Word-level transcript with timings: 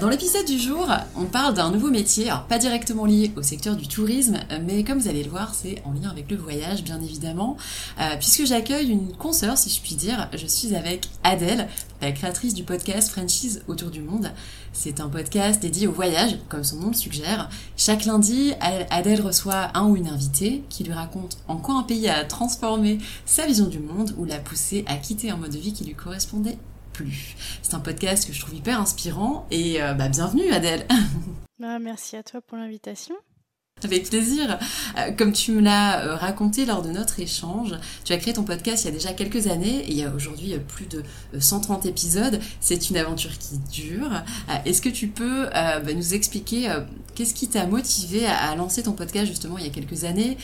Dans 0.00 0.08
l'épisode 0.08 0.44
du 0.44 0.58
jour, 0.58 0.88
on 1.16 1.24
parle 1.24 1.54
d'un 1.54 1.70
nouveau 1.70 1.90
métier, 1.90 2.30
pas 2.48 2.58
directement 2.58 3.06
lié 3.06 3.32
au 3.36 3.42
secteur 3.42 3.76
du 3.76 3.88
tourisme, 3.88 4.36
mais 4.64 4.84
comme 4.84 4.98
vous 4.98 5.08
allez 5.08 5.22
le 5.22 5.30
voir, 5.30 5.54
c'est 5.54 5.82
en 5.84 5.92
lien 5.92 6.10
avec 6.10 6.30
le 6.30 6.36
voyage, 6.36 6.82
bien 6.82 7.00
évidemment, 7.00 7.56
euh, 8.00 8.16
puisque 8.18 8.44
j'accueille 8.44 8.90
une 8.90 9.12
consoeur, 9.16 9.56
si 9.56 9.70
je 9.70 9.80
puis 9.80 9.94
dire. 9.94 10.28
Je 10.34 10.46
suis 10.46 10.74
avec 10.74 11.08
Adèle, 11.24 11.68
la 12.02 12.12
créatrice 12.12 12.52
du 12.52 12.62
podcast 12.62 13.10
Franchise 13.10 13.62
autour 13.68 13.90
du 13.90 14.00
monde. 14.00 14.30
C'est 14.72 15.00
un 15.00 15.08
podcast 15.08 15.62
dédié 15.62 15.86
au 15.86 15.92
voyage, 15.92 16.38
comme 16.48 16.64
son 16.64 16.76
nom 16.76 16.88
le 16.88 16.94
suggère. 16.94 17.48
Chaque 17.76 18.04
lundi, 18.04 18.52
Adèle 18.90 19.22
reçoit 19.22 19.70
un 19.74 19.86
ou 19.86 19.96
une 19.96 20.08
invitée 20.08 20.62
qui 20.68 20.84
lui 20.84 20.92
raconte 20.92 21.38
en 21.48 21.56
quoi 21.56 21.76
un 21.76 21.82
pays 21.82 22.08
a 22.08 22.24
transformé 22.24 22.98
sa 23.24 23.46
vision 23.46 23.66
du 23.66 23.78
monde 23.78 24.14
ou 24.18 24.24
l'a 24.24 24.38
poussé 24.38 24.84
à 24.88 24.96
quitter 24.96 25.30
un 25.30 25.36
mode 25.36 25.52
de 25.52 25.58
vie 25.58 25.72
qui 25.72 25.84
lui 25.84 25.94
correspondait 25.94 26.58
c'est 27.62 27.74
un 27.74 27.80
podcast 27.80 28.26
que 28.26 28.32
je 28.32 28.40
trouve 28.40 28.54
hyper 28.54 28.80
inspirant 28.80 29.46
et 29.50 29.82
euh, 29.82 29.94
bah, 29.94 30.08
bienvenue 30.08 30.50
Adèle. 30.50 30.86
Bah, 31.58 31.78
merci 31.78 32.16
à 32.16 32.22
toi 32.22 32.42
pour 32.42 32.58
l'invitation. 32.58 33.14
Avec 33.82 34.10
plaisir. 34.10 34.58
Euh, 34.98 35.10
comme 35.12 35.32
tu 35.32 35.52
me 35.52 35.62
l'as 35.62 36.04
euh, 36.04 36.14
raconté 36.14 36.66
lors 36.66 36.82
de 36.82 36.90
notre 36.90 37.18
échange, 37.18 37.74
tu 38.04 38.12
as 38.12 38.18
créé 38.18 38.34
ton 38.34 38.42
podcast 38.42 38.84
il 38.84 38.88
y 38.88 38.90
a 38.90 38.92
déjà 38.92 39.14
quelques 39.14 39.46
années 39.46 39.78
et 39.78 39.90
il 39.90 39.96
y 39.96 40.02
a 40.02 40.12
aujourd'hui 40.14 40.54
plus 40.68 40.84
de 40.84 41.02
130 41.38 41.86
épisodes. 41.86 42.40
C'est 42.60 42.90
une 42.90 42.98
aventure 42.98 43.38
qui 43.38 43.56
dure. 43.72 44.22
Est-ce 44.66 44.82
que 44.82 44.90
tu 44.90 45.08
peux 45.08 45.46
bah, 45.50 45.94
nous 45.94 46.12
expliquer 46.12 46.70
qu'est-ce 47.14 47.32
qui 47.32 47.48
t'a 47.48 47.66
motivé 47.66 48.26
à, 48.26 48.54
lancer 48.54 48.82
ton 48.82 48.92
podcast 48.92 49.26
justement 49.26 49.56
il 49.56 49.64
y 49.64 49.68
a 49.68 49.72
quelques 49.72 50.04
années? 50.04 50.36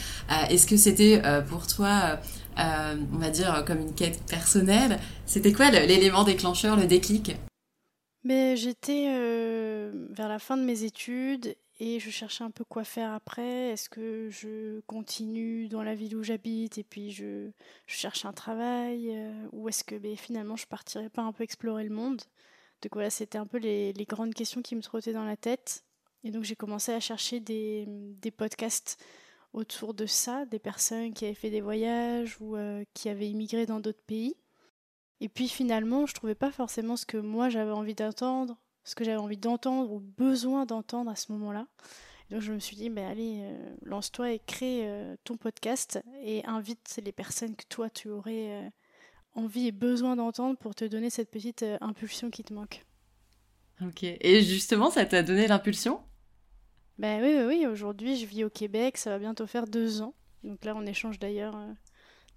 Est-ce 0.48 0.66
que 0.66 0.78
c'était 0.78 1.20
pour 1.46 1.66
toi 1.66 2.18
euh, 2.58 2.96
on 3.12 3.18
va 3.18 3.30
dire 3.30 3.64
comme 3.66 3.80
une 3.80 3.94
quête 3.94 4.22
personnelle. 4.28 4.98
C'était 5.26 5.52
quoi 5.52 5.70
l'élément 5.70 6.24
déclencheur, 6.24 6.76
le 6.76 6.86
déclic? 6.86 7.36
Mais 8.24 8.56
j'étais 8.56 9.06
euh, 9.08 9.90
vers 10.10 10.28
la 10.28 10.38
fin 10.38 10.56
de 10.56 10.62
mes 10.62 10.84
études 10.84 11.56
et 11.80 11.98
je 11.98 12.10
cherchais 12.10 12.44
un 12.44 12.50
peu 12.50 12.64
quoi 12.64 12.84
faire 12.84 13.12
après. 13.12 13.70
Est-ce 13.70 13.88
que 13.88 14.28
je 14.30 14.80
continue 14.86 15.68
dans 15.68 15.82
la 15.82 15.94
ville 15.94 16.16
où 16.16 16.22
j'habite 16.22 16.78
et 16.78 16.84
puis 16.84 17.10
je, 17.10 17.50
cherche 17.86 18.24
un 18.24 18.32
travail 18.32 19.10
euh, 19.10 19.32
ou 19.50 19.68
est-ce 19.68 19.82
que 19.82 19.96
ben, 19.96 20.16
finalement 20.16 20.56
je 20.56 20.66
partirais 20.66 21.08
pas 21.08 21.22
un 21.22 21.32
peu 21.32 21.42
explorer 21.42 21.82
le 21.84 21.94
monde? 21.94 22.22
Donc 22.82 22.92
voilà, 22.94 23.10
c'était 23.10 23.38
un 23.38 23.46
peu 23.46 23.58
les, 23.58 23.92
grandes 24.08 24.34
questions 24.34 24.62
qui 24.62 24.76
me 24.76 24.82
trottaient 24.82 25.12
dans 25.12 25.24
la 25.24 25.36
tête. 25.36 25.84
Et 26.24 26.30
donc 26.30 26.44
j'ai 26.44 26.56
commencé 26.56 26.92
à 26.92 27.00
chercher 27.00 27.40
des 27.40 27.86
podcasts 28.36 28.98
autour 29.52 29.94
de 29.94 30.06
ça, 30.06 30.44
des 30.46 30.58
personnes 30.58 31.12
qui 31.12 31.24
avaient 31.24 31.34
fait 31.34 31.50
des 31.50 31.60
voyages 31.60 32.36
ou 32.40 32.56
euh, 32.56 32.84
qui 32.94 33.08
avaient 33.08 33.28
immigré 33.28 33.66
dans 33.66 33.80
d'autres 33.80 34.02
pays. 34.06 34.34
Et 35.20 35.28
puis 35.28 35.48
finalement, 35.48 36.06
je 36.06 36.14
trouvais 36.14 36.34
pas 36.34 36.50
forcément 36.50 36.96
ce 36.96 37.06
que 37.06 37.18
moi 37.18 37.48
j'avais 37.48 37.70
envie 37.70 37.94
d'entendre, 37.94 38.56
ce 38.84 38.94
que 38.94 39.04
j'avais 39.04 39.18
envie 39.18 39.36
d'entendre 39.36 39.92
ou 39.92 40.00
besoin 40.00 40.66
d'entendre 40.66 41.10
à 41.10 41.16
ce 41.16 41.30
moment-là. 41.32 41.66
Donc 42.30 42.40
je 42.40 42.52
me 42.52 42.58
suis 42.58 42.76
dit, 42.76 42.88
ben 42.88 43.06
allez, 43.06 43.40
euh, 43.42 43.74
lance-toi 43.82 44.32
et 44.32 44.38
crée 44.38 44.88
euh, 44.88 45.16
ton 45.24 45.36
podcast 45.36 46.02
et 46.22 46.44
invite 46.46 47.00
les 47.04 47.12
personnes 47.12 47.54
que 47.54 47.64
toi 47.68 47.90
tu 47.90 48.08
aurais 48.08 48.72
envie 49.34 49.68
et 49.68 49.72
besoin 49.72 50.16
d'entendre 50.16 50.58
pour 50.58 50.74
te 50.74 50.84
donner 50.84 51.10
cette 51.10 51.30
petite 51.30 51.64
impulsion 51.80 52.30
qui 52.30 52.42
te 52.42 52.52
manque. 52.54 52.84
Ok, 53.82 54.04
et 54.04 54.42
justement, 54.42 54.90
ça 54.90 55.04
t'a 55.04 55.22
donné 55.22 55.46
l'impulsion? 55.46 56.00
Oui, 57.02 57.34
oui, 57.36 57.44
oui. 57.46 57.66
aujourd'hui 57.66 58.16
je 58.16 58.26
vis 58.26 58.44
au 58.44 58.50
Québec, 58.50 58.96
ça 58.96 59.10
va 59.10 59.18
bientôt 59.18 59.46
faire 59.46 59.66
deux 59.66 60.02
ans. 60.02 60.14
Donc 60.44 60.64
là 60.64 60.74
on 60.76 60.86
échange 60.86 61.18
d'ailleurs 61.18 61.56
euh, 61.56 61.72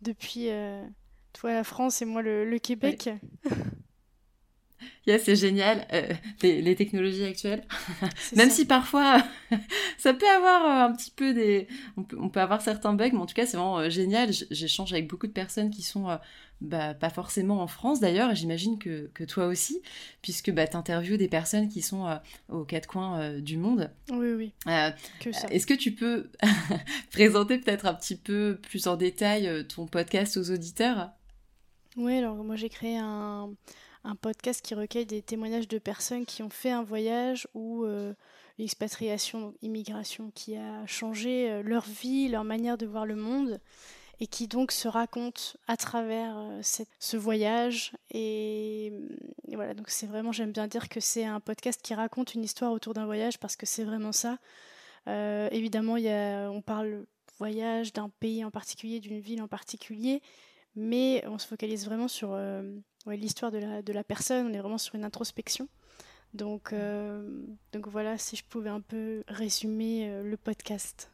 depuis 0.01 0.49
euh, 0.49 0.83
toi 1.33 1.53
la 1.53 1.63
France 1.63 2.01
et 2.01 2.05
moi 2.05 2.21
le, 2.21 2.57
Québec. 2.59 3.09
c'est 5.07 5.35
génial, 5.35 5.87
euh, 5.93 6.13
les, 6.41 6.75
technologies 6.75 7.23
actuelles. 7.23 7.63
Même 8.35 8.49
si 8.49 8.65
parfois, 8.65 9.23
ça 9.97 10.13
peut 10.13 10.29
avoir 10.29 10.89
un 10.89 10.93
petit 10.93 11.11
peu 11.11 11.33
des... 11.33 11.67
On 11.97 12.03
peut, 12.03 12.17
on 12.19 12.29
peut, 12.29 12.41
avoir 12.41 12.61
certains 12.61 12.93
bugs, 12.93 13.09
mais 13.13 13.19
en 13.19 13.25
tout 13.25 13.35
cas, 13.35 13.45
c'est 13.45 13.57
vraiment 13.57 13.89
génial. 13.89 14.31
J'échange 14.51 14.93
avec 14.93 15.07
beaucoup 15.07 15.27
de 15.27 15.31
personnes 15.31 15.69
qui 15.69 15.81
sont 15.81 16.07
bah, 16.61 16.93
pas 16.93 17.09
forcément 17.09 17.61
en 17.61 17.67
France 17.67 17.99
d'ailleurs, 17.99 18.31
et 18.31 18.35
j'imagine 18.35 18.79
que, 18.79 19.09
que, 19.13 19.23
toi 19.25 19.47
aussi, 19.47 19.81
puisque 20.21 20.51
bah, 20.51 20.65
tu 20.65 20.77
interviews 20.77 21.17
des 21.17 21.27
personnes 21.27 21.67
qui 21.67 21.81
sont 21.81 22.07
euh, 22.07 22.15
aux 22.49 22.63
quatre 22.63 22.87
coins 22.87 23.19
euh, 23.19 23.41
du 23.41 23.57
monde. 23.57 23.91
Oui, 24.09 24.31
oui. 24.31 24.53
Euh, 24.67 24.89
est-ce 25.51 25.67
que 25.67 25.73
tu 25.73 25.91
peux 25.91 26.29
présenter 27.11 27.57
peut-être 27.57 27.85
un 27.85 27.93
petit 27.93 28.15
peu 28.15 28.57
plus 28.61 28.87
en 28.87 28.95
détail 28.95 29.65
ton 29.67 29.85
podcast 29.85 30.37
aux 30.37 30.49
auditeurs? 30.49 31.11
Oui, 31.97 32.17
alors 32.17 32.35
moi 32.37 32.55
j'ai 32.55 32.69
créé 32.69 32.97
un, 32.97 33.53
un, 34.05 34.15
podcast 34.15 34.61
qui 34.61 34.75
recueille 34.75 35.05
des 35.05 35.21
témoignages 35.21 35.67
de 35.67 35.77
personnes 35.77 36.25
qui 36.25 36.43
ont 36.43 36.49
fait 36.49 36.71
un 36.71 36.83
voyage 36.83 37.47
ou 37.53 37.85
l'expatriation, 38.57 39.53
immigration, 39.61 40.31
qui 40.33 40.55
a 40.55 40.85
changé 40.85 41.61
leur 41.63 41.83
vie, 41.85 42.29
leur 42.29 42.43
manière 42.43 42.77
de 42.77 42.85
voir 42.85 43.05
le 43.05 43.15
monde 43.15 43.59
et 44.19 44.27
qui 44.27 44.47
donc 44.47 44.71
se 44.71 44.87
raconte 44.87 45.57
à 45.67 45.77
travers 45.77 46.37
euh, 46.37 46.61
ce 46.99 47.17
voyage. 47.17 47.91
Et, 48.11 48.93
voilà, 49.53 49.73
donc 49.73 49.89
c'est 49.89 50.05
vraiment, 50.05 50.31
j'aime 50.31 50.51
bien 50.51 50.67
dire 50.67 50.89
que 50.89 50.99
c'est 50.99 51.25
un 51.25 51.39
podcast 51.39 51.81
qui 51.81 51.93
raconte 51.93 52.33
une 52.33 52.43
histoire 52.43 52.71
autour 52.71 52.93
d'un 52.93 53.05
voyage 53.05 53.39
parce 53.39 53.55
que 53.55 53.65
c'est 53.65 53.83
vraiment 53.83 54.11
ça. 54.11 54.37
Euh, 55.07 55.49
évidemment, 55.51 55.97
y 55.97 56.09
a, 56.09 56.49
on 56.49 56.61
parle 56.61 57.05
voyage 57.37 57.91
d'un 57.93 58.09
pays 58.09 58.45
en 58.45 58.51
particulier, 58.51 58.99
d'une 58.99 59.19
ville 59.19 59.41
en 59.41 59.47
particulier, 59.47 60.21
mais 60.75 61.23
on 61.27 61.37
se 61.37 61.47
focalise 61.47 61.85
vraiment 61.85 62.07
sur 62.07 62.33
euh, 63.07 63.15
l'histoire 63.15 63.51
de 63.51 63.57
la, 63.57 63.81
de 63.81 63.93
la, 63.93 64.03
personne, 64.03 64.47
on 64.47 64.53
est 64.53 64.59
vraiment 64.59 64.77
sur 64.77 64.95
une 64.95 65.03
introspection. 65.03 65.67
Donc, 66.33 66.73
donc 67.71 67.87
voilà, 67.87 68.17
si 68.17 68.35
je 68.35 68.43
pouvais 68.43 68.69
un 68.69 68.81
peu 68.81 69.23
résumer 69.29 70.21
le 70.21 70.35
podcast. 70.35 71.09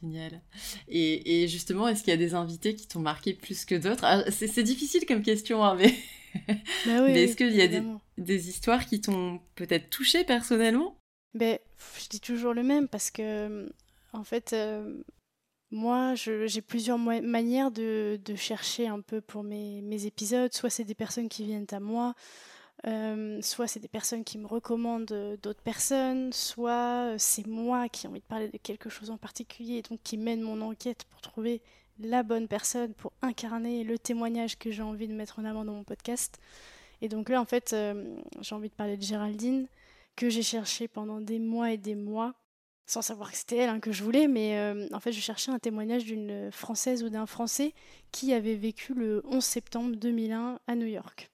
Génial. 0.00 0.40
Et, 0.88 1.48
justement, 1.48 1.88
est-ce 1.88 2.04
qu'il 2.04 2.10
y 2.10 2.14
a 2.14 2.16
des 2.16 2.34
invités 2.34 2.74
qui 2.74 2.86
t'ont 2.86 3.00
marqué 3.00 3.34
plus 3.34 3.64
que 3.64 3.74
d'autres? 3.74 4.04
Ah, 4.04 4.30
c'est, 4.30 4.62
difficile 4.62 5.04
comme 5.06 5.22
question, 5.22 5.64
hein, 5.64 5.74
mais, 5.74 5.94
bah 6.86 7.10
est-ce 7.10 7.36
qu'il 7.36 7.54
y 7.54 7.62
a 7.62 7.82
des, 8.16 8.48
histoires 8.48 8.86
qui 8.86 9.00
t'ont 9.00 9.40
peut-être 9.56 9.90
touché 9.90 10.24
personnellement? 10.24 10.96
Ben, 11.34 11.58
Je 11.98 12.08
dis 12.08 12.20
toujours 12.20 12.54
le 12.54 12.62
même 12.62 12.86
parce 12.88 13.10
que, 13.10 13.68
en 14.12 14.24
fait, 14.24 14.52
euh, 14.52 15.02
moi, 15.70 16.14
j'ai 16.16 16.62
plusieurs 16.62 16.98
manières 16.98 17.70
de, 17.70 18.18
chercher 18.36 18.88
un 18.88 19.00
peu 19.00 19.20
pour 19.20 19.44
mes, 19.44 20.06
épisodes. 20.06 20.52
Soit 20.52 20.70
c'est 20.70 20.84
des 20.84 20.94
personnes 20.94 21.28
qui 21.28 21.44
viennent 21.44 21.66
à 21.70 21.80
moi, 21.80 22.14
euh, 22.86 23.40
soit 23.42 23.68
c'est 23.68 23.80
des 23.80 23.88
personnes 23.88 24.24
qui 24.24 24.38
me 24.38 24.46
recommandent 24.46 25.12
euh, 25.12 25.36
d'autres 25.36 25.62
personnes, 25.62 26.32
soit 26.32 27.12
euh, 27.12 27.14
c'est 27.18 27.46
moi 27.46 27.88
qui 27.90 28.06
ai 28.06 28.08
envie 28.08 28.20
de 28.20 28.24
parler 28.24 28.48
de 28.48 28.56
quelque 28.56 28.88
chose 28.88 29.10
en 29.10 29.18
particulier, 29.18 29.82
donc 29.82 30.00
qui 30.02 30.16
mène 30.16 30.40
mon 30.40 30.62
enquête 30.62 31.04
pour 31.04 31.20
trouver 31.20 31.60
la 31.98 32.22
bonne 32.22 32.48
personne 32.48 32.94
pour 32.94 33.12
incarner 33.20 33.84
le 33.84 33.98
témoignage 33.98 34.58
que 34.58 34.70
j'ai 34.70 34.82
envie 34.82 35.08
de 35.08 35.12
mettre 35.12 35.38
en 35.38 35.44
avant 35.44 35.66
dans 35.66 35.74
mon 35.74 35.84
podcast. 35.84 36.40
Et 37.02 37.08
donc 37.08 37.28
là, 37.28 37.40
en 37.40 37.44
fait, 37.44 37.76
j'ai 38.40 38.54
envie 38.54 38.70
de 38.70 38.74
parler 38.74 38.96
de 38.96 39.02
Géraldine, 39.02 39.66
que 40.16 40.30
j'ai 40.30 40.42
cherché 40.42 40.88
pendant 40.88 41.20
des 41.20 41.38
mois 41.38 41.72
et 41.72 41.78
des 41.78 41.94
mois, 41.94 42.34
sans 42.90 43.02
savoir 43.02 43.30
que 43.30 43.36
c'était 43.36 43.56
elle 43.56 43.68
hein, 43.68 43.80
que 43.80 43.92
je 43.92 44.02
voulais, 44.02 44.26
mais 44.26 44.58
en 44.92 45.00
fait, 45.00 45.12
je 45.12 45.20
cherchais 45.20 45.50
un 45.50 45.58
témoignage 45.58 46.04
d'une 46.04 46.50
Française 46.50 47.04
ou 47.04 47.08
d'un 47.08 47.26
Français 47.26 47.72
qui 48.10 48.32
avait 48.32 48.56
vécu 48.56 48.94
le 48.94 49.22
11 49.26 49.44
septembre 49.44 49.96
2001 49.96 50.58
à 50.66 50.74
New 50.74 50.86
York. 50.86 51.30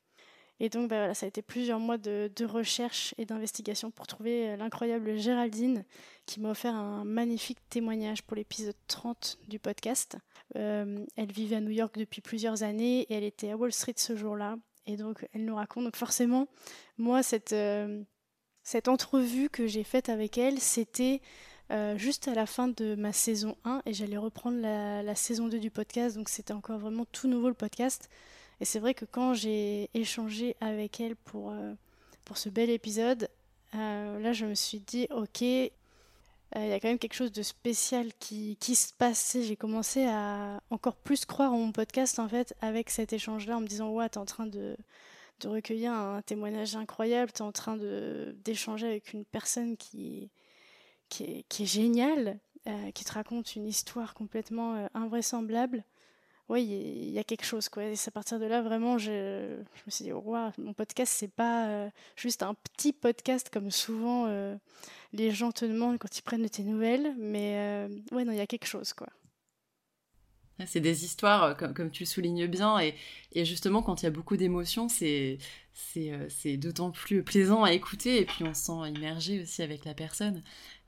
Et 0.58 0.70
donc, 0.70 0.88
bah, 0.88 1.12
ça 1.12 1.26
a 1.26 1.28
été 1.28 1.42
plusieurs 1.42 1.78
mois 1.78 1.98
de, 1.98 2.30
recherche 2.44 3.14
et 3.18 3.26
d'investigation 3.26 3.90
pour 3.90 4.06
trouver 4.06 4.48
euh, 4.48 4.56
l'incroyable 4.56 5.16
Géraldine, 5.16 5.84
qui 6.24 6.40
m'a 6.40 6.50
offert 6.50 6.74
un 6.74 7.04
magnifique 7.04 7.58
témoignage 7.68 8.22
pour 8.22 8.36
l'épisode 8.36 8.76
30 8.86 9.38
du 9.48 9.58
podcast. 9.58 10.16
Euh, 10.56 11.04
elle 11.16 11.32
vivait 11.32 11.56
à 11.56 11.60
New 11.60 11.70
York 11.70 11.98
depuis 11.98 12.22
plusieurs 12.22 12.62
années 12.62 13.02
et 13.02 13.14
elle 13.14 13.24
était 13.24 13.50
à 13.50 13.56
Wall 13.56 13.72
Street 13.72 13.94
ce 13.96 14.16
jour-là. 14.16 14.56
Et 14.86 14.96
donc, 14.96 15.26
elle 15.32 15.44
nous 15.44 15.56
raconte. 15.56 15.84
Donc, 15.84 15.96
forcément, 15.96 16.46
moi, 16.96 17.22
cette, 17.22 17.52
euh, 17.52 18.02
cette 18.66 18.88
entrevue 18.88 19.48
que 19.48 19.68
j'ai 19.68 19.84
faite 19.84 20.08
avec 20.08 20.38
elle, 20.38 20.58
c'était 20.58 21.20
juste 21.94 22.26
à 22.26 22.34
la 22.34 22.46
fin 22.46 22.66
de 22.66 22.96
ma 22.96 23.12
saison 23.12 23.56
1 23.64 23.82
et 23.86 23.94
j'allais 23.94 24.16
reprendre 24.16 24.60
la, 24.60 25.14
saison 25.14 25.46
2 25.46 25.60
du 25.60 25.70
podcast. 25.70 26.16
Donc, 26.16 26.28
c'était 26.28 26.52
encore 26.52 26.78
vraiment 26.78 27.04
tout 27.12 27.28
nouveau 27.28 27.46
le 27.46 27.54
podcast. 27.54 28.08
Et 28.60 28.64
c'est 28.64 28.78
vrai 28.78 28.92
que 28.92 29.04
quand 29.04 29.34
j'ai 29.34 29.88
échangé 29.94 30.56
avec 30.60 31.00
elle 31.00 31.14
pour, 31.14 31.52
euh, 31.52 31.74
pour 32.24 32.38
ce 32.38 32.48
bel 32.48 32.70
épisode, 32.70 33.28
euh, 33.74 34.18
là 34.18 34.32
je 34.32 34.46
me 34.46 34.54
suis 34.54 34.80
dit, 34.80 35.06
ok, 35.10 35.42
euh, 35.42 35.68
il 36.56 36.68
y 36.68 36.72
a 36.72 36.80
quand 36.80 36.88
même 36.88 36.98
quelque 36.98 37.14
chose 37.14 37.32
de 37.32 37.42
spécial 37.42 38.12
qui, 38.18 38.56
qui 38.58 38.74
se 38.74 38.92
passe. 38.94 39.36
J'ai 39.40 39.56
commencé 39.56 40.06
à 40.06 40.60
encore 40.70 40.96
plus 40.96 41.24
croire 41.24 41.52
en 41.52 41.58
mon 41.58 41.72
podcast 41.72 42.18
en 42.18 42.28
fait 42.28 42.54
avec 42.60 42.90
cet 42.90 43.12
échange-là 43.12 43.58
en 43.58 43.60
me 43.60 43.66
disant, 43.66 43.90
ouais, 43.90 44.08
t'es 44.08 44.18
en 44.18 44.24
train 44.24 44.46
de, 44.46 44.76
de 45.40 45.48
recueillir 45.48 45.92
un 45.92 46.22
témoignage 46.22 46.76
incroyable, 46.76 47.32
t'es 47.32 47.42
en 47.42 47.52
train 47.52 47.76
d'échanger 48.44 48.86
avec 48.86 49.12
une 49.12 49.24
personne 49.24 49.76
qui, 49.76 50.30
qui, 51.08 51.44
est, 51.48 51.64
géniale, 51.64 52.38
qui 52.94 53.04
te 53.04 53.12
raconte 53.12 53.54
une 53.56 53.66
histoire 53.66 54.14
complètement 54.14 54.88
invraisemblable 54.94 55.84
oui, 56.48 56.62
il 56.62 57.10
y, 57.10 57.18
a 57.18 57.24
quelque 57.24 57.44
chose. 57.44 57.68
Quoi. 57.68 57.84
Et 57.84 57.94
à 58.06 58.10
partir 58.12 58.38
de 58.38 58.44
là, 58.44 58.62
vraiment, 58.62 58.98
je, 58.98 59.10
me 59.10 59.90
suis 59.90 60.04
dit, 60.04 60.12
mon 60.12 60.72
podcast, 60.74 61.12
c'est 61.16 61.32
pas 61.32 61.66
euh, 61.66 61.90
juste 62.14 62.42
un 62.44 62.54
petit 62.54 62.92
podcast 62.92 63.50
comme 63.52 63.72
souvent 63.72 64.26
euh, 64.28 64.56
les 65.12 65.32
gens 65.32 65.50
te 65.50 65.64
demandent 65.64 65.98
quand 65.98 66.16
ils 66.16 66.22
prennent 66.22 66.42
de 66.42 66.48
tes 66.48 66.62
nouvelles. 66.62 67.14
Mais 67.18 67.56
euh, 67.56 67.88
ouais, 68.12 68.24
non, 68.24 68.32
il 68.32 68.38
y 68.38 68.40
a 68.40 68.46
quelque 68.46 68.66
chose. 68.66 68.92
quoi. 68.92 69.08
C'est 70.64 70.80
des 70.80 71.04
histoires, 71.04 71.56
comme, 71.56 71.74
comme, 71.74 71.90
tu 71.90 72.06
soulignes 72.06 72.46
bien, 72.46 72.78
et, 72.80 72.94
justement, 73.44 73.82
quand 73.82 74.02
il 74.02 74.04
y 74.04 74.08
a 74.08 74.10
beaucoup 74.10 74.36
d'émotions, 74.38 74.88
c'est, 74.88 75.38
c'est, 75.74 76.56
d'autant 76.56 76.90
plus 76.90 77.22
plaisant 77.22 77.64
à 77.64 77.72
écouter, 77.72 78.20
et 78.20 78.24
puis 78.24 78.44
on 78.44 78.54
se 78.54 78.62
sent 78.62 78.90
immergé 78.94 79.42
aussi 79.42 79.62
avec 79.62 79.84
la 79.84 79.92
personne. 79.92 80.42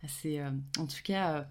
C'est, 0.07 0.41
en 0.43 0.87
tout 0.87 1.03
cas, 1.05 1.47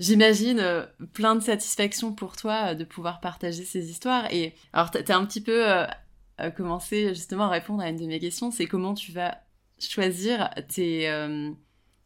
j'imagine, 0.00 0.58
euh, 0.58 0.86
plein 1.12 1.36
de 1.36 1.40
satisfaction 1.40 2.12
pour 2.12 2.36
toi 2.36 2.70
euh, 2.70 2.74
de 2.74 2.84
pouvoir 2.84 3.20
partager 3.20 3.64
ces 3.64 3.90
histoires. 3.90 4.32
Et 4.32 4.54
alors, 4.72 4.90
tu 4.90 4.98
as 4.98 5.16
un 5.16 5.24
petit 5.26 5.42
peu 5.42 5.70
euh, 5.70 5.86
commencé 6.56 7.10
justement 7.10 7.44
à 7.44 7.50
répondre 7.50 7.82
à 7.82 7.88
une 7.90 7.96
de 7.96 8.06
mes 8.06 8.18
questions, 8.18 8.50
c'est 8.50 8.66
comment 8.66 8.94
tu 8.94 9.12
vas 9.12 9.38
choisir 9.78 10.50
tes, 10.68 11.08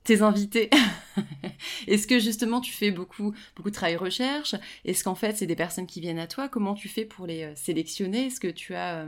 tes 0.04 0.22
invités. 0.22 0.70
Est-ce 1.86 2.06
que 2.06 2.18
justement 2.18 2.60
tu 2.60 2.72
fais 2.72 2.90
beaucoup, 2.90 3.34
beaucoup 3.56 3.70
de 3.70 3.74
travail 3.74 3.96
recherche? 3.96 4.54
Est-ce 4.84 5.02
qu'en 5.02 5.14
fait 5.14 5.36
c'est 5.36 5.46
des 5.46 5.56
personnes 5.56 5.86
qui 5.86 6.00
viennent 6.00 6.18
à 6.18 6.26
toi? 6.26 6.48
Comment 6.48 6.74
tu 6.74 6.88
fais 6.88 7.04
pour 7.04 7.26
les 7.26 7.54
sélectionner? 7.56 8.26
Est-ce 8.26 8.40
que 8.40 8.48
tu 8.48 8.74
as... 8.74 9.06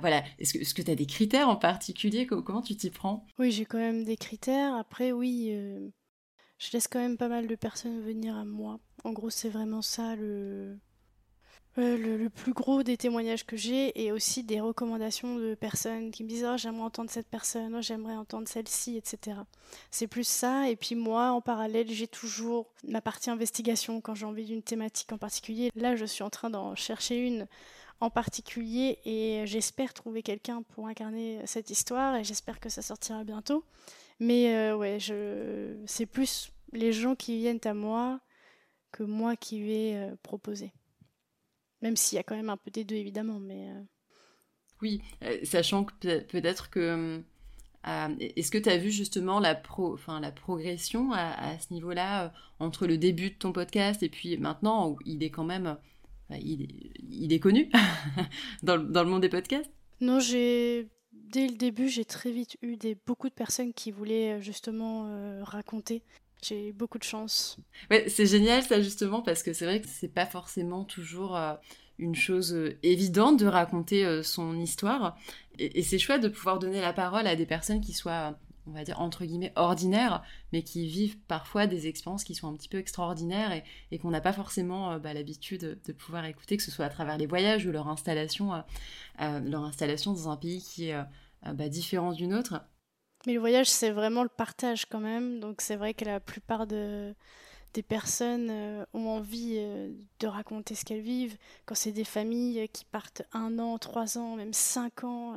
voilà, 0.00 0.22
est-ce 0.38 0.74
que 0.74 0.82
tu 0.82 0.90
as 0.90 0.94
des 0.94 1.06
critères 1.06 1.48
en 1.48 1.56
particulier? 1.56 2.26
Comment 2.26 2.62
tu 2.62 2.76
t'y 2.76 2.90
prends? 2.90 3.26
Oui, 3.38 3.50
j'ai 3.50 3.64
quand 3.64 3.78
même 3.78 4.04
des 4.04 4.16
critères. 4.16 4.74
Après, 4.74 5.12
oui, 5.12 5.52
je 6.58 6.72
laisse 6.72 6.88
quand 6.88 7.00
même 7.00 7.16
pas 7.16 7.28
mal 7.28 7.46
de 7.46 7.54
personnes 7.54 8.00
venir 8.02 8.36
à 8.36 8.44
moi. 8.44 8.80
En 9.04 9.12
gros, 9.12 9.30
c'est 9.30 9.48
vraiment 9.48 9.82
ça 9.82 10.16
le... 10.16 10.78
le, 11.76 12.28
plus 12.28 12.52
gros 12.52 12.82
des 12.82 12.96
témoignages 12.96 13.44
que 13.44 13.56
j'ai 13.56 14.00
et 14.02 14.12
aussi 14.12 14.44
des 14.44 14.60
recommandations 14.60 15.36
de 15.36 15.54
personnes 15.54 16.10
qui 16.10 16.24
me 16.24 16.28
disent 16.28 16.46
oh, 16.48 16.56
j'aimerais 16.56 16.84
entendre 16.84 17.10
cette 17.10 17.28
personne, 17.28 17.74
oh, 17.74 17.82
j'aimerais 17.82 18.16
entendre 18.16 18.48
celle-ci, 18.48 18.96
etc. 18.96 19.38
C'est 19.90 20.06
plus 20.06 20.26
ça. 20.26 20.68
Et 20.68 20.76
puis 20.76 20.94
moi, 20.94 21.32
en 21.32 21.40
parallèle, 21.40 21.90
j'ai 21.90 22.06
toujours 22.06 22.66
ma 22.86 23.00
partie 23.00 23.30
investigation 23.30 24.00
quand 24.00 24.14
j'ai 24.14 24.26
envie 24.26 24.44
d'une 24.44 24.62
thématique 24.62 25.12
en 25.12 25.18
particulier. 25.18 25.70
Là, 25.74 25.96
je 25.96 26.04
suis 26.04 26.22
en 26.22 26.30
train 26.30 26.50
d'en 26.50 26.74
chercher 26.74 27.18
une 27.18 27.46
en 28.00 28.10
particulier 28.10 28.98
et 29.04 29.44
j'espère 29.46 29.94
trouver 29.94 30.22
quelqu'un 30.22 30.62
pour 30.62 30.88
incarner 30.88 31.40
cette 31.46 31.70
histoire 31.70 32.16
et 32.16 32.24
j'espère 32.24 32.60
que 32.60 32.68
ça 32.68 32.82
sortira 32.82 33.24
bientôt. 33.24 33.64
Mais 34.20 34.54
euh, 34.54 34.76
ouais, 34.76 34.98
c'est 35.86 36.06
plus 36.06 36.50
les 36.72 36.92
gens 36.92 37.14
qui 37.14 37.38
viennent 37.38 37.60
à 37.64 37.74
moi 37.74 38.20
que 38.92 39.02
moi 39.02 39.36
qui 39.36 39.62
vais 39.62 39.94
euh, 39.94 40.14
proposer. 40.22 40.72
Même 41.84 41.96
s'il 41.96 42.16
y 42.16 42.18
a 42.18 42.24
quand 42.24 42.34
même 42.34 42.50
un 42.50 42.56
peu 42.56 42.72
des 42.72 42.82
deux, 42.82 42.96
évidemment. 42.96 43.38
Mais, 43.38 43.68
euh. 43.68 43.82
Oui, 44.82 45.00
sachant 45.44 45.84
que 45.84 46.20
peut-être 46.20 46.70
que... 46.70 47.22
Est-ce 48.18 48.50
que 48.50 48.58
tu 48.58 48.70
as 48.70 48.78
vu 48.78 48.90
justement 48.90 49.38
la, 49.38 49.54
pro, 49.54 49.92
enfin, 49.92 50.18
la 50.18 50.32
progression 50.32 51.12
à, 51.12 51.58
ce 51.58 51.72
niveau-là 51.72 52.32
entre 52.58 52.86
le 52.86 52.98
début 52.98 53.30
de 53.30 53.34
ton 53.34 53.52
podcast 53.52 54.02
et 54.02 54.08
puis 54.08 54.36
maintenant 54.38 54.88
où 54.88 54.98
il 55.04 55.22
est 55.22 55.30
quand 55.30 55.44
même... 55.44 55.76
il, 56.30 56.62
est, 56.62 56.68
il 57.10 57.32
est 57.32 57.38
connu 57.38 57.70
dans, 58.62 58.82
dans 58.82 59.04
le 59.04 59.10
monde 59.10 59.22
des 59.22 59.28
podcasts? 59.28 59.70
Non, 60.00 60.18
j'ai 60.18 60.88
dès 61.12 61.46
le 61.46 61.54
début, 61.54 61.88
j'ai 61.88 62.04
très 62.04 62.30
vite 62.30 62.56
eu 62.62 62.76
des, 62.76 62.96
beaucoup 63.06 63.28
de 63.28 63.34
personnes 63.34 63.72
qui 63.72 63.90
voulaient 63.90 64.34
euh, 64.34 64.40
justement 64.40 65.06
euh, 65.06 65.42
raconter. 65.42 66.02
J'ai 66.46 66.72
beaucoup 66.72 66.98
de 66.98 67.04
chance. 67.04 67.58
Ouais, 67.90 68.08
c'est 68.08 68.26
génial 68.26 68.62
ça 68.62 68.80
justement 68.80 69.22
parce 69.22 69.42
que 69.42 69.52
c'est 69.52 69.64
vrai 69.64 69.80
que 69.80 69.88
c'est 69.88 70.08
pas 70.08 70.26
forcément 70.26 70.84
toujours 70.84 71.36
euh, 71.36 71.54
une 71.98 72.14
chose 72.14 72.54
évidente 72.82 73.38
de 73.38 73.46
raconter 73.46 74.22
son 74.22 74.58
histoire. 74.60 75.16
Et, 75.58 75.82
c'est 75.82 75.98
chouette 75.98 76.22
de 76.22 76.28
pouvoir 76.28 76.58
donner 76.58 76.80
la 76.80 76.92
parole 76.92 77.26
à 77.26 77.36
des 77.36 77.46
personnes 77.46 77.80
qui 77.80 77.92
soient 77.92 78.36
on 78.66 78.72
va 78.72 78.84
dire 78.84 79.00
entre 79.00 79.24
guillemets 79.24 79.52
ordinaires, 79.56 80.22
mais 80.52 80.62
qui 80.62 80.86
vivent 80.86 81.18
parfois 81.28 81.66
des 81.66 81.86
expériences 81.86 82.24
qui 82.24 82.34
sont 82.34 82.48
un 82.48 82.54
petit 82.54 82.68
peu 82.68 82.78
extraordinaires 82.78 83.62
et, 83.90 83.98
qu'on 83.98 84.10
n'a 84.10 84.20
pas 84.20 84.32
forcément 84.32 84.92
euh, 84.92 84.98
bah, 84.98 85.14
l'habitude 85.14 85.78
de 85.84 85.92
pouvoir 85.92 86.24
écouter, 86.24 86.56
que 86.56 86.62
ce 86.62 86.70
soit 86.70 86.84
à 86.84 86.88
travers 86.88 87.18
les 87.18 87.26
voyages 87.26 87.66
ou 87.66 87.72
leur 87.72 87.88
installation, 87.88 88.54
euh, 88.54 88.60
euh, 89.20 89.40
leur 89.40 89.64
installation 89.64 90.12
dans 90.12 90.28
un 90.28 90.36
pays 90.36 90.62
qui 90.62 90.88
est 90.88 91.04
bah, 91.54 91.68
différent 91.68 92.12
d'une 92.12 92.34
autre. 92.34 92.62
Mais 93.26 93.32
le 93.34 93.40
voyage, 93.40 93.68
c'est 93.70 93.90
vraiment 93.90 94.22
le 94.22 94.28
partage 94.28 94.86
quand 94.86 95.00
même, 95.00 95.40
donc 95.40 95.60
c'est 95.60 95.76
vrai 95.76 95.94
que 95.94 96.04
la 96.04 96.20
plupart 96.20 96.66
de, 96.66 97.14
des 97.72 97.82
personnes 97.82 98.50
ont 98.92 99.08
envie 99.08 99.56
de 100.20 100.26
raconter 100.26 100.74
ce 100.74 100.84
qu'elles 100.84 101.00
vivent. 101.00 101.36
Quand 101.64 101.74
c'est 101.74 101.92
des 101.92 102.04
familles 102.04 102.68
qui 102.68 102.84
partent 102.84 103.22
un 103.32 103.58
an, 103.58 103.78
trois 103.78 104.18
ans, 104.18 104.36
même 104.36 104.52
cinq 104.52 105.04
ans 105.04 105.34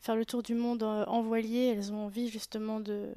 faire 0.00 0.16
le 0.16 0.24
tour 0.24 0.42
du 0.42 0.54
monde 0.54 0.82
en 0.82 1.22
voilier. 1.22 1.74
Elles 1.76 1.92
ont 1.92 2.06
envie 2.06 2.28
justement 2.28 2.80
de, 2.80 3.12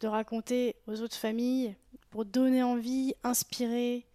de 0.00 0.08
raconter 0.08 0.76
aux 0.86 1.00
autres 1.00 1.16
familles 1.16 1.74
pour 2.10 2.24
donner 2.24 2.62
envie, 2.62 3.14
inspirer, 3.24 4.06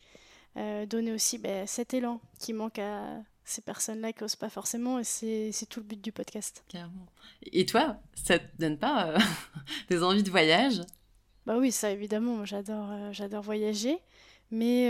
euh, 0.58 0.86
donner 0.86 1.12
aussi 1.12 1.38
ben, 1.38 1.66
cet 1.68 1.94
élan 1.94 2.20
qui 2.40 2.54
manque 2.54 2.80
à 2.80 3.18
ces 3.46 3.62
personnes-là 3.62 4.14
qui 4.14 4.24
pas 4.38 4.50
forcément. 4.50 5.00
Et 5.00 5.04
c'est 5.04 5.66
tout 5.70 5.80
le 5.80 5.86
but 5.86 6.02
du 6.02 6.12
podcast. 6.12 6.64
Clairement. 6.70 7.06
Et 7.52 7.66
toi, 7.66 7.98
ça 8.16 8.40
te 8.40 8.46
donne 8.58 8.78
pas 8.78 9.10
euh, 9.10 9.18
des 9.90 10.04
envies 10.04 10.24
de 10.24 10.32
voyage? 10.32 10.82
Bah 11.46 11.58
oui, 11.58 11.72
ça 11.72 11.92
évidemment, 11.92 12.46
j'adore 12.46 12.90
euh, 12.92 13.12
j'adore 13.12 13.44
voyager. 13.44 13.98
Mais 14.52 14.90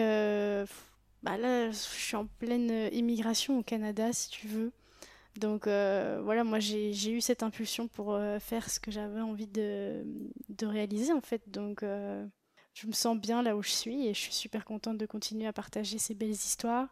bah 1.24 1.38
là, 1.38 1.72
je 1.72 1.76
suis 1.76 2.16
en 2.18 2.26
pleine 2.26 2.90
immigration 2.92 3.60
au 3.60 3.64
Canada, 3.64 4.12
si 4.12 4.30
tu 4.30 4.48
veux. 4.48 4.74
Donc 5.38 5.66
euh, 5.66 6.22
voilà, 6.24 6.44
moi 6.44 6.60
j'ai 6.60 7.12
eu 7.12 7.22
cette 7.22 7.42
impulsion 7.42 7.88
pour 7.88 8.14
euh, 8.14 8.40
faire 8.40 8.70
ce 8.70 8.80
que 8.80 8.92
j'avais 8.92 9.22
envie 9.22 9.48
de, 9.48 10.04
de, 10.50 10.66
réaliser 10.66 11.12
en 11.12 11.22
fait. 11.22 11.42
Donc 11.50 11.82
euh, 11.82 12.26
je 12.74 12.86
me 12.86 12.92
sens 12.92 13.18
bien 13.18 13.42
là 13.42 13.56
où 13.56 13.64
je 13.64 13.72
suis 13.72 14.08
et 14.08 14.14
je 14.14 14.20
suis 14.20 14.34
super 14.34 14.64
contente 14.64 14.98
de 14.98 15.06
continuer 15.06 15.48
à 15.48 15.54
partager 15.54 15.98
ces 15.98 16.14
belles 16.14 16.30
histoires 16.30 16.90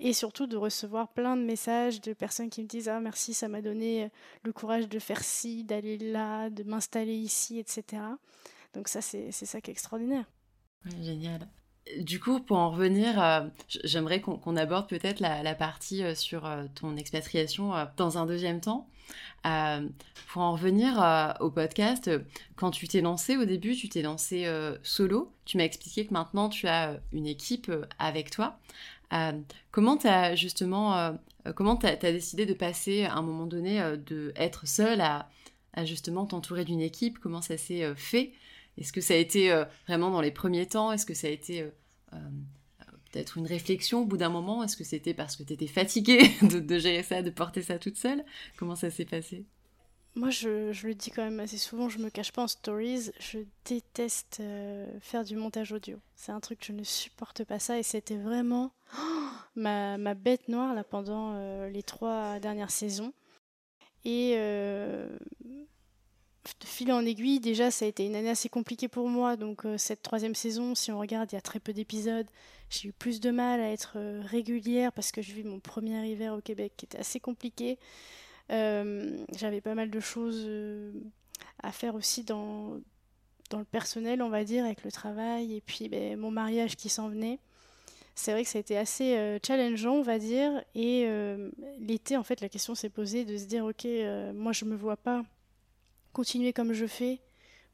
et 0.00 0.12
surtout 0.12 0.46
de 0.46 0.56
recevoir 0.56 1.08
plein 1.08 1.36
de 1.36 1.42
messages 1.42 2.00
de 2.00 2.12
personnes 2.12 2.50
qui 2.50 2.62
me 2.62 2.66
disent 2.66 2.88
ah 2.88 3.00
merci 3.00 3.34
ça 3.34 3.48
m'a 3.48 3.62
donné 3.62 4.10
le 4.42 4.52
courage 4.52 4.88
de 4.88 4.98
faire 4.98 5.22
ci, 5.22 5.64
d'aller 5.64 5.98
là, 5.98 6.50
de 6.50 6.62
m'installer 6.64 7.14
ici, 7.14 7.58
etc. 7.58 8.02
Donc 8.74 8.88
ça 8.88 9.00
c'est 9.00 9.30
ça 9.30 9.60
qui 9.60 9.70
est 9.70 9.72
extraordinaire. 9.72 10.24
génial 11.02 11.48
du 11.98 12.20
coup, 12.20 12.40
pour 12.40 12.58
en 12.58 12.70
revenir, 12.70 13.22
euh, 13.22 13.46
j'aimerais 13.84 14.20
qu'on 14.20 14.56
aborde 14.56 14.88
peut-être 14.88 15.20
la, 15.20 15.54
partie 15.54 16.02
euh, 16.02 16.14
sur 16.14 16.46
euh, 16.46 16.64
ton 16.74 16.96
expatriation 16.96 17.72
dans 17.96 18.18
un 18.18 18.26
deuxième 18.26 18.60
temps. 18.60 18.88
pour 20.28 20.42
en 20.42 20.52
revenir 20.52 21.36
au 21.40 21.50
podcast, 21.50 22.10
quand 22.56 22.70
tu 22.70 22.86
t'es 22.86 23.00
lancé 23.00 23.36
au 23.36 23.44
début, 23.44 23.74
tu 23.74 23.88
t'es 23.88 24.02
lancé 24.02 24.46
solo. 24.82 25.32
Tu 25.44 25.56
m'as 25.56 25.64
expliqué 25.64 26.06
que 26.06 26.12
maintenant 26.12 26.48
tu 26.48 26.68
as 26.68 27.00
une 27.12 27.26
équipe 27.26 27.72
avec 27.98 28.30
toi. 28.30 28.58
Comment 29.70 29.96
tu 29.96 30.06
as 30.06 30.34
justement, 30.34 31.18
comment 31.54 31.76
tu 31.76 31.86
as, 31.86 31.96
décidé 31.96 32.46
de 32.46 32.54
passer 32.54 33.04
à 33.04 33.14
un 33.14 33.22
moment 33.22 33.46
donné 33.46 33.80
de 34.06 34.32
être 34.36 34.66
seule 34.66 35.00
à, 35.00 35.28
à 35.72 35.84
justement 35.84 36.26
t'entourer 36.26 36.64
d'une 36.64 36.80
équipe? 36.80 37.18
Comment 37.18 37.42
ça 37.42 37.58
s'est 37.58 37.94
fait? 37.96 38.32
Est-ce 38.78 38.92
que 38.92 39.00
ça 39.00 39.14
a 39.14 39.16
été 39.16 39.52
vraiment 39.86 40.10
dans 40.10 40.20
les 40.20 40.30
premiers 40.30 40.66
temps? 40.66 40.92
Est-ce 40.92 41.06
que 41.06 41.14
ça 41.14 41.26
a 41.26 41.30
été 41.30 41.66
peut-être 43.10 43.38
une 43.38 43.46
réflexion 43.46 44.02
au 44.02 44.04
bout 44.04 44.16
d'un 44.16 44.28
moment? 44.28 44.62
Est-ce 44.62 44.76
que 44.76 44.84
c'était 44.84 45.14
parce 45.14 45.36
que 45.36 45.42
tu 45.42 45.52
étais 45.52 45.66
fatiguée 45.66 46.30
de, 46.42 46.78
gérer 46.78 47.02
ça, 47.02 47.22
de 47.22 47.30
porter 47.30 47.62
ça 47.62 47.78
toute 47.78 47.96
seule? 47.96 48.24
Comment 48.56 48.76
ça 48.76 48.90
s'est 48.90 49.04
passé? 49.04 49.44
Moi, 50.16 50.30
je, 50.30 50.70
le 50.86 50.94
dis 50.94 51.10
quand 51.10 51.22
même 51.22 51.38
assez 51.38 51.58
souvent, 51.58 51.88
je 51.88 51.98
me 51.98 52.10
cache 52.10 52.32
pas 52.32 52.42
en 52.42 52.48
stories, 52.48 53.10
je 53.20 53.38
déteste 53.64 54.38
euh, 54.40 54.86
faire 55.00 55.24
du 55.24 55.36
montage 55.36 55.72
audio. 55.72 55.98
C'est 56.16 56.32
un 56.32 56.40
truc, 56.40 56.58
je 56.62 56.72
ne 56.72 56.82
supporte 56.82 57.44
pas 57.44 57.60
ça 57.60 57.78
et 57.78 57.84
c'était 57.84 58.16
vraiment 58.16 58.72
ma, 59.54 59.96
bête 60.14 60.48
noire 60.48 60.74
là, 60.74 60.82
pendant 60.82 61.34
euh, 61.34 61.68
les 61.68 61.84
trois 61.84 62.40
dernières 62.40 62.72
saisons. 62.72 63.12
Et 64.04 64.34
euh, 64.36 65.16
de 65.54 66.66
fil 66.66 66.90
en 66.90 67.04
aiguille, 67.06 67.38
déjà, 67.38 67.70
ça 67.70 67.84
a 67.84 67.88
été 67.88 68.04
une 68.04 68.16
année 68.16 68.30
assez 68.30 68.48
compliquée 68.48 68.88
pour 68.88 69.08
moi. 69.08 69.36
Donc, 69.36 69.62
cette 69.76 70.02
troisième 70.02 70.34
saison, 70.34 70.74
si 70.74 70.90
on 70.90 70.98
regarde, 70.98 71.30
il 71.30 71.36
y 71.36 71.38
a 71.38 71.42
très 71.42 71.60
peu 71.60 71.72
d'épisodes. 71.72 72.26
J'ai 72.68 72.88
eu 72.88 72.92
plus 72.92 73.20
de 73.20 73.30
mal 73.30 73.60
à 73.60 73.70
être 73.70 73.98
régulière 74.22 74.92
parce 74.92 75.12
que 75.12 75.22
je 75.22 75.32
vis 75.34 75.44
mon 75.44 75.60
premier 75.60 76.04
hiver 76.08 76.34
au 76.34 76.40
Québec 76.40 76.72
qui 76.76 76.86
était 76.86 76.98
assez 76.98 77.20
compliqué. 77.20 77.78
Euh, 78.50 79.24
j'avais 79.36 79.60
pas 79.60 79.74
mal 79.74 79.90
de 79.90 80.00
choses 80.00 80.44
euh, 80.46 80.92
à 81.62 81.72
faire 81.72 81.94
aussi 81.94 82.24
dans, 82.24 82.80
dans 83.50 83.58
le 83.58 83.64
personnel, 83.64 84.22
on 84.22 84.28
va 84.28 84.44
dire, 84.44 84.64
avec 84.64 84.82
le 84.84 84.90
travail 84.90 85.54
et 85.54 85.60
puis 85.60 85.88
ben, 85.88 86.18
mon 86.18 86.30
mariage 86.30 86.76
qui 86.76 86.88
s'en 86.88 87.08
venait. 87.08 87.38
C'est 88.16 88.32
vrai 88.32 88.42
que 88.42 88.50
ça 88.50 88.58
a 88.58 88.60
été 88.60 88.76
assez 88.76 89.16
euh, 89.16 89.38
challengeant, 89.44 89.94
on 89.94 90.02
va 90.02 90.18
dire. 90.18 90.62
Et 90.74 91.08
l'été, 91.78 92.16
en 92.16 92.22
fait, 92.22 92.40
la 92.40 92.48
question 92.48 92.74
s'est 92.74 92.90
posée 92.90 93.24
de 93.24 93.36
se 93.36 93.44
dire, 93.44 93.64
ok, 93.64 93.86
moi 94.34 94.52
je 94.52 94.64
me 94.64 94.76
vois 94.76 94.96
pas 94.96 95.22
continuer 96.12 96.52
comme 96.52 96.72
je 96.72 96.86
fais, 96.86 97.20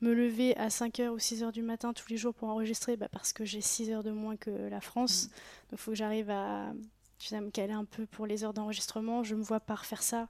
me 0.03 0.13
lever 0.13 0.55
à 0.59 0.69
5h 0.69 1.09
ou 1.09 1.17
6h 1.17 1.53
du 1.53 1.63
matin 1.63 1.95
tous 1.95 2.09
les 2.11 2.19
jours 2.19 2.35
pour 2.35 2.51
enregistrer, 2.51 2.97
bah, 2.99 3.09
parce 3.11 3.33
que 3.33 3.47
j'ai 3.47 3.63
6 3.63 3.91
heures 3.91 4.03
de 4.03 4.11
moins 4.11 4.37
que 4.37 4.51
la 4.51 4.83
France. 4.83 5.27
Mmh. 5.27 5.31
Donc 5.71 5.73
il 5.73 5.79
faut 5.79 5.91
que 5.93 5.97
j'arrive 5.97 6.31
à, 6.31 6.73
je 7.19 7.35
me 7.37 7.51
caler 7.51 7.73
un 7.73 7.85
peu 7.85 8.07
pour 8.07 8.27
les 8.27 8.45
heures 8.45 8.53
d'enregistrement. 8.55 9.23
Je 9.25 9.35
me 9.35 9.43
vois 9.43 9.61
pas 9.61 9.75
refaire 9.75 10.03
ça. 10.03 10.29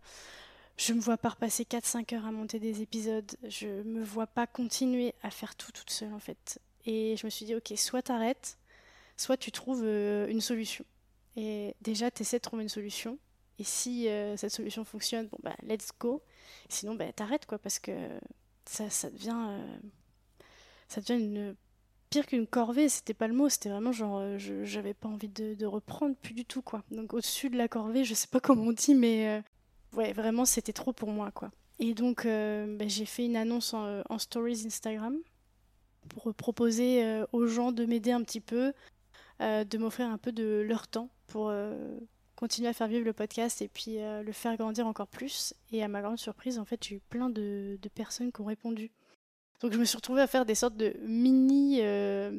Je 0.76 0.92
me 0.92 1.00
vois 1.00 1.16
pas 1.16 1.30
repasser 1.30 1.64
4-5 1.64 2.14
heures 2.14 2.26
à 2.26 2.32
monter 2.32 2.58
des 2.58 2.82
épisodes. 2.82 3.36
Je 3.48 3.82
me 3.82 4.02
vois 4.02 4.26
pas 4.26 4.46
continuer 4.46 5.14
à 5.22 5.30
faire 5.30 5.56
tout 5.56 5.72
toute 5.72 5.90
seule 5.90 6.12
en 6.12 6.18
fait. 6.18 6.60
Et 6.84 7.16
je 7.16 7.26
me 7.26 7.30
suis 7.30 7.46
dit, 7.46 7.54
ok, 7.54 7.72
soit 7.76 8.02
t'arrêtes, 8.02 8.58
soit 9.16 9.36
tu 9.36 9.50
trouves 9.50 9.82
euh, 9.84 10.28
une 10.28 10.40
solution. 10.40 10.84
Et 11.36 11.74
déjà, 11.80 12.10
tu 12.10 12.22
essaies 12.22 12.38
de 12.38 12.42
trouver 12.42 12.62
une 12.62 12.68
solution. 12.68 13.18
Et 13.58 13.64
si 13.64 14.08
euh, 14.08 14.36
cette 14.36 14.52
solution 14.52 14.84
fonctionne, 14.84 15.28
bon 15.28 15.38
bah 15.42 15.56
let's 15.62 15.90
go. 15.98 16.22
Sinon, 16.68 16.94
bah 16.94 17.10
t'arrêtes 17.12 17.46
quoi, 17.46 17.58
parce 17.58 17.78
que 17.78 17.92
ça, 18.66 18.90
ça 18.90 19.10
devient, 19.10 19.46
euh, 19.48 19.78
ça 20.88 21.00
devient 21.00 21.22
une 21.22 21.56
pire 22.10 22.26
qu'une 22.26 22.46
corvée, 22.46 22.88
c'était 22.88 23.14
pas 23.14 23.28
le 23.28 23.34
mot, 23.34 23.48
c'était 23.48 23.68
vraiment 23.68 23.92
genre, 23.92 24.18
euh, 24.18 24.38
j'avais 24.38 24.94
pas 24.94 25.08
envie 25.08 25.28
de, 25.28 25.66
reprendre 25.66 26.16
plus 26.16 26.34
du 26.34 26.44
tout, 26.44 26.62
quoi. 26.62 26.82
Donc 26.90 27.14
au-dessus 27.14 27.50
de 27.50 27.56
la 27.56 27.68
corvée, 27.68 28.04
je 28.04 28.14
sais 28.14 28.28
pas 28.28 28.40
comment 28.40 28.64
on 28.64 28.72
dit, 28.72 28.94
mais 28.94 29.28
euh, 29.28 29.40
ouais, 29.96 30.12
vraiment, 30.12 30.44
c'était 30.44 30.72
trop 30.72 30.92
pour 30.92 31.10
moi, 31.10 31.30
quoi. 31.30 31.50
Et 31.78 31.94
donc, 31.94 32.24
euh, 32.24 32.76
bah, 32.76 32.86
j'ai 32.88 33.06
fait 33.06 33.26
une 33.26 33.36
annonce 33.36 33.74
en, 33.74 34.18
stories 34.18 34.64
Instagram 34.66 35.16
pour 36.08 36.32
proposer 36.34 37.24
aux 37.32 37.46
gens 37.46 37.72
de 37.72 37.84
m'aider 37.84 38.12
un 38.12 38.22
petit 38.22 38.40
peu, 38.40 38.72
de 39.40 39.78
m'offrir 39.78 40.06
un 40.06 40.18
peu 40.18 40.30
de 40.30 40.64
leur 40.66 40.86
temps 40.86 41.10
pour 41.26 41.52
continuer 42.36 42.68
à 42.68 42.72
faire 42.72 42.86
vivre 42.86 43.04
le 43.04 43.12
podcast 43.12 43.60
et 43.60 43.66
puis 43.66 43.96
le 43.98 44.32
faire 44.32 44.56
grandir 44.56 44.86
encore 44.86 45.08
plus. 45.08 45.52
Et 45.72 45.82
à 45.82 45.88
ma 45.88 46.02
grande 46.02 46.18
surprise, 46.18 46.60
en 46.60 46.64
fait, 46.64 46.82
j'ai 46.84 46.94
eu 46.94 47.00
plein 47.00 47.28
de 47.28 47.76
personnes 47.92 48.30
qui 48.30 48.40
ont 48.40 48.44
répondu. 48.44 48.92
Donc 49.60 49.72
je 49.72 49.78
me 49.78 49.84
suis 49.84 49.96
retrouvée 49.96 50.22
à 50.22 50.26
faire 50.26 50.44
des 50.44 50.54
sortes 50.54 50.76
de 50.76 50.94
mini 51.06 51.78
euh, 51.80 52.38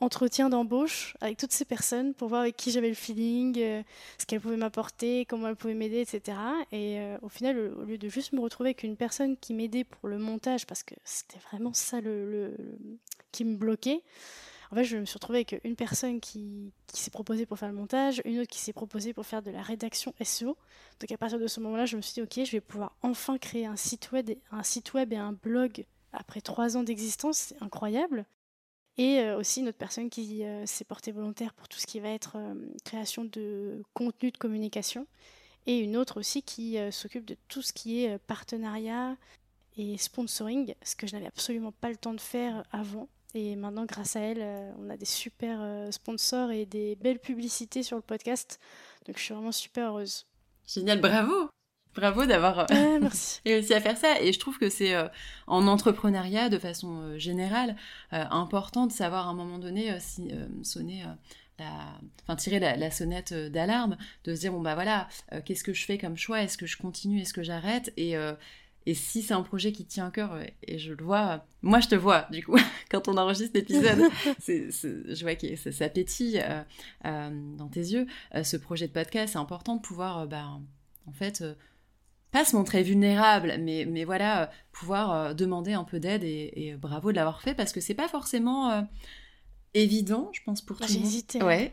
entretiens 0.00 0.48
d'embauche 0.48 1.16
avec 1.20 1.38
toutes 1.38 1.52
ces 1.52 1.64
personnes 1.64 2.14
pour 2.14 2.28
voir 2.28 2.42
avec 2.42 2.56
qui 2.56 2.70
j'avais 2.70 2.88
le 2.88 2.94
feeling, 2.94 3.58
euh, 3.58 3.82
ce 4.18 4.26
qu'elles 4.26 4.40
pouvaient 4.40 4.56
m'apporter, 4.56 5.24
comment 5.24 5.48
elles 5.48 5.56
pouvaient 5.56 5.74
m'aider, 5.74 6.00
etc. 6.00 6.36
Et 6.72 7.00
euh, 7.00 7.16
au 7.22 7.28
final, 7.28 7.58
au 7.58 7.84
lieu 7.84 7.98
de 7.98 8.08
juste 8.08 8.32
me 8.32 8.40
retrouver 8.40 8.70
avec 8.70 8.82
une 8.82 8.96
personne 8.96 9.36
qui 9.36 9.54
m'aidait 9.54 9.84
pour 9.84 10.08
le 10.08 10.18
montage, 10.18 10.66
parce 10.66 10.82
que 10.82 10.94
c'était 11.04 11.40
vraiment 11.50 11.72
ça 11.72 12.00
le, 12.00 12.54
qui 13.32 13.44
me 13.44 13.56
bloquait, 13.56 14.02
en 14.70 14.74
fait, 14.74 14.84
je 14.84 14.98
me 14.98 15.06
suis 15.06 15.14
retrouvée 15.14 15.38
avec 15.38 15.58
une 15.64 15.76
personne 15.76 16.20
qui, 16.20 16.72
s'est 16.92 17.10
proposée 17.10 17.46
pour 17.46 17.58
faire 17.58 17.68
le 17.68 17.74
montage, 17.74 18.20
une 18.24 18.40
autre 18.40 18.50
qui 18.50 18.58
s'est 18.58 18.72
proposée 18.72 19.14
pour 19.14 19.24
faire 19.24 19.40
de 19.42 19.50
la 19.50 19.62
rédaction 19.62 20.14
SEO. 20.22 20.56
Donc 21.00 21.10
à 21.10 21.16
partir 21.16 21.38
de 21.38 21.46
ce 21.46 21.60
moment-là, 21.60 21.86
je 21.86 21.96
me 21.96 22.02
suis 22.02 22.14
dit, 22.14 22.22
ok, 22.22 22.44
je 22.44 22.52
vais 22.52 22.60
pouvoir 22.60 22.94
enfin 23.02 23.38
créer 23.38 23.66
un 23.66 23.76
site 23.76 24.12
web, 24.12 24.30
un 24.50 24.62
site 24.62 24.92
web 24.92 25.12
et 25.12 25.16
un 25.16 25.32
blog 25.32 25.86
après 26.12 26.40
trois 26.40 26.76
ans 26.76 26.82
d'existence, 26.82 27.38
c'est 27.38 27.62
incroyable. 27.62 28.24
Et 28.98 29.20
euh, 29.20 29.38
aussi 29.38 29.60
une 29.60 29.68
autre 29.68 29.78
personne 29.78 30.10
qui 30.10 30.44
euh, 30.44 30.66
s'est 30.66 30.84
portée 30.84 31.12
volontaire 31.12 31.54
pour 31.54 31.68
tout 31.68 31.78
ce 31.78 31.86
qui 31.86 32.00
va 32.00 32.08
être 32.08 32.36
euh, 32.36 32.54
création 32.84 33.24
de 33.24 33.82
contenu 33.94 34.32
de 34.32 34.36
communication. 34.36 35.06
Et 35.66 35.78
une 35.78 35.96
autre 35.96 36.18
aussi 36.18 36.42
qui 36.42 36.78
s'occupe 36.90 37.26
de 37.26 37.36
tout 37.48 37.60
ce 37.60 37.74
qui 37.74 38.02
est 38.02 38.18
partenariat 38.20 39.18
et 39.76 39.98
sponsoring, 39.98 40.74
ce 40.82 40.96
que 40.96 41.06
je 41.06 41.12
n'avais 41.12 41.26
absolument 41.26 41.72
pas 41.72 41.90
le 41.90 41.96
temps 41.96 42.14
de 42.14 42.20
faire 42.22 42.64
avant. 42.72 43.06
Et 43.34 43.54
maintenant, 43.54 43.84
grâce 43.84 44.16
à 44.16 44.20
elle, 44.20 44.72
on 44.78 44.88
a 44.88 44.96
des 44.96 45.04
super 45.04 45.60
sponsors 45.92 46.52
et 46.52 46.64
des 46.64 46.96
belles 46.96 47.18
publicités 47.18 47.82
sur 47.82 47.96
le 47.96 48.02
podcast. 48.02 48.58
Donc 49.04 49.18
je 49.18 49.24
suis 49.24 49.34
vraiment 49.34 49.52
super 49.52 49.90
heureuse. 49.90 50.24
Génial, 50.66 51.02
bravo 51.02 51.50
Bravo 51.98 52.26
d'avoir 52.26 52.60
euh, 52.70 53.00
réussi 53.44 53.74
à 53.74 53.80
faire 53.80 53.96
ça. 53.96 54.20
Et 54.22 54.32
je 54.32 54.38
trouve 54.38 54.56
que 54.56 54.70
c'est 54.70 54.94
euh, 54.94 55.08
en 55.48 55.66
entrepreneuriat, 55.66 56.48
de 56.48 56.58
façon 56.58 57.00
euh, 57.00 57.18
générale, 57.18 57.74
important 58.12 58.86
de 58.86 58.92
savoir 58.92 59.26
à 59.26 59.30
un 59.30 59.34
moment 59.34 59.58
donné 59.58 59.98
si, 59.98 60.30
sonner 60.62 61.04
la, 61.58 61.98
enfin 62.22 62.36
tirer 62.36 62.60
la, 62.60 62.90
sonnette 62.92 63.34
d'alarme, 63.34 63.96
de 64.24 64.34
se 64.34 64.40
dire 64.40 64.52
bon 64.52 64.60
bah 64.60 64.74
voilà, 64.74 65.08
qu'est-ce 65.44 65.64
que 65.64 65.72
je 65.72 65.84
fais 65.84 65.98
comme 65.98 66.16
choix? 66.16 66.40
Est-ce 66.42 66.56
que 66.56 66.66
je 66.66 66.76
continue? 66.76 67.20
Est-ce 67.20 67.34
que 67.34 67.42
j'arrête? 67.42 67.92
Et 67.96 68.14
et 68.86 68.94
si 68.94 69.20
c'est 69.20 69.34
un 69.34 69.42
projet 69.42 69.72
qui 69.72 69.84
tient 69.84 70.06
à 70.06 70.10
cœur, 70.10 70.38
et 70.62 70.78
je 70.78 70.94
le 70.94 71.04
vois, 71.04 71.44
moi 71.62 71.80
je 71.80 71.88
te 71.88 71.94
vois 71.94 72.26
du 72.30 72.44
coup, 72.44 72.56
quand 72.90 73.08
on 73.08 73.16
enregistre 73.18 73.56
l'épisode, 73.56 74.08
je 74.46 75.22
vois 75.22 75.34
que 75.34 75.56
ça, 75.56 75.72
ça 75.72 75.88
pétille 75.88 76.42
dans 77.04 77.68
tes 77.70 77.80
yeux. 77.80 78.06
ce 78.42 78.56
projet 78.56 78.86
de 78.86 78.92
podcast, 78.92 79.32
c'est 79.32 79.38
important 79.38 79.76
de 79.76 79.82
pouvoir, 79.82 80.26
bah, 80.26 80.46
en 81.06 81.12
fait, 81.12 81.42
pas 82.30 82.44
se 82.44 82.54
montrer 82.54 82.82
vulnérable, 82.82 83.56
mais, 83.60 83.86
mais 83.86 84.04
voilà, 84.04 84.42
euh, 84.42 84.46
pouvoir 84.72 85.12
euh, 85.12 85.34
demander 85.34 85.72
un 85.72 85.84
peu 85.84 85.98
d'aide 85.98 86.24
et, 86.24 86.76
bravo 86.78 87.10
de 87.10 87.16
l'avoir 87.16 87.40
fait 87.42 87.54
parce 87.54 87.72
que 87.72 87.80
c'est 87.80 87.94
pas 87.94 88.08
forcément 88.08 88.70
euh, 88.70 88.82
évident, 89.74 90.30
je 90.32 90.42
pense, 90.44 90.60
pour 90.60 90.78
tout 90.78 90.88
J'ai 90.88 91.00
hésité. 91.00 91.42
Ouais. 91.42 91.72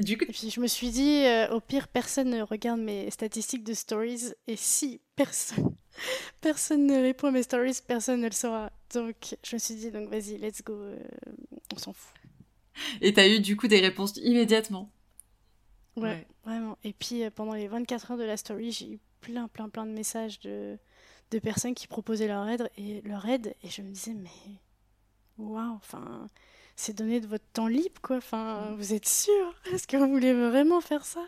du 0.00 0.16
coup... 0.16 0.26
puis 0.26 0.50
je 0.50 0.60
me 0.60 0.66
suis 0.66 0.90
dit, 0.90 1.24
au 1.50 1.60
pire, 1.60 1.88
personne 1.88 2.30
ne 2.30 2.42
regarde 2.42 2.80
mes 2.80 3.10
statistiques 3.10 3.64
de 3.64 3.74
stories 3.74 4.32
et 4.46 4.56
si 4.56 5.00
personne, 5.16 5.74
personne 6.40 6.86
ne 6.86 7.02
répond 7.02 7.28
à 7.28 7.32
mes 7.32 7.42
stories, 7.42 7.80
personne 7.86 8.20
ne 8.20 8.26
le 8.26 8.32
saura. 8.32 8.70
Donc 8.94 9.36
je 9.44 9.56
me 9.56 9.58
suis 9.58 9.74
dit, 9.74 9.90
donc 9.90 10.08
vas-y, 10.08 10.38
let's 10.38 10.62
go, 10.62 10.78
on 11.74 11.78
s'en 11.78 11.92
fout. 11.92 12.14
Et 13.00 13.12
t'as 13.12 13.28
eu 13.28 13.40
du 13.40 13.56
coup 13.56 13.66
des 13.66 13.80
réponses 13.80 14.16
immédiatement? 14.18 14.90
Ouais, 15.96 16.26
vraiment. 16.44 16.78
Et 16.84 16.92
puis 16.92 17.28
pendant 17.34 17.54
les 17.54 17.66
24 17.66 18.12
heures 18.12 18.18
de 18.18 18.22
la 18.22 18.36
story, 18.36 18.70
j'ai 18.70 18.92
eu 18.92 19.00
plein, 19.20 19.48
plein, 19.48 19.68
plein 19.68 19.86
de 19.86 19.92
messages 19.92 20.40
de, 20.40 20.78
de 21.30 21.38
personnes 21.38 21.74
qui 21.74 21.86
proposaient 21.86 22.28
leur 22.28 22.48
aide, 22.48 22.70
et 22.76 23.00
leur 23.02 23.26
aide, 23.26 23.54
et 23.62 23.68
je 23.68 23.82
me 23.82 23.90
disais, 23.90 24.14
mais 24.14 24.30
waouh, 25.38 25.74
enfin, 25.74 26.26
c'est 26.76 26.96
donner 26.96 27.20
de 27.20 27.26
votre 27.26 27.44
temps 27.52 27.68
libre, 27.68 28.00
quoi. 28.02 28.16
Enfin, 28.16 28.70
mm. 28.70 28.74
vous 28.76 28.94
êtes 28.94 29.06
sûr? 29.06 29.54
Est-ce 29.72 29.86
que 29.86 29.96
vous 29.96 30.08
voulez 30.08 30.32
vraiment 30.32 30.80
faire 30.80 31.04
ça? 31.04 31.26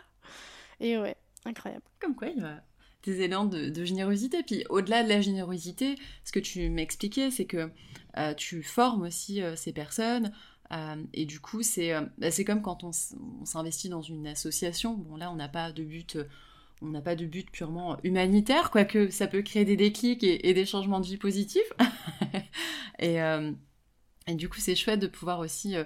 Et 0.79 0.97
ouais, 0.97 1.15
incroyable. 1.45 1.83
Comme 1.99 2.15
quoi, 2.15 2.27
il 2.27 2.39
y 2.39 2.41
a 2.41 2.63
des 3.03 3.21
élans 3.21 3.45
de, 3.45 3.83
générosité. 3.83 4.43
Puis 4.43 4.65
au-delà 4.69 5.03
de 5.03 5.09
la 5.09 5.21
générosité, 5.21 5.95
ce 6.23 6.31
que 6.31 6.39
tu 6.39 6.69
m'expliquais, 6.69 7.31
c'est 7.31 7.45
que 7.45 7.69
euh, 8.17 8.33
tu 8.33 8.63
formes 8.63 9.03
aussi 9.03 9.41
euh, 9.41 9.55
ces 9.55 9.73
personnes. 9.73 10.33
Euh, 10.71 11.03
et 11.13 11.25
du 11.25 11.39
coup, 11.39 11.61
c'est 11.61 11.93
bah, 12.17 12.29
comme 12.45 12.61
quand 12.61 12.83
on, 12.83 12.91
on 13.41 13.45
s'investit 13.45 13.89
dans 13.89 14.01
une 14.01 14.25
association. 14.27 14.93
Bon, 14.95 15.17
là, 15.17 15.31
on 15.31 15.35
n'a 15.35 15.49
pas 15.49 15.71
de 15.71 15.83
but 15.83 16.17
on 16.83 16.89
n'a 16.89 17.01
pas 17.01 17.15
de 17.15 17.25
but 17.25 17.49
purement 17.49 17.97
humanitaire, 18.03 18.69
quoique 18.69 19.09
ça 19.09 19.27
peut 19.27 19.41
créer 19.41 19.65
des 19.65 19.77
déclics 19.77 20.23
et, 20.23 20.53
des 20.53 20.65
changements 20.65 20.99
de 20.99 21.05
vie 21.05 21.17
positifs. 21.17 21.71
Euh, 23.01 23.51
et, 24.27 24.35
du 24.35 24.47
coup, 24.47 24.59
c'est 24.59 24.75
chouette 24.75 24.99
de 24.99 25.07
pouvoir 25.07 25.39
aussi 25.39 25.75
euh, 25.75 25.83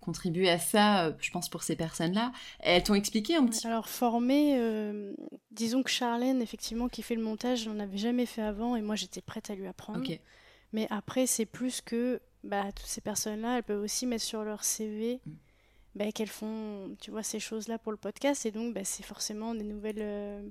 contribuer 0.00 0.50
à 0.50 0.58
ça, 0.58 1.04
euh, 1.04 1.12
je 1.20 1.30
pense, 1.30 1.48
pour 1.48 1.62
ces 1.62 1.76
personnes-là. 1.76 2.32
Elles 2.58 2.82
t'ont 2.82 2.94
expliqué 2.94 3.36
un 3.36 3.46
petit 3.46 3.64
Alors, 3.64 3.88
former, 3.88 4.58
disons 5.52 5.84
que 5.84 5.90
Charlène, 5.90 6.42
effectivement, 6.42 6.88
qui 6.88 7.02
fait 7.02 7.14
le 7.14 7.22
montage, 7.22 7.68
n'en 7.68 7.78
avait 7.78 7.98
jamais 7.98 8.26
fait 8.26 8.42
avant, 8.42 8.74
et 8.74 8.82
moi, 8.82 8.96
j'étais 8.96 9.20
prête 9.20 9.48
à 9.48 9.54
lui 9.54 9.68
apprendre. 9.68 10.02
Mais 10.72 10.88
après, 10.90 11.26
c'est 11.26 11.46
plus 11.46 11.82
que 11.82 12.20
bah, 12.42 12.64
toutes 12.74 12.86
ces 12.86 13.02
personnes-là, 13.02 13.58
elles 13.58 13.62
peuvent 13.62 13.84
aussi 13.84 14.06
mettre 14.06 14.24
sur 14.24 14.42
leur 14.42 14.64
CV. 14.64 15.20
Mm 15.24 15.32
bah, 15.96 16.12
qu'elles 16.12 16.28
font, 16.28 16.94
tu 17.00 17.10
vois, 17.10 17.22
ces 17.22 17.40
choses-là 17.40 17.78
pour 17.78 17.90
le 17.90 17.96
podcast. 17.96 18.44
Et 18.44 18.50
donc, 18.50 18.74
bah, 18.74 18.84
c'est 18.84 19.02
forcément 19.02 19.54
des 19.54 19.64
nouvelles. 19.64 19.96
Euh, 19.98 20.46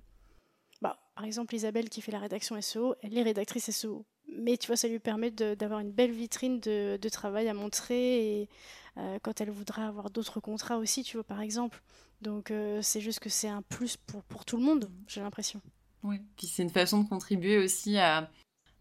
bah, 0.81 0.99
par 1.15 1.23
exemple, 1.23 1.53
Isabelle 1.53 1.89
qui 1.89 2.01
fait 2.01 2.11
la 2.11 2.19
rédaction 2.19 2.59
SEO, 2.59 2.95
elle 3.03 3.15
est 3.15 3.21
rédactrice 3.21 3.69
SEO. 3.69 4.05
Mais 4.27 4.57
tu 4.57 4.67
vois, 4.67 4.75
ça 4.75 4.87
lui 4.87 4.99
permet 4.99 5.29
d'avoir 5.29 5.79
une 5.79 5.91
belle 5.91 6.11
vitrine 6.11 6.59
de, 6.59 7.09
travail 7.09 7.47
à 7.47 7.53
montrer. 7.53 8.41
Et 8.41 8.49
euh, 8.97 9.19
quand 9.21 9.39
elle 9.39 9.51
voudra 9.51 9.87
avoir 9.87 10.09
d'autres 10.09 10.39
contrats 10.39 10.77
aussi, 10.77 11.03
tu 11.03 11.15
vois, 11.17 11.23
par 11.23 11.41
exemple. 11.41 11.81
Donc, 12.21 12.49
euh, 12.49 12.81
c'est 12.81 13.01
juste 13.01 13.19
que 13.19 13.29
c'est 13.29 13.47
un 13.47 13.61
plus 13.61 13.97
pour, 13.97 14.23
pour 14.23 14.45
tout 14.45 14.57
le 14.57 14.63
monde, 14.63 14.89
j'ai 15.07 15.21
l'impression. 15.21 15.61
Oui, 16.01 16.17
puis 16.37 16.47
c'est 16.47 16.63
une 16.63 16.71
façon 16.71 17.03
de 17.03 17.07
contribuer 17.07 17.59
aussi 17.59 17.97
à 17.97 18.31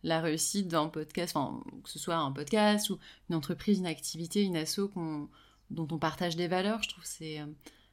la 0.02 0.20
réussite 0.20 0.68
d'un 0.68 0.88
podcast, 0.88 1.34
que 1.82 1.90
ce 1.90 1.98
soit 1.98 2.16
un 2.16 2.32
podcast 2.32 2.88
ou 2.90 2.98
une 3.28 3.36
entreprise, 3.36 3.78
une 3.78 3.86
activité, 3.86 4.42
une 4.42 4.56
asso 4.56 4.88
dont 5.70 5.88
on 5.90 5.98
partage 5.98 6.36
des 6.36 6.48
valeurs. 6.48 6.82
Je 6.82 6.88
trouve, 6.88 7.04
c'est, 7.04 7.40
euh, 7.40 7.46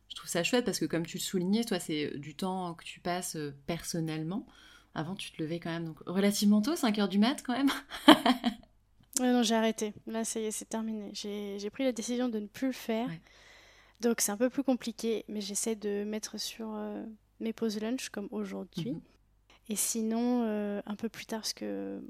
je 0.09 0.15
trouve 0.15 0.29
ça 0.29 0.43
chouette 0.43 0.65
parce 0.65 0.79
que, 0.79 0.85
comme 0.85 1.05
tu 1.05 1.17
le 1.17 1.21
soulignais, 1.21 1.63
toi, 1.63 1.79
c'est 1.79 2.17
du 2.17 2.35
temps 2.35 2.73
que 2.73 2.83
tu 2.83 2.99
passes 2.99 3.35
euh, 3.35 3.55
personnellement. 3.65 4.45
Avant, 4.93 5.15
tu 5.15 5.31
te 5.31 5.41
levais 5.41 5.59
quand 5.59 5.69
même 5.69 5.85
donc, 5.85 5.99
relativement 6.05 6.61
tôt, 6.61 6.75
5 6.75 6.99
heures 6.99 7.09
du 7.09 7.17
mat 7.17 7.41
quand 7.43 7.53
même. 7.53 7.71
ouais, 8.07 9.31
non, 9.31 9.41
j'ai 9.41 9.55
arrêté. 9.55 9.93
Là, 10.05 10.25
c'est, 10.25 10.51
c'est 10.51 10.65
terminé. 10.65 11.11
J'ai, 11.13 11.69
pris 11.69 11.85
la 11.85 11.93
décision 11.93 12.27
de 12.27 12.39
ne 12.39 12.47
plus 12.47 12.67
le 12.67 12.73
faire. 12.73 13.09
Donc, 14.01 14.19
c'est 14.19 14.31
un 14.31 14.37
peu 14.37 14.49
plus 14.49 14.63
compliqué, 14.63 15.23
mais 15.29 15.39
j'essaie 15.39 15.75
de 15.75 16.03
mettre 16.03 16.37
sur 16.37 16.73
euh, 16.75 17.05
mes 17.39 17.53
pauses 17.53 17.79
lunch 17.79 18.09
comme 18.09 18.27
aujourd'hui. 18.31 18.91
Mhm. 18.91 19.01
Et 19.69 19.75
sinon, 19.77 20.43
euh, 20.43 20.81
un 20.85 20.95
peu 20.95 21.07
plus 21.07 21.25
tard, 21.25 21.39
parce 21.39 21.53
que 21.53 22.01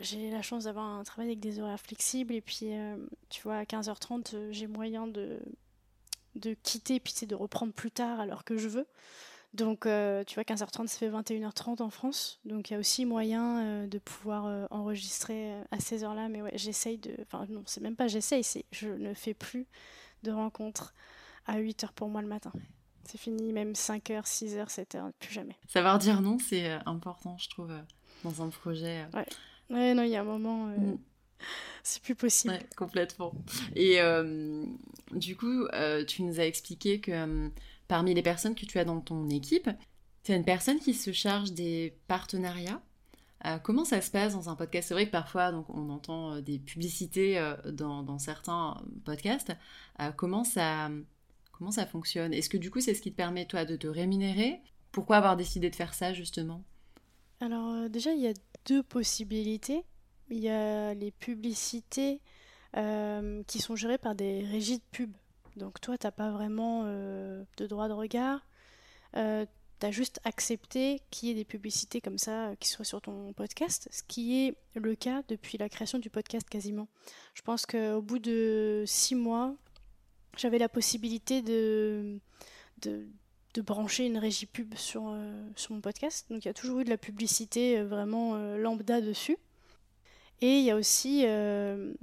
j'ai 0.00 0.30
la 0.30 0.42
chance 0.42 0.64
d'avoir 0.64 0.86
un 0.86 1.04
travail 1.04 1.28
avec 1.28 1.40
des 1.40 1.60
horaires 1.60 1.80
flexibles. 1.80 2.34
Et 2.34 2.40
puis, 2.40 2.72
euh, 2.72 2.96
tu 3.28 3.42
vois, 3.42 3.56
à 3.56 3.64
15h30, 3.64 4.34
euh, 4.34 4.48
j'ai 4.52 4.66
moyen 4.66 5.06
de, 5.06 5.38
de 6.36 6.54
quitter, 6.62 7.00
puis 7.00 7.12
c'est 7.14 7.26
de 7.26 7.34
reprendre 7.34 7.72
plus 7.72 7.90
tard 7.90 8.20
alors 8.20 8.44
que 8.44 8.56
je 8.56 8.68
veux. 8.68 8.86
Donc, 9.54 9.84
tu 9.84 10.34
vois, 10.34 10.44
15h30, 10.44 10.88
ça 10.88 10.98
fait 10.98 11.08
21h30 11.08 11.82
en 11.82 11.88
France. 11.88 12.38
Donc, 12.44 12.68
il 12.68 12.74
y 12.74 12.76
a 12.76 12.78
aussi 12.78 13.06
moyen 13.06 13.86
de 13.86 13.98
pouvoir 13.98 14.68
enregistrer 14.70 15.54
à 15.70 15.80
ces 15.80 16.04
heures-là. 16.04 16.28
Mais 16.28 16.42
ouais, 16.42 16.52
j'essaye 16.54 16.98
de. 16.98 17.16
Enfin, 17.22 17.46
non, 17.48 17.62
c'est 17.64 17.80
même 17.80 17.96
pas 17.96 18.08
j'essaye, 18.08 18.44
c'est 18.44 18.66
je 18.72 18.88
ne 18.88 19.14
fais 19.14 19.32
plus 19.32 19.66
de 20.22 20.30
rencontres 20.30 20.92
à 21.46 21.58
8h 21.58 21.92
pour 21.94 22.08
moi 22.08 22.20
le 22.20 22.28
matin. 22.28 22.52
C'est 23.04 23.18
fini, 23.18 23.54
même 23.54 23.72
5h, 23.72 24.24
6h, 24.26 24.68
7h, 24.68 25.12
plus 25.18 25.32
jamais. 25.32 25.56
Savoir 25.66 25.98
dire 25.98 26.20
non, 26.20 26.38
c'est 26.38 26.70
euh, 26.70 26.78
important, 26.84 27.38
je 27.38 27.48
trouve, 27.48 27.70
euh, 27.70 27.80
dans 28.22 28.42
un 28.42 28.50
projet. 28.50 29.06
Euh. 29.14 29.18
Ouais. 29.18 29.26
Ouais, 29.70 29.94
non, 29.94 30.02
il 30.02 30.10
y 30.10 30.16
a 30.16 30.20
un 30.20 30.24
moment, 30.24 30.66
mm. 30.66 30.98
c'est 31.82 32.02
plus 32.02 32.14
possible. 32.14 32.54
Ouais, 32.54 32.66
complètement. 32.76 33.32
Et 33.74 33.98
du 35.12 35.36
coup, 35.36 35.66
tu 36.06 36.22
nous 36.22 36.40
as 36.40 36.44
expliqué 36.44 37.00
que 37.00 37.50
parmi 37.88 38.14
les 38.14 38.22
personnes 38.22 38.54
que 38.54 38.66
tu 38.66 38.78
as 38.78 38.84
dans 38.84 39.00
ton 39.00 39.28
équipe, 39.28 39.70
tu 40.24 40.32
as 40.32 40.36
une 40.36 40.44
personne 40.44 40.78
qui 40.78 40.94
se 40.94 41.12
charge 41.12 41.52
des 41.52 41.96
partenariats. 42.06 42.82
comment 43.62 43.84
ça 43.84 44.00
se 44.00 44.10
passe 44.10 44.34
dans 44.34 44.48
un 44.48 44.56
podcast? 44.56 44.88
C'est 44.88 44.94
vrai 44.94 45.06
que 45.06 45.12
parfois 45.12 45.52
donc, 45.52 45.68
on 45.70 45.88
entend 45.90 46.40
des 46.40 46.58
publicités 46.58 47.40
dans, 47.66 48.02
dans, 48.02 48.18
certains 48.18 48.82
podcasts. 49.04 49.52
comment 50.16 50.44
ça 50.44 50.90
Comment 51.58 51.72
ça 51.72 51.86
fonctionne? 51.86 52.32
Est-ce 52.32 52.48
que 52.48 52.56
du 52.56 52.70
coup 52.70 52.80
c'est 52.80 52.94
ce 52.94 53.02
qui 53.02 53.10
te 53.10 53.16
permet 53.16 53.44
toi 53.44 53.64
de 53.64 53.74
te 53.74 53.88
rémunérer? 53.88 54.60
Pourquoi 54.92 55.16
avoir 55.16 55.36
décidé 55.36 55.70
de 55.70 55.74
faire 55.74 55.92
ça 55.92 56.14
justement? 56.14 56.62
Alors 57.40 57.74
euh, 57.74 57.88
déjà 57.88 58.12
il 58.12 58.20
y 58.20 58.28
a 58.28 58.32
deux 58.68 58.82
possibilités. 58.82 59.84
Il 60.30 60.38
y 60.38 60.48
a 60.48 60.94
les 60.94 61.10
publicités 61.10 62.20
euh, 62.76 63.42
qui 63.46 63.60
sont 63.60 63.76
gérées 63.76 63.98
par 63.98 64.14
des 64.14 64.44
régies 64.44 64.78
de 64.78 64.84
pub. 64.92 65.10
Donc 65.56 65.80
toi 65.80 65.96
t'as 65.98 66.10
pas 66.10 66.30
vraiment 66.30 66.82
euh, 66.84 67.42
de 67.56 67.66
droit 67.66 67.88
de 67.88 67.94
regard. 67.94 68.46
tu 69.14 69.86
as 69.86 69.90
juste 69.90 70.20
accepté 70.24 71.00
qu'il 71.10 71.28
y 71.28 71.32
ait 71.32 71.34
des 71.34 71.44
publicités 71.44 72.00
comme 72.00 72.18
ça 72.18 72.52
qui 72.60 72.68
soient 72.68 72.84
sur 72.84 73.00
ton 73.00 73.32
podcast, 73.32 73.88
ce 73.90 74.02
qui 74.02 74.46
est 74.46 74.54
le 74.74 74.94
cas 74.94 75.22
depuis 75.28 75.56
la 75.56 75.68
création 75.68 75.98
du 75.98 76.10
podcast 76.10 76.48
quasiment. 76.48 76.88
Je 77.34 77.42
pense 77.42 77.64
qu'au 77.64 78.02
bout 78.02 78.18
de 78.18 78.84
six 78.86 79.14
mois, 79.14 79.56
j'avais 80.36 80.58
la 80.58 80.68
possibilité 80.68 81.42
de, 81.42 82.18
de, 82.82 83.08
brancher 83.62 84.06
une 84.06 84.18
régie 84.18 84.46
pub 84.46 84.74
sur, 84.74 85.08
euh, 85.08 85.42
sur 85.56 85.72
mon 85.74 85.80
podcast. 85.80 86.26
Donc 86.30 86.44
il 86.44 86.48
y 86.48 86.50
a 86.50 86.54
toujours 86.54 86.80
eu 86.80 86.84
de 86.84 86.90
la 86.90 86.98
publicité 86.98 87.78
euh, 87.78 87.86
vraiment 87.86 88.36
euh, 88.36 88.56
lambda 88.56 89.00
dessus. 89.00 89.36
Et 90.40 90.58
il 90.60 90.64
y 90.64 90.70
a 90.70 90.76
aussi 90.76 91.24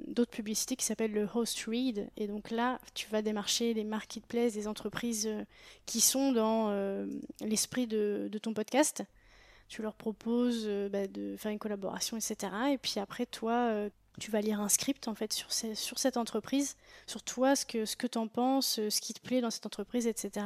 d'autres 0.09 0.31
publicités 0.31 0.75
qui 0.75 0.83
s'appellent 0.83 1.13
le 1.13 1.25
host 1.33 1.57
read. 1.69 2.09
Et 2.17 2.27
donc 2.27 2.51
là, 2.51 2.81
tu 2.93 3.07
vas 3.07 3.21
démarcher 3.21 3.73
les 3.73 3.85
marketplaces, 3.85 4.51
des 4.51 4.67
entreprises 4.67 5.29
qui 5.85 6.01
sont 6.01 6.33
dans 6.33 6.69
l'esprit 7.39 7.87
de, 7.87 8.27
de, 8.29 8.37
ton 8.37 8.53
podcast. 8.53 9.05
Tu 9.69 9.81
leur 9.81 9.93
proposes 9.93 10.67
bah, 10.91 11.07
de 11.07 11.37
faire 11.37 11.53
une 11.53 11.59
collaboration, 11.59 12.17
etc. 12.17 12.51
Et 12.73 12.77
puis 12.77 12.99
après, 12.99 13.25
toi, 13.25 13.89
tu 14.19 14.31
vas 14.31 14.41
lire 14.41 14.59
un 14.59 14.67
script 14.67 15.07
en 15.07 15.15
fait 15.15 15.31
sur, 15.31 15.53
sur 15.53 15.97
cette 15.97 16.17
entreprise, 16.17 16.75
sur 17.07 17.23
toi, 17.23 17.55
ce 17.55 17.65
que, 17.65 17.85
ce 17.85 17.95
que 17.95 18.07
tu 18.07 18.17
en 18.17 18.27
penses, 18.27 18.81
ce 18.89 19.01
qui 19.01 19.13
te 19.13 19.21
plaît 19.21 19.39
dans 19.39 19.49
cette 19.49 19.65
entreprise, 19.65 20.07
etc. 20.07 20.45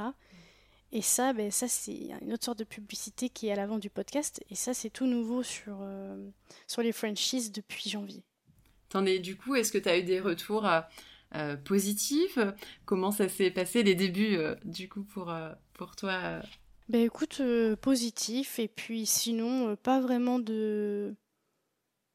Et 0.92 1.02
ça, 1.02 1.34
ben, 1.34 1.52
ça 1.52 1.68
c'est 1.68 2.10
une 2.22 2.34
autre 2.34 2.46
sorte 2.46 2.60
de 2.60 2.64
publicité 2.64 3.30
qui 3.30 3.48
est 3.48 3.52
à 3.52 3.56
l'avant 3.56 3.78
du 3.78 3.90
podcast. 3.90 4.44
Et 4.50 4.56
ça, 4.56 4.74
c'est 4.74 4.90
tout 4.90 5.06
nouveau 5.06 5.44
sur, 5.44 5.78
euh, 5.82 6.30
sur 6.68 6.82
les 6.82 6.92
franchises 6.92 7.52
depuis 7.52 7.90
janvier. 7.90 8.24
es 8.96 9.20
du 9.20 9.38
coup, 9.38 9.56
est-ce 9.56 9.72
que 9.72 9.78
tu 9.78 9.88
as 9.88 10.00
eu 10.00 10.04
des 10.04 10.20
retours 10.20 10.66
euh, 10.66 10.82
euh, 11.36 11.56
positifs? 11.58 12.40
Comment 12.86 13.12
ça 13.12 13.30
s'est 13.30 13.52
passé 13.52 13.84
les 13.84 13.94
débuts, 13.94 14.38
du 14.66 14.90
coup, 14.90 15.04
pour, 15.04 15.32
pour 15.74 15.96
toi 15.96 16.42
Ben 16.88 17.02
écoute, 17.02 17.42
positif. 17.82 18.58
Et 18.58 18.68
puis 18.68 19.06
sinon, 19.06 19.76
pas 19.76 20.02
vraiment 20.02 20.40
de 20.40 21.14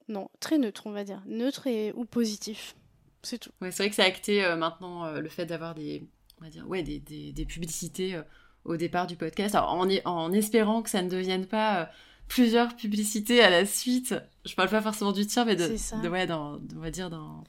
non, 0.08 0.28
très 0.40 0.58
neutre, 0.58 0.86
on 0.86 0.90
va 0.90 1.04
dire. 1.04 1.22
Neutre 1.26 1.68
et, 1.68 1.92
ou 1.92 2.04
positif. 2.04 2.74
C'est 3.22 3.38
tout. 3.38 3.52
Ouais, 3.62 3.70
c'est 3.70 3.84
vrai 3.84 3.90
que 3.90 3.96
c'est 3.96 4.02
acté 4.02 4.44
euh, 4.44 4.56
maintenant 4.56 5.12
le 5.12 5.28
fait 5.28 5.46
d'avoir 5.46 5.76
des, 5.76 6.02
on 6.40 6.44
va 6.44 6.50
dire, 6.50 6.68
ouais, 6.68 6.82
des, 6.82 6.98
des, 6.98 7.46
publicités 7.46 8.20
au 8.64 8.76
départ 8.76 9.06
du 9.06 9.16
podcast. 9.16 9.54
Alors, 9.54 9.72
en, 9.72 9.88
en, 10.04 10.32
espérant 10.32 10.82
que 10.82 10.90
ça 10.90 11.02
ne 11.02 11.08
devienne 11.08 11.46
pas 11.46 11.90
plusieurs 12.28 12.74
publicités 12.76 13.42
à 13.42 13.50
la 13.50 13.66
suite. 13.66 14.14
Je 14.44 14.54
parle 14.54 14.70
pas 14.70 14.80
forcément 14.80 15.12
du 15.12 15.26
tien, 15.26 15.44
mais 15.44 15.56
de, 15.56 15.68
de 16.02 16.08
ouais, 16.08 16.26
dans, 16.26 16.60
on 16.74 16.80
va 16.80 16.90
dire 16.90 17.10
dans, 17.10 17.44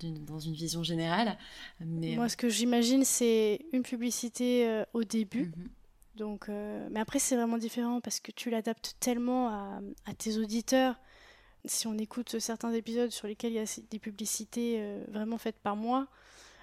dans 0.00 0.38
une 0.38 0.54
vision 0.54 0.82
générale. 0.82 1.38
Mais, 1.80 2.16
Moi, 2.16 2.28
ce 2.28 2.36
que 2.36 2.48
j'imagine, 2.48 3.04
c'est 3.04 3.66
une 3.72 3.82
publicité 3.82 4.82
au 4.92 5.04
début. 5.04 5.52
Mhm. 5.56 5.68
Donc, 6.16 6.48
mais 6.48 7.00
après, 7.00 7.18
c'est 7.18 7.36
vraiment 7.36 7.58
différent 7.58 8.00
parce 8.00 8.20
que 8.20 8.32
tu 8.32 8.50
l'adaptes 8.50 8.96
tellement 8.98 9.48
à, 9.48 9.80
à, 10.06 10.14
tes 10.14 10.38
auditeurs 10.38 10.96
si 11.68 11.86
on 11.86 11.98
écoute 11.98 12.38
certains 12.38 12.72
épisodes 12.72 13.10
sur 13.10 13.26
lesquels 13.26 13.52
il 13.52 13.56
y 13.56 13.58
a 13.58 13.80
des 13.90 13.98
publicités 13.98 14.76
euh, 14.78 15.04
vraiment 15.08 15.38
faites 15.38 15.58
par 15.58 15.76
moi, 15.76 16.06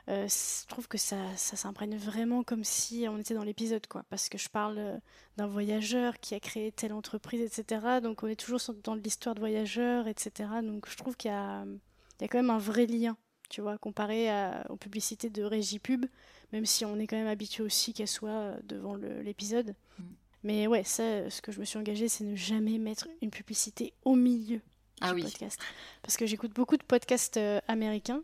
euh, 0.10 0.28
je 0.28 0.68
trouve 0.68 0.88
que 0.88 0.98
ça, 0.98 1.18
ça 1.38 1.56
s'imprègne 1.56 1.96
vraiment 1.98 2.44
comme 2.44 2.63
si 2.63 3.06
on 3.10 3.18
était 3.18 3.34
dans 3.34 3.44
l'épisode, 3.44 3.88
quoi. 3.88 4.04
Parce 4.10 4.30
que 4.30 4.38
je 4.38 4.50
parle 4.50 4.78
euh, 4.78 4.98
d'un 5.38 5.48
voyageur 5.48 6.20
qui 6.20 6.36
a 6.36 6.39
créé 6.39 6.72
telle 6.72 6.94
entreprise, 6.94 7.42
etc. 7.42 8.00
Donc 8.02 8.24
on 8.24 8.28
est 8.28 8.39
toujours 8.39 8.60
dans 8.84 8.96
l'histoire 8.96 9.36
de 9.36 9.39
voyageurs, 9.39 10.08
etc. 10.08 10.50
Donc 10.62 10.89
je 10.89 10.98
trouve 10.98 11.16
qu'il 11.16 11.32
y 11.32 11.34
a, 11.34 11.63
il 11.66 12.22
y 12.22 12.26
a 12.26 12.28
quand 12.28 12.39
même 12.39 12.50
un 12.50 12.58
vrai 12.58 12.86
lien, 12.86 13.16
tu 13.50 13.62
vois, 13.62 13.78
comparé 13.78 14.30
aux 14.70 14.76
publicités 14.76 15.30
de 15.30 15.44
Régie 15.44 15.80
Pub, 15.80 16.06
même 16.52 16.66
si 16.66 16.84
on 16.84 17.00
est 17.00 17.08
quand 17.08 17.18
même 17.18 17.28
habitué 17.28 17.63
aussi 17.63 17.94
qu'elles 17.94 18.08
soient 18.08 18.56
devant 18.63 18.96
l'épisode. 18.96 19.76
Mm. 20.00 20.04
Mais 20.44 20.68
ouais, 20.68 20.84
ça, 20.84 21.30
ce 21.30 21.42
que 21.42 21.52
je 21.52 21.60
me 21.60 21.66
suis 21.66 21.80
engagée, 21.80 22.10
c'est 22.10 22.26
ne 22.26 22.36
jamais 22.36 22.78
mettre 22.78 23.08
une 23.22 23.32
publicité 23.32 23.94
au 24.04 24.16
milieu 24.16 24.62
ah 25.02 25.13
oui. 25.13 25.24
podcast. 25.24 25.60
Parce 26.02 26.18
que 26.18 26.26
j'écoute 26.26 26.54
beaucoup 26.54 26.78
de 26.78 26.84
podcasts 26.84 27.38
euh, 27.38 27.62
américains 27.68 28.22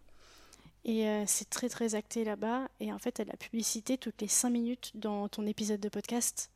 et 0.86 1.08
euh, 1.08 1.24
c'est 1.28 1.50
très 1.50 1.70
très 1.70 1.96
acté 1.96 2.24
là-bas. 2.24 2.68
Et 2.80 2.92
en 2.92 3.00
fait, 3.00 3.20
elle 3.20 3.30
a 3.30 3.34
la 3.34 3.38
publicité 3.38 3.98
toutes 3.98 4.22
les 4.22 4.28
5 4.28 4.50
minutes 4.50 4.92
dans 4.96 5.28
ton 5.28 5.46
épisode 5.46 5.80
de 5.80 5.90
podcast. 5.90 6.52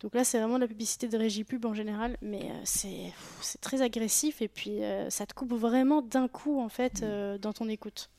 Donc 0.00 0.14
là, 0.14 0.24
c'est 0.24 0.38
vraiment 0.38 0.56
de 0.56 0.60
la 0.60 0.68
publicité 0.68 1.08
de 1.08 1.16
régie 1.16 1.44
pub 1.44 1.64
en 1.64 1.72
général, 1.72 2.18
mais 2.20 2.50
euh, 2.50 2.60
c'est 2.64 3.60
très 3.60 3.80
agressif 3.80 4.42
et 4.42 4.48
puis 4.48 4.80
ça 5.08 5.24
te 5.26 5.32
coupe 5.32 5.52
vraiment 5.54 6.02
d'un 6.02 6.28
coup 6.28 6.60
en 6.60 6.68
fait 6.68 7.02
mm. 7.02 7.38
dans 7.38 7.54
ton 7.54 7.68
écoute. 7.68 8.10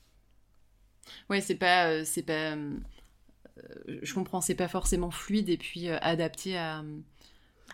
Ouais, 1.29 1.39
c'est 1.39 1.55
pas, 1.55 2.03
c'est 2.03 2.23
pas, 2.23 2.55
je 3.87 4.13
comprends, 4.13 4.41
c'est 4.41 4.55
pas 4.55 4.67
forcément 4.67 5.11
fluide 5.11 5.49
et 5.49 5.57
puis 5.57 5.87
adapté 5.89 6.57
à, 6.57 6.83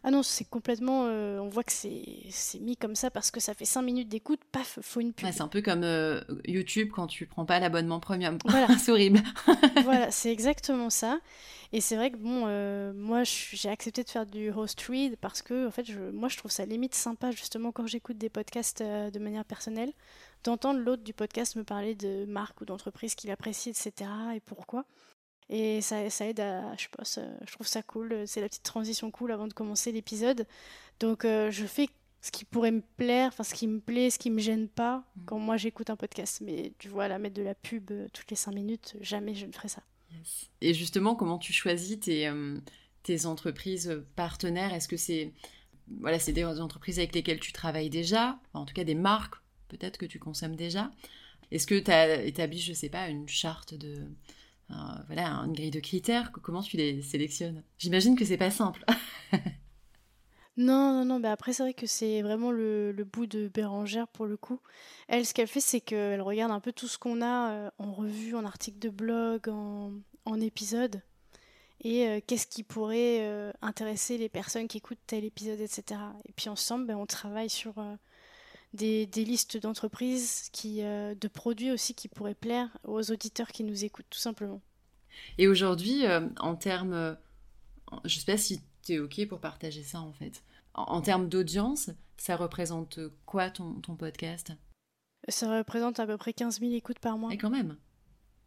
ah 0.05 0.11
non, 0.11 0.21
c'est 0.21 0.43
complètement. 0.43 1.05
Euh, 1.07 1.39
on 1.39 1.47
voit 1.47 1.63
que 1.63 1.71
c'est 1.71 2.59
mis 2.59 2.75
comme 2.75 2.93
ça 2.93 3.09
parce 3.09 3.31
que 3.31 3.39
ça 3.39 3.53
fait 3.53 3.63
5 3.63 3.81
minutes 3.81 4.09
d'écoute, 4.09 4.41
paf, 4.51 4.79
faut 4.81 4.99
une 4.99 5.13
pub. 5.13 5.29
c'est 5.31 5.41
un 5.41 5.47
peu 5.47 5.61
comme 5.61 5.83
euh, 5.83 6.21
YouTube 6.45 6.89
quand 6.93 7.07
tu 7.07 7.25
prends 7.25 7.45
pas 7.45 7.59
l'abonnement 7.59 8.01
premium. 8.01 8.37
Voilà. 8.45 8.67
c'est 8.77 8.91
horrible. 8.91 9.21
voilà, 9.85 10.11
c'est 10.11 10.31
exactement 10.31 10.89
ça. 10.89 11.19
Et 11.71 11.79
c'est 11.79 11.95
vrai 11.95 12.11
que 12.11 12.17
bon, 12.17 12.43
euh, 12.47 12.91
moi 12.93 13.23
j'ai 13.23 13.69
accepté 13.69 14.03
de 14.03 14.09
faire 14.09 14.25
du 14.25 14.51
host 14.51 14.79
read 14.81 15.15
parce 15.21 15.41
que 15.41 15.67
en 15.67 15.71
fait, 15.71 15.85
je, 15.85 15.99
moi 16.11 16.27
je 16.27 16.37
trouve 16.37 16.51
ça 16.51 16.65
limite 16.65 16.93
sympa 16.95 17.31
justement 17.31 17.71
quand 17.71 17.87
j'écoute 17.87 18.17
des 18.17 18.29
podcasts 18.29 18.83
de 18.83 19.19
manière 19.19 19.45
personnelle, 19.45 19.93
d'entendre 20.43 20.81
l'autre 20.81 21.03
du 21.03 21.13
podcast 21.13 21.55
me 21.55 21.63
parler 21.63 21.95
de 21.95 22.25
marque 22.25 22.59
ou 22.59 22.65
d'entreprise 22.65 23.15
qu'il 23.15 23.31
apprécie, 23.31 23.69
etc. 23.69 24.09
et 24.35 24.41
pourquoi. 24.41 24.85
Et 25.55 25.81
ça, 25.81 26.09
ça 26.09 26.25
aide 26.25 26.39
à, 26.39 26.75
je 26.75 26.81
sais 26.81 26.89
pas, 26.89 27.03
je 27.45 27.53
trouve 27.53 27.67
ça 27.67 27.83
cool. 27.83 28.23
C'est 28.25 28.41
la 28.41 28.49
petite 28.49 28.63
transition 28.63 29.11
cool 29.11 29.31
avant 29.31 29.47
de 29.47 29.53
commencer 29.53 29.91
l'épisode. 29.91 30.47
Donc 30.99 31.25
euh, 31.25 31.51
je 31.51 31.67
fais 31.67 31.89
ce 32.21 32.31
qui 32.31 32.43
pourrait 32.43 32.71
me 32.71 32.81
plaire, 32.97 33.27
enfin 33.27 33.43
ce 33.43 33.53
qui 33.53 33.67
me 33.67 33.79
plaît, 33.79 34.09
ce 34.09 34.17
qui 34.17 34.31
me 34.31 34.39
gêne 34.39 34.67
pas 34.67 35.03
mmh. 35.15 35.25
quand 35.25 35.37
moi 35.37 35.55
j'écoute 35.57 35.91
un 35.91 35.95
podcast. 35.95 36.41
Mais 36.43 36.73
tu 36.79 36.87
vois, 36.87 37.07
la 37.07 37.19
mettre 37.19 37.35
de 37.35 37.43
la 37.43 37.53
pub 37.53 37.91
euh, 37.91 38.07
toutes 38.13 38.31
les 38.31 38.35
cinq 38.35 38.55
minutes, 38.55 38.97
jamais 38.99 39.35
je 39.35 39.45
ne 39.45 39.51
ferai 39.51 39.67
ça. 39.67 39.83
Et 40.59 40.73
justement, 40.73 41.13
comment 41.13 41.37
tu 41.37 41.53
choisis 41.53 41.99
tes, 41.99 42.27
euh, 42.27 42.57
tes 43.03 43.27
entreprises 43.27 44.03
partenaires? 44.15 44.73
Est-ce 44.73 44.87
que 44.87 44.97
c'est 44.97 45.33
voilà, 45.99 46.17
c'est 46.17 46.33
des 46.33 46.45
entreprises 46.45 46.97
avec 46.97 47.13
lesquelles 47.13 47.41
tu 47.41 47.51
travailles 47.51 47.91
déjà, 47.91 48.39
en 48.55 48.65
tout 48.65 48.73
cas 48.73 48.85
des 48.85 48.95
marques 48.95 49.35
peut-être 49.67 49.99
que 49.99 50.07
tu 50.07 50.17
consommes 50.17 50.55
déjà? 50.55 50.89
Est-ce 51.51 51.67
que 51.67 51.77
tu 51.77 51.91
as 51.91 52.23
établi, 52.23 52.57
je 52.57 52.73
sais 52.73 52.89
pas, 52.89 53.07
une 53.09 53.29
charte 53.29 53.75
de 53.75 54.07
voilà, 55.07 55.29
une 55.45 55.53
grille 55.53 55.71
de 55.71 55.79
critères 55.79 56.31
Comment 56.31 56.61
tu 56.61 56.77
les 56.77 57.01
sélectionnes? 57.01 57.63
J'imagine 57.77 58.15
que 58.15 58.25
c'est 58.25 58.37
pas 58.37 58.51
simple. 58.51 58.83
Non, 60.55 60.93
non, 60.93 61.05
non, 61.05 61.19
mais 61.19 61.29
après, 61.29 61.51
c'est 61.51 61.63
vrai 61.63 61.73
que 61.73 61.87
c'est 61.87 62.21
vraiment 62.21 62.51
le, 62.51 62.91
le, 62.91 63.03
bout 63.03 63.25
de 63.25 63.47
Bérangère 63.47 64.07
pour 64.07 64.27
le 64.27 64.37
coup. 64.37 64.59
Elle, 65.07 65.25
ce 65.25 65.33
qu'elle 65.33 65.47
fait, 65.47 65.59
c'est 65.59 65.81
qu'elle 65.81 66.21
regarde 66.21 66.51
un 66.51 66.59
peu 66.59 66.71
tout 66.71 66.87
ce 66.87 66.99
qu'on 66.99 67.23
a 67.23 67.51
euh, 67.51 67.71
en 67.79 67.91
revue, 67.91 68.35
en 68.35 68.45
article 68.45 68.77
de 68.77 68.89
blog, 68.89 69.49
en, 69.49 70.41
épisode, 70.41 71.01
et 71.81 72.07
euh, 72.07 72.19
qu'est-ce 72.25 72.45
qui 72.45 72.63
pourrait 72.63 73.21
euh, 73.21 73.51
intéresser 73.63 74.17
les 74.19 74.29
personnes 74.29 74.67
qui 74.67 74.77
écoutent 74.77 74.99
tel 75.07 75.25
épisode, 75.25 75.59
etc. 75.59 75.99
Et 76.25 76.33
puis 76.33 76.49
ensemble, 76.49 76.85
ben, 76.85 76.97
on 76.97 77.07
travaille 77.07 77.49
sur 77.49 77.73
des, 78.73 79.05
des, 79.05 79.23
listes 79.23 79.57
d'entreprises, 79.57 80.49
qui, 80.51 80.81
de 80.81 81.27
produits 81.27 81.71
aussi 81.71 81.93
qui 81.93 82.07
pourraient 82.07 82.35
plaire 82.35 82.69
aux 82.83 83.11
auditeurs 83.11 83.49
qui 83.49 83.63
nous 83.63 83.85
écoutent, 83.85 84.09
tout 84.09 84.19
simplement. 84.19 84.61
Et 85.37 85.47
aujourd'hui, 85.47 86.03
en 86.39 86.55
termes, 86.55 87.17
je 88.05 88.19
sais 88.19 88.25
pas 88.25 88.37
si 88.37 88.61
tu 88.83 88.93
es 88.93 88.99
OK 88.99 89.27
pour 89.27 89.39
partager 89.39 89.83
ça 89.83 89.99
en 89.99 90.11
fait. 90.11 90.43
En, 90.73 91.01
termes 91.01 91.29
d'audience, 91.29 91.91
ça 92.17 92.35
représente 92.35 92.99
quoi 93.25 93.51
ton, 93.51 93.75
ton, 93.75 93.95
podcast? 93.95 94.51
Ça 95.27 95.57
représente 95.57 95.99
à 95.99 96.07
peu 96.07 96.17
près 96.17 96.33
15 96.33 96.59
000 96.59 96.73
écoutes 96.73 96.99
par 96.99 97.17
mois. 97.17 97.31
Et 97.31 97.37
quand 97.37 97.51
même. 97.51 97.77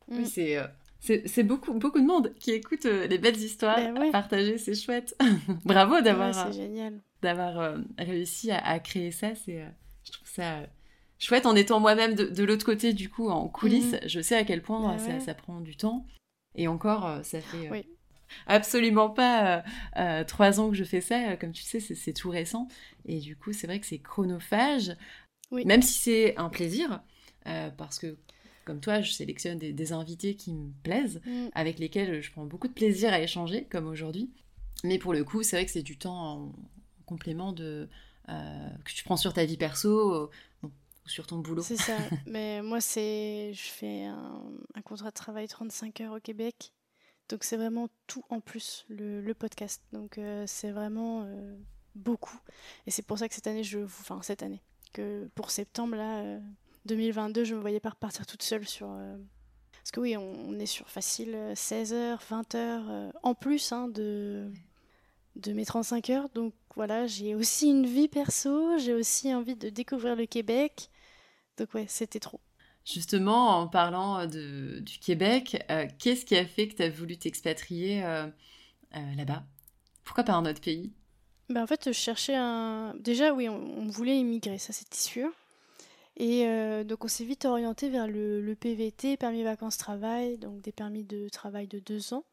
Mm. 0.09 0.25
euh, 0.39 0.67
c'est. 1.01 1.29
c'est 1.29 1.43
beaucoup, 1.43 1.75
beaucoup 1.75 2.01
de 2.01 2.07
monde 2.07 2.33
qui 2.39 2.53
écoute 2.53 2.87
euh, 2.87 3.07
les 3.07 3.19
belles 3.19 3.37
histoires 3.37 3.77
ben 3.77 4.11
partager, 4.11 4.59
c'est 4.59 4.75
chouette. 4.75 5.17
Bravo 5.65 6.01
d'avoir 6.01 6.49
ouais, 6.51 6.93
d'avoir 7.23 7.61
euh, 7.61 7.79
réussi 7.99 8.51
à, 8.51 8.79
créer 8.81 9.11
ça. 9.11 9.35
C'est, 9.35 9.65
je 10.07 10.13
trouve 10.13 10.29
ça 10.29 10.63
chouette 11.19 11.47
en 11.47 11.57
étant 11.57 11.81
moi-même 11.81 12.15
de, 12.15 12.25
de 12.25 12.45
l'autre 12.45 12.65
côté 12.65 12.93
du 12.93 13.09
coup 13.09 13.29
en 13.29 13.49
coulisses. 13.49 13.93
Mm. 13.93 14.09
Je 14.09 14.21
sais 14.21 14.37
à 14.37 14.45
quel 14.45 14.63
point 14.63 14.81
ben 14.81 14.99
ça, 14.99 15.21
ça, 15.21 15.35
prend 15.35 15.61
du 15.61 15.77
temps. 15.77 16.07
Et 16.55 16.69
encore, 16.69 17.25
ça 17.25 17.41
fait 17.41 17.71
oui. 17.71 17.87
Absolument 18.47 19.11
pas 19.11 19.59
euh, 19.59 19.63
euh, 19.99 20.25
trois 20.25 20.61
ans 20.61 20.71
que 20.71 20.77
je 20.77 20.85
fais 20.85 21.01
ça. 21.01 21.37
Comme 21.37 21.53
tu 21.53 21.63
sais, 21.63 21.81
c'est 21.81 22.13
tout 22.13 22.31
récent. 22.31 22.69
Et 23.05 23.19
du 23.19 23.37
coup, 23.37 23.53
c'est 23.53 23.67
vrai 23.67 23.81
que 23.81 23.87
c'est 23.87 23.99
chronophage. 23.99 24.97
Même 25.53 25.83
si 25.83 25.99
c'est 25.99 26.37
un 26.37 26.49
plaisir, 26.49 27.03
euh, 27.47 27.71
parce 27.71 27.99
que 27.99 28.17
comme 28.65 28.81
toi, 28.81 29.01
je 29.01 29.13
sélectionne 29.13 29.59
des, 29.59 29.93
invités 29.93 30.35
qui 30.35 30.53
me 30.53 30.73
plaisent, 30.83 31.21
mm. 31.25 31.49
avec 31.55 31.79
lesquels 31.79 32.21
je 32.21 32.33
prends 32.33 32.45
beaucoup 32.45 32.67
de 32.69 32.73
plaisir 32.73 33.13
à 33.13 33.21
échanger, 33.21 33.65
comme 33.71 33.87
aujourd'hui. 33.87 34.31
Mais 34.83 34.99
pour 34.99 35.13
le 35.13 35.23
coup, 35.23 35.43
c'est 35.43 35.57
vrai 35.57 35.65
que 35.65 35.71
c'est 35.71 35.83
du 35.83 35.97
temps 35.97 36.33
en 36.33 36.53
complément 37.07 37.53
de 37.53 37.89
que 38.27 38.93
tu 38.93 39.05
prends 39.05 39.17
sur 39.17 39.33
ta 39.33 39.45
vie 39.45 39.57
perso 39.57 40.31
ou 40.63 40.71
sur 41.07 41.27
ton 41.27 41.39
boulot. 41.39 41.63
C'est 41.63 41.77
ça. 41.77 41.97
Mais 42.27 42.63
moi, 42.63 42.81
c'est 42.81 43.53
je 43.55 43.69
fais 43.69 44.05
un, 44.05 44.43
un, 44.75 44.83
contrat 44.83 45.11
de 45.11 45.15
travail 45.15 45.49
35 45.49 46.01
heures 46.01 46.15
au 46.15 46.21
Québec. 46.21 46.73
Donc 47.29 47.43
c'est 47.43 47.57
vraiment 47.57 47.89
tout 48.07 48.25
en 48.29 48.41
plus, 48.41 48.87
le, 48.89 49.33
podcast. 49.33 49.83
Donc 49.93 50.19
euh, 50.19 50.45
c'est 50.47 50.71
vraiment 50.71 51.25
euh, 51.27 51.57
beaucoup. 51.95 52.39
Et 52.87 52.91
c'est 52.91 53.03
pour 53.03 53.19
ça 53.19 53.29
que 53.29 53.35
cette 53.35 53.47
année, 53.47 53.65
je 53.65 53.81
enfin 53.81 54.21
cette 54.23 54.43
année, 54.43 54.63
que 54.93 55.29
pour 55.35 55.51
septembre, 55.51 55.97
là, 55.97 56.39
2022, 56.85 57.41
euh, 57.41 57.45
je 57.45 57.55
me 57.55 57.61
voyais 57.61 57.81
pas 57.81 57.91
repartir 57.91 58.27
toute 58.27 58.43
seule 58.43 58.67
sur... 58.67 58.89
Parce 59.73 59.91
que 59.93 60.01
oui, 60.01 60.17
on, 60.17 60.59
est 60.59 60.67
sur 60.67 60.89
facile 60.89 61.53
16 61.55 61.93
heures, 61.93 62.23
20 62.29 62.55
heures, 62.57 63.13
en 63.23 63.35
plus 63.35 63.71
hein, 63.71 63.87
de, 63.87 64.51
de 65.37 65.53
mes 65.53 65.65
35 65.65 66.11
heures. 66.11 66.29
Donc 66.35 66.55
voilà, 66.75 67.07
j'ai 67.07 67.35
aussi 67.35 67.69
une 67.69 67.87
vie 67.87 68.09
perso, 68.09 68.79
j'ai 68.79 68.95
aussi 68.95 69.35
envie 69.35 69.57
de 69.57 69.69
découvrir 69.69 70.17
le 70.17 70.27
Québec. 70.27 70.91
Donc 71.59 71.73
ouais, 71.75 71.87
c'était 71.89 72.21
trop. 72.21 72.41
Justement, 72.85 73.59
en 73.59 73.67
parlant 73.67 74.21
euh, 74.21 74.27
de, 74.27 74.79
du 74.79 74.99
Québec, 74.99 75.65
euh, 75.71 75.87
qu'est-ce 75.99 76.25
qui 76.25 76.37
a 76.37 76.47
fait 76.47 76.69
que 76.69 76.77
tu 76.77 76.83
as 76.83 76.91
voulu 76.91 77.17
t'expatrier 77.17 78.05
euh, 78.05 78.27
là-bas? 78.93 79.43
Pourquoi 80.05 80.23
pas 80.23 80.35
un 80.35 80.47
autre 80.47 80.61
pays? 80.61 80.93
Ben, 81.49 81.65
En 81.65 81.67
fait, 81.67 81.87
je 81.87 81.93
cherchais 81.93 82.37
un... 82.37 82.95
Déjà, 83.01 83.33
oui, 83.33 83.49
on, 83.49 83.87
voulait 83.89 84.19
immigrer, 84.19 84.59
ça 84.59 84.73
c'était 84.73 84.97
sûr. 84.97 85.29
Et 86.19 86.47
donc 86.85 87.05
on 87.05 87.09
s'est 87.09 87.27
vite 87.27 87.45
orienté 87.45 87.91
vers 87.91 88.07
le, 88.07 88.41
le, 88.41 88.55
PVT, 88.55 89.19
permis 89.19 89.43
vacances-travail, 89.43 90.39
donc 90.39 90.63
des 90.63 90.73
permis 90.73 91.05
de 91.05 91.29
travail 91.29 91.67
de 91.67 91.79
deux 91.79 92.15
ans. 92.15 92.25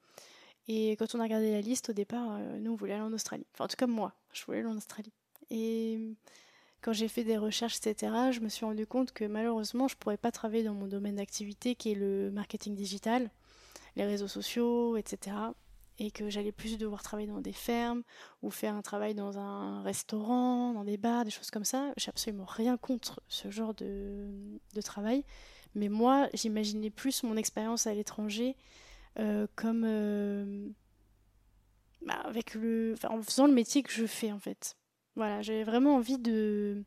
Et 0.67 0.91
quand 0.91 1.13
on 1.15 1.19
a 1.19 1.23
regardé 1.23 1.51
la 1.51 1.61
liste, 1.61 1.89
au 1.89 1.93
départ, 1.93 2.39
nous, 2.59 2.71
on 2.71 2.75
voulait 2.75 2.93
aller 2.93 3.03
en 3.03 3.13
Australie. 3.13 3.45
Enfin, 3.53 3.65
en 3.65 3.67
tout 3.67 3.75
cas, 3.75 3.87
moi, 3.87 4.13
je 4.31 4.45
voulais 4.45 4.59
aller 4.59 4.67
en 4.67 4.77
Australie. 4.77 5.11
Et 5.49 6.15
quand 6.83 6.93
j'ai 6.93 7.07
fait 7.07 7.23
des 7.23 7.37
recherches, 7.37 7.77
etc., 7.77 8.13
je 8.31 8.41
me 8.41 8.49
suis 8.49 8.65
rendu 8.65 8.85
compte 8.85 9.13
que 9.13 9.23
malheureusement, 9.23 9.87
je 9.87 9.95
ne 9.95 9.99
pourrais 9.99 10.17
pas 10.17 10.31
travailler 10.31 10.63
dans 10.63 10.73
mon 10.73 10.87
domaine 10.87 11.15
d'activité 11.15 11.75
qui 11.75 11.91
est 11.91 11.95
le 11.95 12.29
marketing 12.29 12.75
digital, 12.75 13.29
les 13.95 14.05
réseaux 14.05 14.27
sociaux, 14.27 14.97
etc. 14.97 15.35
Et 15.99 16.11
que 16.11 16.29
j'allais 16.29 16.51
plus 16.51 16.77
devoir 16.77 17.01
travailler 17.01 17.29
dans 17.29 17.39
des 17.39 17.53
fermes 17.53 18.03
ou 18.41 18.49
faire 18.49 18.75
un 18.75 18.81
travail 18.81 19.13
dans 19.15 19.37
un 19.37 19.81
restaurant, 19.83 20.73
dans 20.73 20.83
des 20.83 20.97
bars, 20.97 21.23
des 21.23 21.31
choses 21.31 21.51
comme 21.51 21.63
ça. 21.63 21.93
J'ai 21.95 22.09
absolument 22.09 22.45
rien 22.45 22.75
contre 22.75 23.21
ce 23.29 23.49
genre 23.49 23.73
de, 23.73 24.27
travail. 24.83 25.23
Mais 25.75 25.87
moi, 25.87 26.27
j'imaginais 26.33 26.89
plus 26.89 27.23
mon 27.23 27.37
expérience 27.37 27.87
à 27.87 27.93
l'étranger 27.93 28.57
euh, 28.57 28.92
comme. 29.55 29.83
Euh, 29.85 30.69
bah, 32.05 32.19
avec 32.25 32.53
le, 32.53 32.95
en 33.07 33.21
faisant 33.21 33.47
le 33.47 33.53
métier 33.53 33.83
que 33.83 33.91
je 33.91 34.05
fais 34.05 34.31
en 34.31 34.39
fait. 34.39 34.75
Voilà, 35.15 35.41
j'avais 35.41 35.63
vraiment 35.63 35.95
envie 35.95 36.17
de 36.17 36.83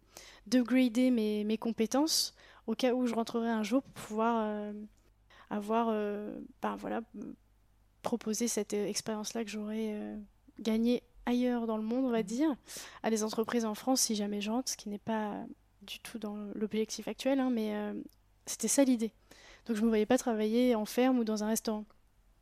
grader 0.47 1.11
mes, 1.11 1.45
mes, 1.45 1.59
compétences 1.59 2.35
au 2.67 2.75
cas 2.75 2.93
où 2.93 3.07
je 3.07 3.15
rentrerai 3.15 3.49
un 3.49 3.63
jour 3.63 3.83
pour 3.83 3.93
pouvoir 3.93 4.43
euh, 4.43 4.73
avoir, 5.49 5.89
euh, 5.91 6.39
ben 6.61 6.77
voilà, 6.77 7.01
proposer 8.03 8.49
cette 8.49 8.73
expérience-là 8.73 9.45
que 9.45 9.51
j'aurais 9.51 9.93
euh, 9.93 10.17
gagnée 10.61 11.03
ailleurs 11.25 11.67
dans 11.67 11.77
le 11.77 11.83
monde, 11.83 12.05
on 12.05 12.11
va 12.11 12.21
mmh. 12.21 12.25
dire, 12.25 12.57
à 13.03 13.11
des 13.11 13.23
entreprises 13.23 13.65
en 13.65 13.75
France 13.75 14.01
si 14.03 14.17
jamais 14.17 14.41
je 14.41 14.51
rentre, 14.51 14.71
ce 14.71 14.77
qui 14.77 14.89
n'est 14.89 14.99
pas 14.99 15.45
du 15.83 16.01
tout 16.01 16.19
dans 16.19 16.37
l'objectif 16.55 17.09
actuel, 17.09 17.41
hein, 17.41 17.51
mais 17.51 17.75
c'était 18.45 18.69
ça 18.69 18.85
l'idée. 18.85 19.13
Donc 19.67 19.77
je 19.77 19.81
ne 19.81 19.87
me 19.87 19.91
voyais 19.91 20.07
pas 20.07 20.19
travailler 20.19 20.75
en 20.75 20.85
ferme 20.85 21.21
ou 21.21 21.25
dans 21.25 21.45
un 21.45 21.49
restaurant. 21.49 21.85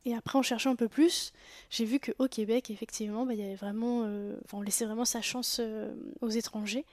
Et 0.05 0.13
après, 0.13 0.37
en 0.37 0.43
cherchant 0.43 0.71
un 0.71 0.75
peu 0.75 0.87
plus, 0.87 1.33
j'ai 1.71 1.83
vu 1.83 1.99
qu'au 1.99 2.27
Québec, 2.27 2.69
effectivement, 2.69 3.25
bah, 3.25 3.33
y 3.33 3.41
avait 3.41 3.55
vraiment, 3.55 4.03
euh, 4.05 4.37
on 4.53 4.61
laissait 4.61 4.85
vraiment 4.85 5.05
sa 5.05 5.21
chance 5.21 5.57
euh, 5.59 5.93
aux 6.21 6.29
étrangers 6.29 6.85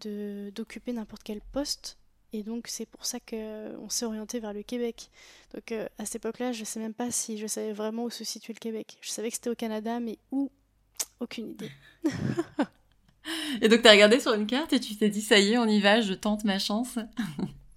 d'occuper 0.00 0.92
n'importe 0.92 1.22
quel 1.22 1.40
poste. 1.52 1.98
Et 2.32 2.42
donc, 2.42 2.66
c'est 2.66 2.86
pour 2.86 3.06
ça 3.06 3.20
qu'on 3.20 3.88
s'est 3.88 4.04
orienté 4.04 4.40
vers 4.40 4.52
le 4.52 4.62
Québec. 4.62 5.10
Donc, 5.52 5.70
euh, 5.72 5.86
à 5.98 6.04
cette 6.04 6.16
époque-là, 6.16 6.52
je 6.52 6.60
ne 6.60 6.64
sais 6.64 6.80
même 6.80 6.94
pas 6.94 7.10
si 7.10 7.38
je 7.38 7.46
savais 7.46 7.72
vraiment 7.72 8.04
où 8.04 8.10
se 8.10 8.24
situait 8.24 8.54
le 8.54 8.58
Québec. 8.58 8.96
Je 9.02 9.10
savais 9.10 9.28
que 9.28 9.36
c'était 9.36 9.50
au 9.50 9.54
Canada, 9.54 10.00
mais 10.00 10.18
où? 10.32 10.50
Aucune 11.20 11.50
idée. 11.50 11.70
et 13.60 13.68
donc, 13.68 13.82
tu 13.82 13.88
as 13.88 13.92
regardé 13.92 14.20
sur 14.20 14.32
une 14.32 14.46
carte 14.46 14.72
et 14.72 14.80
tu 14.80 14.96
t'es 14.96 15.10
dit, 15.10 15.22
ça 15.22 15.38
y 15.38 15.52
est, 15.52 15.58
on 15.58 15.66
y 15.66 15.80
va, 15.80 16.00
je 16.00 16.14
tente 16.14 16.44
ma 16.44 16.58
chance. 16.58 16.96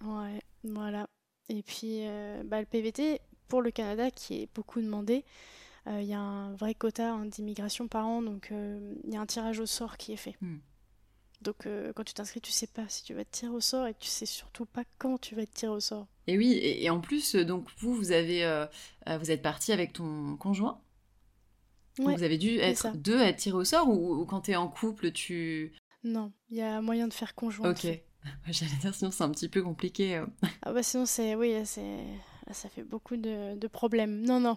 ouais, 0.03 0.41
voilà. 0.63 1.07
Et 1.49 1.61
puis, 1.61 2.03
bah, 2.45 2.59
le 2.59 2.65
PVT, 2.65 3.21
pour 3.47 3.61
le 3.61 3.71
Canada 3.71 4.11
qui 4.11 4.41
est 4.41 4.49
beaucoup 4.53 4.81
demandé. 4.81 5.23
Euh, 5.87 6.01
il 6.01 6.07
y 6.07 6.13
a 6.13 6.19
un 6.19 6.53
vrai 6.53 6.73
quota 6.73 7.13
hein, 7.13 7.25
d'immigration 7.25 7.87
par 7.87 8.05
an, 8.05 8.21
donc 8.21 8.49
euh, 8.51 8.93
il 9.05 9.13
y 9.13 9.17
a 9.17 9.21
un 9.21 9.25
tirage 9.25 9.59
au 9.59 9.65
sort 9.65 9.97
qui 9.97 10.11
est 10.11 10.17
fait. 10.17 10.35
Hmm. 10.41 10.57
Donc 11.41 11.65
euh, 11.65 11.93
quand 11.93 12.03
tu 12.03 12.13
t'inscris, 12.13 12.41
tu 12.41 12.51
sais 12.51 12.67
pas 12.67 12.87
si 12.89 13.03
tu 13.03 13.13
vas 13.13 13.23
te 13.23 13.31
tirer 13.31 13.51
au 13.51 13.61
sort 13.61 13.87
et 13.87 13.93
tu 13.93 14.07
sais 14.07 14.25
surtout 14.25 14.65
pas 14.65 14.83
quand 14.97 15.19
tu 15.19 15.35
vas 15.35 15.45
te 15.45 15.53
tirer 15.53 15.71
au 15.71 15.79
sort. 15.79 16.07
Et 16.25 16.37
oui, 16.37 16.59
et, 16.61 16.89
en 16.89 16.99
plus, 16.99 17.35
donc 17.35 17.67
vous, 17.77 17.93
vous 17.93 18.11
avez, 18.11 18.65
vous 19.07 19.31
êtes 19.31 19.41
parti 19.41 19.71
avec 19.71 19.93
ton 19.93 20.35
conjoint? 20.35 20.81
vous 21.99 22.23
avez 22.23 22.37
dû 22.37 22.57
être 22.59 22.95
deux 22.95 23.19
à 23.19 23.29
être 23.29 23.37
tirés 23.37 23.57
au 23.57 23.63
sort 23.63 23.89
ou, 23.89 24.25
quand 24.25 24.41
tu 24.41 24.51
es 24.51 24.55
en 24.55 24.67
couple, 24.67 25.11
tu... 25.11 25.73
Non, 26.03 26.31
il 26.49 26.57
y 26.57 26.61
a 26.61 26.81
moyen 26.81 27.07
de 27.07 27.13
faire 27.13 27.33
conjoint. 27.33 27.71
Ok. 27.71 27.87
J'allais 28.49 28.75
dire 28.81 28.93
sinon 28.93 29.09
c'est 29.09 29.23
un 29.23 29.31
petit 29.31 29.47
peu 29.47 29.63
compliqué. 29.63 30.21
ah 30.63 30.73
bah 30.73 30.83
sinon 30.83 31.05
c'est 31.05 31.35
oui 31.35 31.55
c'est 31.63 32.03
ça 32.53 32.69
fait 32.69 32.83
beaucoup 32.83 33.17
de, 33.17 33.67
problèmes. 33.67 34.21
Non, 34.21 34.39
non, 34.39 34.55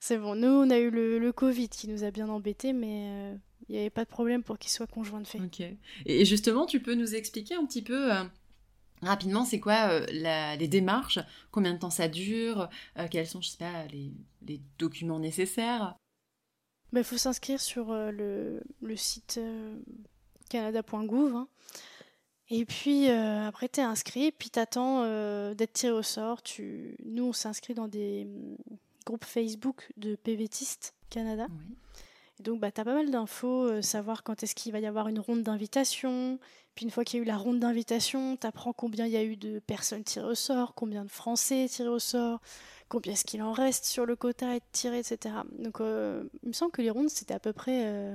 c'est 0.00 0.18
bon. 0.18 0.34
Nous, 0.34 0.48
on 0.48 0.70
a 0.70 0.78
eu 0.78 0.90
le, 0.90 1.32
Covid 1.32 1.68
qui 1.68 1.88
nous 1.88 2.04
a 2.04 2.10
bien 2.10 2.28
embêtés, 2.28 2.72
mais 2.72 3.08
euh, 3.08 3.36
il 3.68 3.74
n'y 3.74 3.80
avait 3.80 3.90
pas 3.90 4.04
de 4.04 4.10
problème 4.10 4.42
pour 4.42 4.58
qu'il 4.58 4.70
soit 4.70 4.86
conjoint 4.86 5.20
de 5.20 5.26
fait. 5.26 5.40
Ok. 5.40 5.62
Et 6.06 6.24
justement, 6.24 6.66
tu 6.66 6.80
peux 6.80 6.94
nous 6.94 7.14
expliquer 7.14 7.54
un 7.54 7.64
petit 7.66 7.82
peu 7.82 8.12
euh, 8.12 8.24
Rapidement, 9.02 9.46
c'est 9.46 9.60
quoi 9.60 10.00
les 10.10 10.68
démarches 10.68 11.20
Combien 11.50 11.72
de 11.72 11.78
temps 11.78 11.90
ça 11.90 12.06
dure 12.06 12.68
Quels 13.10 13.26
sont, 13.26 13.40
je 13.40 13.48
sais 13.48 13.56
pas, 13.56 13.86
les, 13.86 14.60
documents 14.78 15.18
nécessaires? 15.18 15.96
Il 16.92 16.96
bah, 16.96 17.02
faut 17.02 17.16
s'inscrire 17.16 17.60
sur 17.60 17.94
le, 17.94 18.60
site 18.96 19.40
canada.gouv. 20.50 21.34
Hein. 21.34 21.48
Et 22.50 22.64
puis 22.64 23.08
après, 23.08 23.68
tu 23.68 23.80
es 23.80 23.82
inscrit, 23.82 24.32
puis 24.32 24.50
tu 24.50 24.58
attends 24.58 25.04
d'être 25.54 25.72
tiré 25.72 25.92
au 25.92 26.02
sort. 26.02 26.42
Tu... 26.42 26.96
Nous, 27.04 27.24
on 27.24 27.32
s'inscrit 27.32 27.74
dans 27.74 27.86
des 27.86 28.24
mm, 28.24 28.56
groupes 29.06 29.24
Facebook 29.24 29.88
de 29.96 30.16
PVTistes 30.16 30.94
Canada. 31.10 31.46
donc, 32.40 32.60
bah, 32.60 32.72
tu 32.72 32.80
as 32.80 32.84
pas 32.84 32.94
mal 32.94 33.10
d'infos, 33.10 33.80
savoir 33.82 34.24
quand 34.24 34.42
est-ce 34.42 34.56
qu'il 34.56 34.72
va 34.72 34.80
y 34.80 34.86
avoir 34.86 35.06
une 35.08 35.20
ronde 35.20 35.44
d'invitation. 35.44 36.40
Puis 36.74 36.84
une 36.84 36.90
fois 36.90 37.04
qu'il 37.04 37.18
y 37.18 37.20
a 37.20 37.24
eu 37.24 37.26
la 37.26 37.36
ronde 37.36 37.60
d'invitation, 37.60 38.36
tu 38.36 38.46
apprends 38.46 38.72
combien 38.72 39.06
il 39.06 39.12
y 39.12 39.16
a 39.16 39.22
eu 39.22 39.36
de 39.36 39.60
personnes 39.60 40.02
tirées 40.02 40.26
au 40.26 40.34
sort, 40.34 40.74
combien 40.74 41.04
de 41.04 41.10
Français 41.10 41.66
tirés 41.68 41.88
au 41.88 41.98
sort, 41.98 42.40
combien 42.88 43.12
est-ce 43.12 43.24
qu'il 43.24 43.42
en 43.42 43.52
reste 43.52 43.84
sur 43.84 44.06
le 44.06 44.16
quota 44.16 44.50
à 44.50 44.54
être 44.56 44.70
tiré, 44.72 44.98
etc. 44.98 45.34
Donc 45.58 45.78
il 45.80 46.48
me 46.48 46.52
semble 46.52 46.72
que 46.72 46.82
les 46.82 46.90
rondes, 46.90 47.10
c'était 47.10 47.34
à 47.34 47.40
peu 47.40 47.52
près 47.52 48.12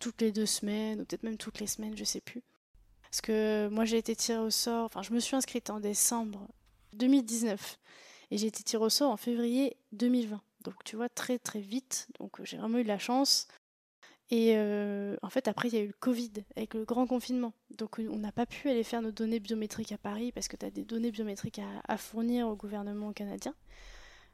toutes 0.00 0.20
les 0.20 0.32
deux 0.32 0.46
semaines, 0.46 1.00
ou 1.00 1.04
peut-être 1.04 1.22
même 1.22 1.36
toutes 1.36 1.60
les 1.60 1.66
semaines, 1.66 1.96
je 1.96 2.04
sais 2.04 2.20
plus. 2.20 2.42
Parce 3.14 3.20
que 3.20 3.68
moi, 3.68 3.84
j'ai 3.84 3.98
été 3.98 4.16
tirée 4.16 4.40
au 4.40 4.50
sort, 4.50 4.86
enfin, 4.86 5.02
je 5.02 5.12
me 5.12 5.20
suis 5.20 5.36
inscrite 5.36 5.70
en 5.70 5.78
décembre 5.78 6.48
2019 6.94 7.78
et 8.32 8.38
j'ai 8.38 8.48
été 8.48 8.64
tirée 8.64 8.82
au 8.82 8.88
sort 8.88 9.12
en 9.12 9.16
février 9.16 9.76
2020. 9.92 10.42
Donc, 10.64 10.82
tu 10.82 10.96
vois, 10.96 11.08
très 11.08 11.38
très 11.38 11.60
vite. 11.60 12.08
Donc, 12.18 12.42
j'ai 12.42 12.56
vraiment 12.56 12.78
eu 12.78 12.82
de 12.82 12.88
la 12.88 12.98
chance. 12.98 13.46
Et 14.30 14.56
euh, 14.56 15.16
en 15.22 15.30
fait, 15.30 15.46
après, 15.46 15.68
il 15.68 15.74
y 15.74 15.78
a 15.78 15.82
eu 15.82 15.86
le 15.86 15.96
Covid 16.00 16.32
avec 16.56 16.74
le 16.74 16.84
grand 16.84 17.06
confinement. 17.06 17.52
Donc, 17.78 18.00
on 18.00 18.18
n'a 18.18 18.32
pas 18.32 18.46
pu 18.46 18.68
aller 18.68 18.82
faire 18.82 19.00
nos 19.00 19.12
données 19.12 19.38
biométriques 19.38 19.92
à 19.92 19.98
Paris 19.98 20.32
parce 20.32 20.48
que 20.48 20.56
tu 20.56 20.66
as 20.66 20.72
des 20.72 20.84
données 20.84 21.12
biométriques 21.12 21.60
à, 21.86 21.96
fournir 21.96 22.48
au 22.48 22.56
gouvernement 22.56 23.12
canadien. 23.12 23.54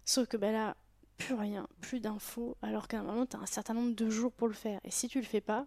Sauf 0.07 0.27
que 0.27 0.38
ben 0.38 0.53
là, 0.53 0.75
plus 1.19 1.35
rien, 1.35 1.69
plus 1.83 2.01
d'infos, 2.01 2.57
alors 2.62 2.88
qu'à 2.88 3.01
un 3.01 3.03
moment, 3.03 3.27
tu 3.27 3.37
as 3.37 3.40
un 3.40 3.47
certain 3.47 3.75
nombre 3.75 3.95
de 3.95 4.09
jours 4.09 4.33
pour 4.33 4.49
le 4.49 4.55
faire. 4.55 4.81
Et 4.85 4.90
si 4.90 5.07
tu 5.07 5.19
le 5.19 5.27
fais 5.27 5.43
pas, 5.43 5.66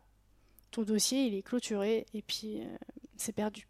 ton 0.74 0.82
dossier, 0.82 1.26
il 1.26 1.36
est 1.36 1.42
clôturé 1.42 2.06
et 2.14 2.22
puis 2.22 2.62
euh, 2.62 2.66
c'est 3.16 3.32
perdu. 3.32 3.68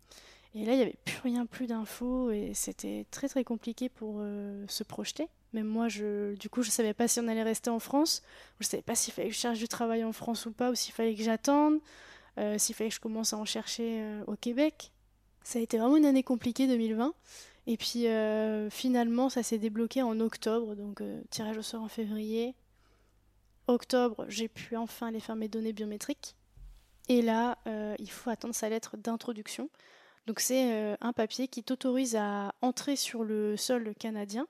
Et 0.55 0.65
là, 0.65 0.73
il 0.73 0.77
n'y 0.77 0.81
avait 0.83 0.97
plus 1.03 1.19
rien, 1.23 1.45
plus 1.45 1.67
d'infos, 1.67 2.29
et 2.29 2.51
c'était 2.53 3.07
très 3.09 3.27
très 3.27 3.43
compliqué 3.43 3.89
pour 3.89 4.17
euh, 4.19 4.65
se 4.67 4.83
projeter. 4.83 5.27
Même 5.53 5.67
moi, 5.67 5.87
je, 5.87 6.35
du 6.35 6.49
coup, 6.49 6.61
je 6.61 6.67
ne 6.67 6.71
savais 6.71 6.93
pas 6.93 7.07
si 7.07 7.19
on 7.19 7.27
allait 7.27 7.43
rester 7.43 7.69
en 7.69 7.79
France, 7.79 8.21
je 8.59 8.65
ne 8.65 8.69
savais 8.69 8.83
pas 8.83 8.95
s'il 8.95 9.13
fallait 9.13 9.29
que 9.29 9.33
je 9.33 9.39
cherche 9.39 9.59
du 9.59 9.67
travail 9.67 10.03
en 10.03 10.13
France 10.13 10.45
ou 10.45 10.51
pas, 10.51 10.71
ou 10.71 10.75
s'il 10.75 10.93
fallait 10.93 11.15
que 11.15 11.23
j'attende, 11.23 11.79
euh, 12.37 12.57
s'il 12.57 12.75
fallait 12.75 12.89
que 12.89 12.95
je 12.95 12.99
commence 13.01 13.33
à 13.33 13.37
en 13.37 13.45
chercher 13.45 14.03
au 14.27 14.35
Québec. 14.35 14.91
Ça 15.43 15.59
a 15.59 15.61
été 15.61 15.77
vraiment 15.77 15.97
une 15.97 16.05
année 16.05 16.23
compliquée 16.23 16.67
2020. 16.67 17.13
Et 17.65 17.77
puis 17.77 18.05
finalement, 18.69 19.29
ça 19.29 19.41
s'est 19.41 19.57
débloqué 19.57 20.01
en 20.01 20.19
octobre, 20.19 20.75
donc 20.75 21.01
tirage 21.29 21.57
au 21.57 21.61
sort 21.61 21.81
en 21.81 21.87
février. 21.87 22.55
Octobre, 23.67 24.25
j'ai 24.27 24.49
pu 24.49 24.75
enfin 24.75 25.07
aller 25.07 25.21
faire 25.21 25.35
mes 25.35 25.47
données 25.47 25.73
biométriques. 25.73 26.35
Et 27.09 27.21
là, 27.21 27.57
il 27.99 28.09
faut 28.09 28.29
attendre 28.29 28.55
sa 28.55 28.69
lettre 28.69 28.97
d'introduction. 28.97 29.69
Donc 30.25 30.39
c'est 30.39 30.71
euh, 30.71 30.95
un 31.01 31.13
papier 31.13 31.47
qui 31.47 31.63
t'autorise 31.63 32.15
à 32.15 32.53
entrer 32.61 32.95
sur 32.95 33.23
le 33.23 33.57
sol 33.57 33.93
canadien 33.95 34.47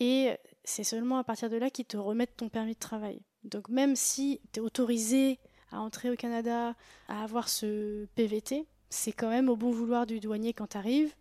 et 0.00 0.36
c'est 0.64 0.84
seulement 0.84 1.18
à 1.18 1.24
partir 1.24 1.48
de 1.48 1.56
là 1.56 1.70
qu'ils 1.70 1.84
te 1.84 1.96
remettent 1.96 2.36
ton 2.36 2.48
permis 2.48 2.74
de 2.74 2.78
travail. 2.78 3.20
Donc 3.44 3.68
même 3.68 3.94
si 3.94 4.40
tu 4.52 4.58
es 4.58 4.62
autorisé 4.62 5.38
à 5.70 5.80
entrer 5.80 6.10
au 6.10 6.16
Canada, 6.16 6.74
à 7.08 7.22
avoir 7.22 7.48
ce 7.48 8.06
PVT, 8.16 8.66
c'est 8.90 9.12
quand 9.12 9.28
même 9.28 9.48
au 9.48 9.56
bon 9.56 9.70
vouloir 9.70 10.06
du 10.06 10.20
douanier 10.20 10.52
quand 10.52 10.68
tu 10.68 10.76
arrives, 10.76 11.14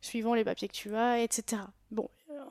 suivant 0.00 0.34
les 0.34 0.44
papiers 0.44 0.68
que 0.68 0.74
tu 0.74 0.94
as, 0.94 1.20
etc. 1.20 1.62
Bon, 1.90 2.08
euh, 2.30 2.42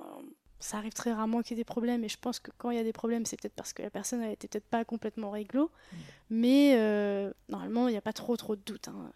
ça 0.65 0.78
arrive 0.78 0.93
très 0.93 1.13
rarement 1.13 1.43
qu'il 1.43 1.56
y 1.56 1.60
ait 1.60 1.62
des 1.62 1.65
problèmes, 1.65 2.04
et 2.04 2.10
je 2.10 2.17
pense 2.19 2.39
que 2.39 2.49
quand 2.58 2.71
il 2.71 2.78
y 2.78 2.80
a 2.80 2.84
des 2.84 2.93
problèmes, 2.93 3.25
c'est 3.25 3.39
peut-être 3.39 3.54
parce 3.54 3.71
que 3.71 3.84
la 3.84 3.91
personne 3.91 4.21
n'a 4.21 4.32
été 4.32 4.47
peut-être 4.47 4.65
pas 4.65 4.84
complètement 4.84 5.30
réglo, 5.30 5.65
mmh. 5.65 5.97
mais 6.32 6.73
euh, 6.75 7.32
normalement, 7.49 7.88
il 7.88 7.91
n'y 7.91 7.97
a 7.97 8.01
pas 8.01 8.13
trop 8.13 8.36
trop 8.36 8.56
de 8.56 8.62
doutes. 8.65 8.88
Hein. 8.88 9.12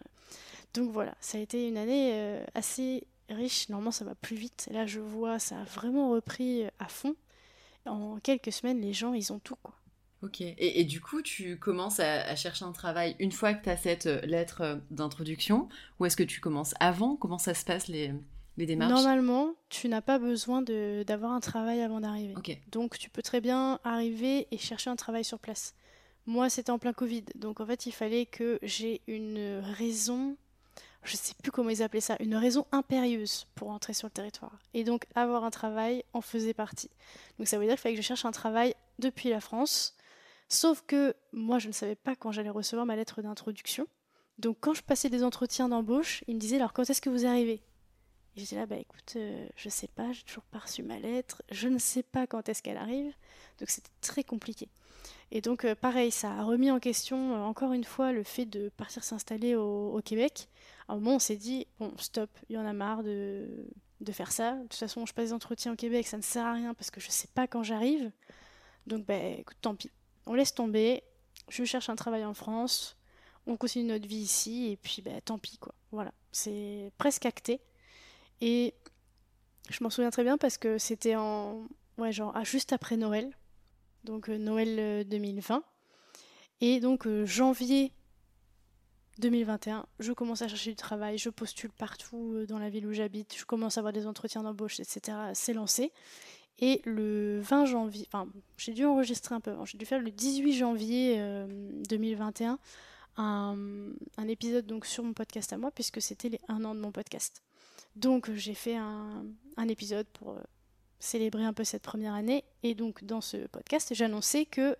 Donc 0.74 0.92
voilà, 0.92 1.14
ça 1.20 1.38
a 1.38 1.40
été 1.40 1.66
une 1.66 1.76
année 1.76 2.12
euh, 2.14 2.44
assez 2.54 3.04
riche. 3.28 3.68
Normalement, 3.68 3.90
ça 3.90 4.04
va 4.04 4.14
plus 4.14 4.36
vite. 4.36 4.68
Là, 4.70 4.86
je 4.86 5.00
vois, 5.00 5.40
ça 5.40 5.60
a 5.60 5.64
vraiment 5.64 6.10
repris 6.10 6.64
euh, 6.64 6.70
à 6.78 6.86
fond. 6.86 7.16
En 7.84 8.20
quelques 8.20 8.52
semaines, 8.52 8.80
les 8.80 8.92
gens, 8.92 9.12
ils 9.14 9.32
ont 9.32 9.40
tout, 9.40 9.56
quoi. 9.60 9.74
Ok. 10.22 10.42
Et, 10.42 10.84
du 10.84 11.00
coup, 11.00 11.22
tu 11.22 11.58
commences 11.58 11.98
à, 11.98 12.36
chercher 12.36 12.66
un 12.66 12.72
travail 12.72 13.16
une 13.18 13.32
fois 13.32 13.54
que 13.54 13.64
tu 13.64 13.70
as 13.70 13.76
cette 13.78 14.04
lettre 14.04 14.82
d'introduction 14.90 15.68
Ou 15.98 16.04
est-ce 16.04 16.16
que 16.16 16.22
tu 16.22 16.40
commences 16.40 16.74
avant? 16.78 17.16
Comment 17.16 17.38
ça 17.38 17.54
se 17.54 17.64
passe 17.64 17.88
les, 17.88 18.12
les 18.60 18.66
démarches 18.66 18.92
Normalement, 18.92 19.54
tu 19.68 19.88
n'as 19.88 20.00
pas 20.00 20.18
besoin 20.18 20.62
d'avoir 20.62 21.32
un 21.32 21.40
travail 21.40 21.80
avant 21.80 22.00
d'arriver. 22.00 22.34
Donc, 22.70 22.98
tu 22.98 23.10
peux 23.10 23.22
très 23.22 23.40
bien 23.40 23.80
arriver 23.84 24.46
et 24.50 24.58
chercher 24.58 24.90
un 24.90 24.96
travail 24.96 25.24
sur 25.24 25.38
place. 25.38 25.74
Moi, 26.26 26.48
c'était 26.50 26.70
en 26.70 26.78
plein 26.78 26.92
Covid. 26.92 27.24
Donc, 27.34 27.60
en 27.60 27.66
fait, 27.66 27.86
il 27.86 27.92
fallait 27.92 28.26
que 28.26 28.58
j'ai 28.62 29.00
une 29.06 29.60
raison 29.76 30.36
je 31.02 31.16
sais 31.16 31.34
plus 31.42 31.50
comment 31.50 31.70
ils 31.70 31.82
appelaient 31.82 32.00
ça, 32.00 32.16
une 32.20 32.36
raison 32.36 32.66
impérieuse 32.72 33.46
pour 33.54 33.70
entrer 33.70 33.94
sur 33.94 34.06
le 34.06 34.12
territoire. 34.12 34.58
Et 34.74 34.84
donc 34.84 35.06
avoir 35.14 35.44
un 35.44 35.50
travail 35.50 36.04
en 36.12 36.20
faisait 36.20 36.54
partie. 36.54 36.90
Donc 37.38 37.48
ça 37.48 37.58
veut 37.58 37.64
dire 37.64 37.74
qu'il 37.74 37.80
fallait 37.80 37.94
que 37.94 38.02
je 38.02 38.06
cherche 38.06 38.24
un 38.24 38.32
travail 38.32 38.74
depuis 38.98 39.30
la 39.30 39.40
France. 39.40 39.96
Sauf 40.48 40.82
que 40.86 41.14
moi, 41.32 41.58
je 41.58 41.68
ne 41.68 41.72
savais 41.72 41.94
pas 41.94 42.16
quand 42.16 42.32
j'allais 42.32 42.50
recevoir 42.50 42.84
ma 42.84 42.96
lettre 42.96 43.22
d'introduction. 43.22 43.86
Donc 44.38 44.58
quand 44.60 44.74
je 44.74 44.82
passais 44.82 45.08
des 45.08 45.22
entretiens 45.22 45.68
d'embauche, 45.68 46.24
ils 46.26 46.34
me 46.34 46.40
disaient 46.40 46.56
alors 46.56 46.72
quand 46.72 46.88
est-ce 46.88 47.00
que 47.00 47.10
vous 47.10 47.26
arrivez? 47.26 47.62
Et 48.36 48.40
j'étais 48.40 48.56
là, 48.56 48.66
bah 48.66 48.76
écoute, 48.76 49.14
euh, 49.16 49.46
je 49.56 49.68
sais 49.68 49.88
pas, 49.88 50.12
j'ai 50.12 50.22
toujours 50.22 50.44
pas 50.44 50.58
reçu 50.58 50.82
ma 50.82 50.98
lettre, 50.98 51.42
je 51.50 51.68
ne 51.68 51.78
sais 51.78 52.02
pas 52.02 52.26
quand 52.26 52.48
est-ce 52.48 52.62
qu'elle 52.62 52.76
arrive. 52.76 53.12
Donc 53.58 53.70
c'était 53.70 53.90
très 54.00 54.24
compliqué. 54.24 54.68
Et 55.32 55.40
donc 55.40 55.64
euh, 55.64 55.74
pareil, 55.74 56.10
ça 56.10 56.32
a 56.32 56.44
remis 56.44 56.70
en 56.70 56.78
question 56.78 57.34
euh, 57.34 57.40
encore 57.40 57.72
une 57.72 57.84
fois 57.84 58.12
le 58.12 58.22
fait 58.22 58.46
de 58.46 58.68
partir 58.70 59.04
s'installer 59.04 59.56
au 59.56 60.00
Québec 60.04 60.48
à 60.90 60.94
un 60.94 60.96
moment, 60.96 61.16
on 61.16 61.20
s'est 61.20 61.36
dit, 61.36 61.68
bon, 61.78 61.92
stop, 61.98 62.28
il 62.48 62.56
y 62.56 62.58
en 62.58 62.66
a 62.66 62.72
marre 62.72 63.04
de, 63.04 63.46
faire 64.10 64.32
ça. 64.32 64.56
De 64.56 64.62
toute 64.62 64.74
façon, 64.74 65.06
je 65.06 65.14
passe 65.14 65.26
des 65.26 65.32
entretiens 65.32 65.72
au 65.72 65.76
Québec, 65.76 66.04
ça 66.08 66.16
ne 66.16 66.22
sert 66.22 66.44
à 66.44 66.52
rien 66.52 66.74
parce 66.74 66.90
que 66.90 67.00
je 67.00 67.06
ne 67.06 67.12
sais 67.12 67.28
pas 67.32 67.46
quand 67.46 67.62
j'arrive. 67.62 68.10
Donc, 68.88 69.06
ben, 69.06 69.38
écoute, 69.38 69.56
tant 69.60 69.76
pis. 69.76 69.90
On 70.26 70.34
laisse 70.34 70.52
tomber. 70.52 71.04
Je 71.48 71.62
cherche 71.62 71.88
un 71.90 71.94
travail 71.94 72.24
en 72.24 72.34
France. 72.34 72.96
On 73.46 73.56
continue 73.56 73.84
notre 73.84 74.08
vie 74.08 74.16
ici. 74.16 74.72
Et 74.72 74.76
puis, 74.76 75.00
ben, 75.00 75.20
tant 75.20 75.38
pis, 75.38 75.58
quoi. 75.58 75.74
Voilà. 75.92 76.12
C'est 76.32 76.90
presque 76.98 77.24
acté. 77.24 77.60
Et 78.40 78.74
je 79.68 79.82
m'en 79.82 79.90
souviens 79.90 80.10
très 80.10 80.24
bien 80.24 80.38
parce 80.38 80.58
que 80.58 80.78
c'était 80.78 81.16
en. 81.16 81.66
Ouais, 81.98 82.12
genre, 82.12 82.32
ah, 82.34 82.44
juste 82.44 82.72
après 82.72 82.96
Noël. 82.96 83.30
Donc, 84.04 84.28
euh, 84.28 84.38
Noël 84.38 85.06
2020. 85.06 85.56
Euh, 85.56 85.60
et 86.62 86.80
donc, 86.80 87.06
euh, 87.06 87.26
janvier 87.26 87.92
2021, 89.18 89.86
je 89.98 90.12
commence 90.12 90.40
à 90.40 90.48
chercher 90.48 90.70
du 90.70 90.76
travail, 90.76 91.18
je 91.18 91.28
postule 91.28 91.70
partout 91.70 92.46
dans 92.48 92.58
la 92.58 92.70
ville 92.70 92.86
où 92.86 92.92
j'habite, 92.92 93.36
je 93.36 93.44
commence 93.44 93.76
à 93.76 93.80
avoir 93.80 93.92
des 93.92 94.06
entretiens 94.06 94.42
d'embauche, 94.42 94.80
etc. 94.80 95.18
C'est 95.34 95.52
lancé. 95.52 95.92
Et 96.58 96.80
le 96.84 97.40
20 97.40 97.66
janvier, 97.66 98.06
enfin, 98.12 98.28
j'ai 98.56 98.72
dû 98.72 98.84
enregistrer 98.84 99.34
un 99.34 99.40
peu, 99.40 99.54
j'ai 99.64 99.78
dû 99.78 99.86
faire 99.86 100.00
le 100.00 100.10
18 100.10 100.52
janvier 100.54 101.18
2021 101.88 102.58
euh, 103.18 103.92
un, 104.16 104.28
épisode 104.28 104.66
donc 104.66 104.86
sur 104.86 105.04
mon 105.04 105.12
podcast 105.12 105.52
à 105.52 105.58
moi, 105.58 105.70
puisque 105.70 106.00
c'était 106.00 106.28
les 106.28 106.40
un 106.48 106.64
an 106.64 106.74
de 106.74 106.80
mon 106.80 106.92
podcast. 106.92 107.42
Donc 107.96 108.30
j'ai 108.32 108.54
fait 108.54 108.76
un, 108.76 109.24
épisode 109.68 110.06
pour 110.14 110.30
euh, 110.30 110.40
célébrer 111.00 111.44
un 111.44 111.52
peu 111.52 111.64
cette 111.64 111.82
première 111.82 112.14
année. 112.14 112.44
Et 112.62 112.74
donc 112.74 113.04
dans 113.04 113.20
ce 113.20 113.46
podcast, 113.48 113.94
j'annonçais 113.94 114.46
que 114.46 114.76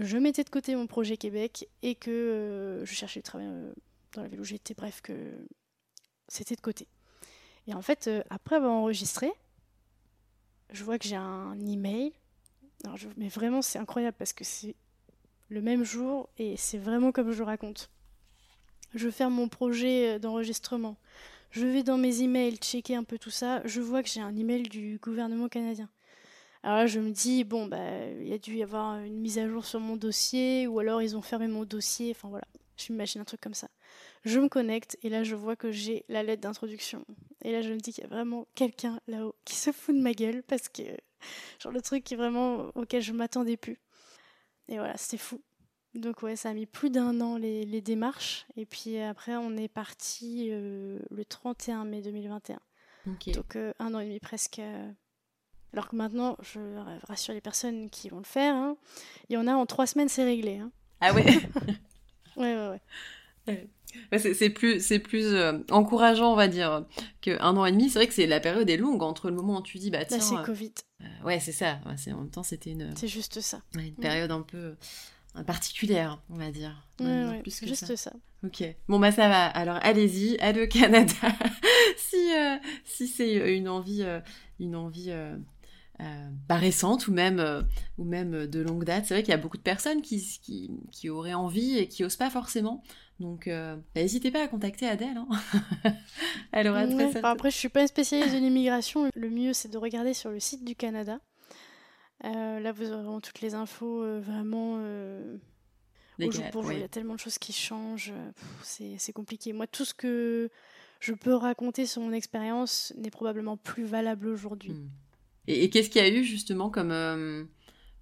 je 0.00 0.16
mettais 0.16 0.44
de 0.44 0.48
côté 0.48 0.74
mon 0.74 0.86
projet 0.86 1.18
Québec 1.18 1.68
et 1.82 1.94
que 1.94 2.10
euh, 2.10 2.84
je 2.86 2.94
cherchais 2.94 3.20
du 3.20 3.24
travail 3.24 3.46
euh, 3.48 3.72
dans 4.14 4.22
la 4.22 4.28
ville 4.28 4.40
où 4.40 4.44
j'étais, 4.44 4.74
bref, 4.74 5.02
que 5.02 5.12
c'était 6.26 6.56
de 6.56 6.60
côté. 6.62 6.88
Et 7.66 7.74
en 7.74 7.82
fait, 7.82 8.06
euh, 8.06 8.22
après 8.30 8.56
avoir 8.56 8.72
enregistré, 8.72 9.30
je 10.72 10.82
vois 10.84 10.98
que 10.98 11.06
j'ai 11.06 11.16
un 11.16 11.54
email. 11.66 12.12
Alors 12.84 12.96
mais 13.18 13.28
vraiment, 13.28 13.60
c'est 13.60 13.78
incroyable 13.78 14.16
parce 14.18 14.32
que 14.32 14.42
c'est 14.42 14.74
le 15.50 15.60
même 15.60 15.84
jour 15.84 16.30
et 16.38 16.56
c'est 16.56 16.78
vraiment 16.78 17.12
comme 17.12 17.32
je 17.32 17.42
raconte. 17.42 17.90
Je 18.94 19.10
fais 19.10 19.28
mon 19.28 19.48
projet 19.48 20.18
d'enregistrement. 20.18 20.96
Je 21.50 21.66
vais 21.66 21.82
dans 21.82 21.98
mes 21.98 22.22
emails 22.22 22.56
checker 22.56 22.94
un 22.94 23.04
peu 23.04 23.18
tout 23.18 23.30
ça. 23.30 23.60
Je 23.64 23.80
vois 23.80 24.02
que 24.02 24.08
j'ai 24.08 24.20
un 24.20 24.36
email 24.36 24.62
du 24.62 24.98
gouvernement 25.02 25.48
canadien. 25.48 25.88
Alors 26.62 26.78
là, 26.78 26.86
je 26.86 27.00
me 27.00 27.10
dis, 27.10 27.44
bon, 27.44 27.66
bah, 27.66 28.06
il 28.20 28.28
y 28.28 28.32
a 28.34 28.38
dû 28.38 28.54
y 28.56 28.62
avoir 28.62 28.98
une 28.98 29.18
mise 29.18 29.38
à 29.38 29.48
jour 29.48 29.64
sur 29.64 29.80
mon 29.80 29.96
dossier, 29.96 30.66
ou 30.66 30.78
alors 30.78 31.00
ils 31.00 31.16
ont 31.16 31.22
fermé 31.22 31.48
mon 31.48 31.64
dossier, 31.64 32.10
enfin 32.14 32.28
voilà, 32.28 32.44
je 32.76 32.92
m'imagine 32.92 33.22
un 33.22 33.24
truc 33.24 33.40
comme 33.40 33.54
ça. 33.54 33.68
Je 34.26 34.38
me 34.38 34.48
connecte, 34.48 34.98
et 35.02 35.08
là, 35.08 35.24
je 35.24 35.34
vois 35.34 35.56
que 35.56 35.72
j'ai 35.72 36.04
la 36.08 36.22
lettre 36.22 36.42
d'introduction. 36.42 37.04
Et 37.42 37.50
là, 37.50 37.62
je 37.62 37.72
me 37.72 37.78
dis 37.78 37.94
qu'il 37.94 38.04
y 38.04 38.06
a 38.06 38.10
vraiment 38.10 38.46
quelqu'un 38.54 39.00
là-haut 39.08 39.34
qui 39.46 39.56
se 39.56 39.72
fout 39.72 39.96
de 39.96 40.00
ma 40.02 40.12
gueule, 40.12 40.42
parce 40.42 40.68
que, 40.68 40.82
genre, 41.58 41.72
le 41.72 41.80
truc 41.80 42.04
qui 42.04 42.14
vraiment 42.14 42.70
auquel 42.74 43.00
je 43.00 43.12
m'attendais 43.12 43.56
plus. 43.56 43.80
Et 44.68 44.76
voilà, 44.76 44.96
c'était 44.98 45.16
fou. 45.16 45.40
Donc 45.94 46.22
ouais, 46.22 46.36
ça 46.36 46.50
a 46.50 46.54
mis 46.54 46.66
plus 46.66 46.90
d'un 46.90 47.20
an 47.20 47.36
les, 47.36 47.80
démarches. 47.80 48.46
Et 48.56 48.66
puis 48.66 48.98
après, 48.98 49.36
on 49.36 49.56
est 49.56 49.68
parti 49.68 50.50
le 50.50 51.24
31 51.28 51.84
mai 51.84 52.00
2021. 52.00 52.60
Donc 53.34 53.56
un 53.56 53.94
an 53.94 53.98
et 53.98 54.06
demi 54.06 54.20
presque. 54.20 54.60
Alors 55.72 55.88
que 55.88 55.96
maintenant, 55.96 56.36
je 56.42 56.60
rassure 57.06 57.34
les 57.34 57.40
personnes 57.40 57.90
qui 57.90 58.08
vont 58.08 58.18
le 58.18 58.24
faire, 58.24 58.54
hein, 58.54 58.76
il 59.28 59.34
y 59.34 59.36
en 59.36 59.46
a 59.46 59.54
en 59.54 59.66
trois 59.66 59.86
semaines, 59.86 60.08
c'est 60.08 60.24
réglé. 60.24 60.58
Hein. 60.58 60.72
Ah 61.00 61.12
ouais 61.12 61.24
Ouais, 62.36 62.56
ouais, 62.56 62.80
ouais. 64.12 64.18
c'est 64.18 64.50
plus, 64.50 64.84
c'est 64.84 64.98
plus 64.98 65.26
euh, 65.26 65.58
encourageant, 65.70 66.32
on 66.32 66.36
va 66.36 66.48
dire, 66.48 66.86
qu'un 67.20 67.56
an 67.56 67.64
et 67.64 67.72
demi. 67.72 67.90
C'est 67.90 67.98
vrai 67.98 68.06
que 68.06 68.14
c'est 68.14 68.26
la 68.26 68.40
période 68.40 68.68
est 68.70 68.76
longue 68.76 69.02
entre 69.02 69.28
le 69.28 69.36
moment 69.36 69.58
où 69.58 69.62
tu 69.62 69.78
dis, 69.78 69.90
bah 69.90 70.04
tiens. 70.04 70.18
Là, 70.18 70.22
c'est 70.22 70.42
Covid. 70.44 70.72
Euh, 71.02 71.24
ouais, 71.24 71.40
c'est 71.40 71.52
ça. 71.52 71.80
en 71.84 72.16
même 72.16 72.30
temps, 72.30 72.42
c'était 72.42 72.70
une. 72.70 72.96
C'est 72.96 73.08
juste 73.08 73.40
ça. 73.40 73.62
une 73.74 73.94
période 73.94 74.30
un 74.30 74.42
peu 74.42 74.58
euh, 74.58 74.74
particulière, 75.46 76.20
on 76.30 76.36
va 76.36 76.50
dire. 76.50 76.86
Ouais, 77.00 77.40
plus 77.42 77.64
juste 77.64 77.96
ça. 77.96 78.12
Ok. 78.44 78.64
Bon, 78.88 78.98
bah 78.98 79.12
ça 79.12 79.28
va. 79.28 79.46
Alors, 79.46 79.78
allez-y, 79.82 80.38
allez 80.38 80.64
au 80.64 80.68
Canada. 80.68 81.14
si 81.96 82.30
si 82.84 83.06
c'est 83.06 83.56
une 83.56 83.68
envie, 83.68 84.04
une 84.58 84.76
envie 84.76 85.12
euh, 86.00 86.30
pas 86.48 86.56
récente 86.56 87.08
ou 87.08 87.12
même, 87.12 87.40
euh, 87.40 87.60
ou 87.98 88.04
même 88.04 88.46
de 88.46 88.60
longue 88.60 88.84
date. 88.84 89.04
C'est 89.04 89.12
vrai 89.12 89.22
qu'il 89.22 89.32
y 89.32 89.34
a 89.34 89.38
beaucoup 89.38 89.58
de 89.58 89.62
personnes 89.62 90.00
qui, 90.00 90.22
qui, 90.42 90.70
qui, 90.90 91.10
auraient 91.10 91.34
envie 91.34 91.76
et 91.76 91.88
qui 91.88 92.04
osent 92.04 92.16
pas 92.16 92.30
forcément. 92.30 92.82
Donc, 93.18 93.48
euh, 93.48 93.76
bah, 93.94 94.00
n'hésitez 94.00 94.30
pas 94.30 94.42
à 94.42 94.48
contacter 94.48 94.88
Adèle. 94.88 95.18
Hein. 95.18 95.28
Elle 96.52 96.68
aura 96.68 96.86
très 96.86 97.22
Après, 97.22 97.50
je 97.50 97.56
suis 97.56 97.68
pas 97.68 97.86
spécialiste 97.86 98.34
de 98.34 98.38
l'immigration. 98.38 99.10
Le 99.14 99.28
mieux, 99.28 99.52
c'est 99.52 99.68
de 99.68 99.76
regarder 99.76 100.14
sur 100.14 100.30
le 100.30 100.40
site 100.40 100.64
du 100.64 100.74
Canada. 100.74 101.18
Là, 102.22 102.72
vous 102.72 102.92
aurez 102.92 103.20
toutes 103.22 103.40
les 103.40 103.54
infos 103.54 104.20
vraiment. 104.20 104.76
au 106.20 106.30
jour 106.30 106.50
pour 106.50 106.62
jour, 106.62 106.72
il 106.72 106.80
y 106.80 106.84
a 106.84 106.88
tellement 106.88 107.14
de 107.14 107.20
choses 107.20 107.38
qui 107.38 107.52
changent. 107.52 108.12
C'est 108.62 109.12
compliqué. 109.12 109.52
Moi, 109.52 109.66
tout 109.66 109.84
ce 109.84 109.94
que 109.94 110.50
je 111.00 111.14
peux 111.14 111.34
raconter 111.34 111.86
sur 111.86 112.02
mon 112.02 112.12
expérience 112.12 112.92
n'est 112.96 113.10
probablement 113.10 113.56
plus 113.56 113.84
valable 113.84 114.28
aujourd'hui. 114.28 114.72
Hmm. 114.72 114.88
Et, 115.46 115.70
qu'est-ce 115.70 115.88
qu'il 115.90 116.02
y 116.02 116.04
a 116.04 116.08
eu 116.08 116.22
justement 116.22 116.70
comme 116.70 116.92
euh, 116.92 117.44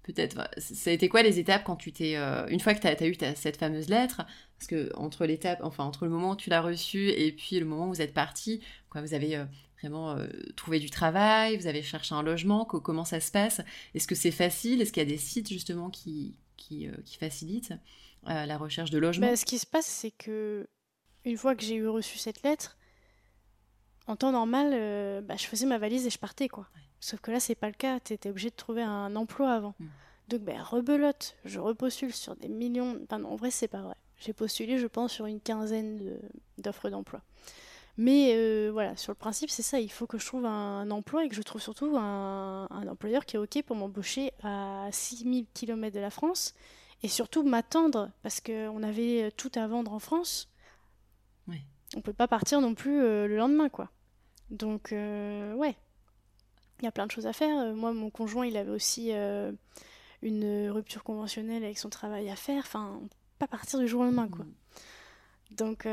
peut-être 0.03 0.49
ça 0.57 0.89
a 0.89 0.93
été 0.93 1.07
quoi 1.07 1.23
les 1.23 1.39
étapes 1.39 1.63
quand 1.63 1.77
tu 1.77 1.91
t'es 1.91 2.17
euh, 2.17 2.45
une 2.47 2.59
fois 2.59 2.73
que 2.73 2.81
tu 2.81 2.87
as, 2.87 3.07
eu 3.07 3.15
cette 3.35 3.57
fameuse 3.57 3.89
lettre? 3.89 4.21
Parce 4.57 4.67
que 4.67 4.91
entre 4.95 5.25
l'étape 5.25 5.59
enfin 5.63 5.85
entre 5.85 6.05
le 6.05 6.11
moment 6.11 6.31
où 6.31 6.35
tu 6.35 6.49
l'as 6.49 6.61
reçue 6.61 7.09
et 7.09 7.31
puis 7.31 7.59
le 7.59 7.65
moment 7.65 7.87
où 7.87 7.93
vous 7.93 8.01
êtes 8.01 8.13
parti 8.13 8.61
quoi 8.89 9.01
vous 9.01 9.13
avez 9.13 9.37
euh, 9.37 9.45
vraiment 9.79 10.17
trouvé 10.55 10.79
du 10.79 10.89
travail 10.89 11.57
vous 11.57 11.67
avez 11.67 11.81
cherché 11.81 12.13
un 12.13 12.23
logement 12.23 12.65
comment 12.65 13.05
ça 13.05 13.19
se 13.19 13.31
passe? 13.31 13.61
Est-ce 13.95 14.07
que 14.07 14.15
c'est 14.15 14.31
facile? 14.31 14.81
Est-ce 14.81 14.91
qu'il 14.91 15.03
y 15.03 15.05
a 15.05 15.09
des 15.09 15.17
sites 15.17 15.49
justement 15.49 15.89
qui 15.89 16.37
qui, 16.57 16.87
qui 17.05 17.17
facilitent 17.17 17.73
la 18.25 18.57
recherche 18.57 18.91
de 18.91 18.97
logement? 18.97 19.27
Bah, 19.27 19.35
ce 19.35 19.45
qui 19.45 19.59
se 19.59 19.67
passe 19.67 19.85
c'est 19.85 20.11
que 20.11 20.67
une 21.25 21.37
fois 21.37 21.55
que 21.55 21.63
j'ai 21.63 21.75
eu 21.75 21.87
reçu 21.87 22.17
cette 22.17 22.43
lettre 22.43 22.77
en 24.07 24.15
temps 24.15 24.31
normal 24.31 25.23
bah, 25.23 25.35
je 25.37 25.45
faisais 25.45 25.65
ma 25.65 25.77
valise 25.77 26.05
et 26.05 26.09
je 26.09 26.19
partais 26.19 26.47
quoi 26.47 26.67
Sauf 26.99 27.21
que 27.21 27.31
là, 27.31 27.39
c'est 27.39 27.55
pas 27.55 27.67
le 27.67 27.73
cas. 27.73 27.99
Tu 27.99 28.13
étais 28.13 28.29
obligé 28.29 28.49
de 28.49 28.55
trouver 28.55 28.81
un 28.81 29.15
emploi 29.15 29.51
avant. 29.51 29.75
Mm. 29.79 29.85
Donc, 30.29 30.41
ben, 30.41 30.61
rebelote. 30.61 31.35
Je 31.45 31.59
repostule 31.59 32.13
sur 32.13 32.35
des 32.35 32.49
millions. 32.49 32.99
Enfin, 33.03 33.19
non, 33.19 33.29
en 33.29 33.35
vrai, 33.35 33.51
c'est 33.51 33.67
pas 33.67 33.81
vrai. 33.81 33.95
J'ai 34.17 34.33
postulé, 34.33 34.77
je 34.77 34.87
pense, 34.87 35.13
sur 35.13 35.25
une 35.25 35.39
quinzaine 35.39 36.19
d'offres 36.57 36.89
d'emploi. 36.89 37.21
Mais 38.01 38.33
euh, 38.33 38.69
voilà, 38.71 38.95
sur 38.95 39.11
le 39.11 39.17
principe, 39.17 39.49
c'est 39.49 39.61
ça. 39.61 39.77
Il 39.81 39.91
faut 39.91 40.07
que 40.07 40.17
je 40.17 40.25
trouve 40.25 40.45
un, 40.45 40.89
emploi 40.89 41.25
et 41.25 41.29
que 41.29 41.35
je 41.35 41.41
trouve 41.41 41.61
surtout 41.61 41.97
un, 41.97 42.87
employeur 42.87 43.25
qui 43.25 43.35
est 43.35 43.39
OK 43.39 43.61
pour 43.63 43.75
m'embaucher 43.75 44.31
à 44.41 44.87
6000 44.89 45.47
km 45.53 45.93
de 45.93 45.99
la 45.99 46.09
France. 46.09 46.53
Et 47.03 47.09
surtout 47.09 47.43
m'attendre, 47.43 48.09
parce 48.23 48.39
qu'on 48.39 48.83
avait 48.83 49.31
tout 49.35 49.51
à 49.55 49.67
vendre 49.67 49.91
en 49.91 49.99
France. 49.99 50.49
Oui. 51.49 51.57
On 51.97 51.99
peut 51.99 52.13
pas 52.13 52.29
partir 52.29 52.61
non 52.61 52.73
plus 52.73 53.01
euh, 53.01 53.27
le 53.27 53.35
lendemain, 53.35 53.67
quoi. 53.67 53.91
Donc, 54.49 54.93
euh, 54.93 55.53
ouais, 55.55 55.75
il 56.79 56.85
y 56.85 56.87
a 56.87 56.93
plein 56.93 57.05
de 57.05 57.11
choses 57.11 57.27
à 57.27 57.33
faire. 57.33 57.75
Moi, 57.75 57.91
mon 57.91 58.09
conjoint, 58.09 58.45
il 58.45 58.55
avait 58.55 58.71
aussi 58.71 59.11
une 60.21 60.69
rupture 60.69 61.03
conventionnelle 61.03 61.65
avec 61.65 61.77
son 61.77 61.89
travail 61.89 62.29
à 62.29 62.37
faire. 62.37 62.63
Enfin, 62.65 63.01
pas 63.39 63.47
partir 63.47 63.77
du 63.77 63.89
jour 63.89 63.99
au 63.99 64.05
lendemain, 64.05 64.29
quoi. 64.29 64.45
Mm. 64.45 65.55
Donc, 65.55 65.85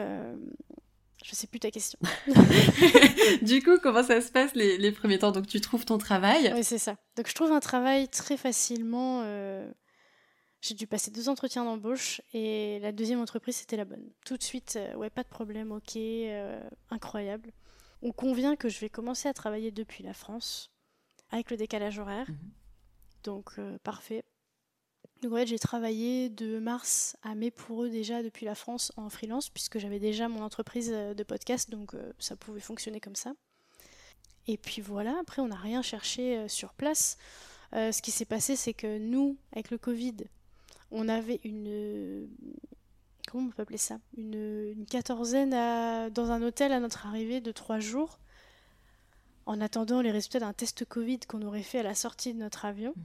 je 1.27 1.35
sais 1.35 1.47
plus 1.47 1.59
ta 1.59 1.71
question. 1.71 1.99
du 3.43 3.62
coup, 3.62 3.79
comment 3.83 4.03
ça 4.03 4.21
se 4.21 4.31
passe 4.31 4.55
les, 4.55 4.93
premiers 4.93 5.19
temps? 5.19 5.33
Donc, 5.33 5.47
tu 5.47 5.61
trouves 5.61 5.85
ton 5.85 5.99
travail 5.99 6.53
Oui, 6.55 6.62
c'est 6.62 6.79
ça. 6.79 6.97
Donc, 7.17 7.29
je 7.29 7.35
trouve 7.35 7.53
un 7.53 7.61
travail 7.61 8.09
très 8.09 8.37
facilement. 8.37 9.23
J'ai 10.61 10.75
dû 10.75 10.87
passer 10.87 11.11
deux 11.11 11.29
entretiens 11.29 11.65
d'embauche 11.65 12.21
et 12.33 12.79
la 12.81 12.93
deuxième 12.93 13.21
entreprise, 13.21 13.57
c'était 13.57 13.77
la 13.77 13.85
bonne. 13.85 14.11
Tout 14.25 14.37
de 14.37 14.43
suite, 14.43 14.79
ouais, 14.97 15.11
pas 15.11 15.23
de 15.23 15.29
problème, 15.29 15.73
ok, 15.73 15.99
incroyable. 16.91 17.53
On 18.03 18.12
convient 18.12 18.57
que 18.57 18.69
je 18.69 18.79
vais 18.79 18.89
commencer 18.89 19.29
à 19.29 19.35
travailler 19.35 19.71
depuis 19.71 20.05
la 20.05 20.12
France 20.12 20.71
avec 21.31 21.51
le 21.51 21.57
décalage 21.57 21.99
horaire. 21.99 22.29
Mhm. 22.29 22.51
Donc 23.25 23.51
euh, 23.59 23.79
parfait. 23.83 24.25
Donc 25.23 25.33
en 25.33 25.37
fait, 25.37 25.47
j'ai 25.47 25.59
travaillé 25.59 26.29
de 26.29 26.59
mars 26.59 27.17
à 27.23 27.35
mai 27.35 27.51
pour 27.51 27.85
eux 27.85 27.91
déjà 27.91 28.23
depuis 28.23 28.45
la 28.45 28.55
France 28.55 28.93
en 28.97 29.09
freelance, 29.09 29.49
puisque 29.49 29.79
j'avais 29.79 29.99
déjà 29.99 30.29
mon 30.29 30.43
entreprise 30.43 30.91
euh, 30.93 31.15
de 31.15 31.23
podcast, 31.23 31.71
donc 31.71 31.95
euh, 31.95 32.13
ça 32.19 32.37
pouvait 32.37 32.61
fonctionner 32.61 33.01
comme 33.01 33.17
ça. 33.17 33.33
Et 34.47 34.59
puis 34.59 34.83
voilà, 34.83 35.17
après 35.21 35.43
on 35.43 35.49
n'a 35.49 35.57
rien 35.57 35.83
cherché 35.83 36.47
sur 36.49 36.73
place. 36.73 37.19
ce 37.73 38.01
qui 38.01 38.13
s'est 38.13 38.25
passé, 38.25 38.55
c'est 38.55 38.75
que 38.75 38.99
nous, 38.99 39.37
avec 39.51 39.73
le 39.73 39.79
Covid, 39.79 40.19
on 40.93 41.09
avait 41.09 41.41
une... 41.43 42.29
Comment 43.29 43.49
on 43.49 43.51
peut 43.51 43.63
appeler 43.63 43.79
ça? 43.79 43.99
Une, 44.17 44.87
quatorzaine 44.89 45.51
dans 45.51 46.31
un 46.31 46.43
hôtel 46.43 46.73
à 46.73 46.79
notre 46.79 47.07
arrivée 47.07 47.41
de 47.41 47.51
trois 47.51 47.81
jours 47.81 48.21
en 49.47 49.61
attendant 49.61 50.01
les 50.01 50.11
résultats 50.11 50.41
d'un 50.41 50.53
test 50.53 50.85
Covid 50.85 51.21
qu'on 51.21 51.43
aurait 51.43 51.63
fait 51.63 51.79
à 51.79 51.83
la 51.83 51.95
sortie 51.95 52.35
de 52.35 52.39
notre 52.39 52.65
avion. 52.65 52.93
Mhm. 52.97 53.05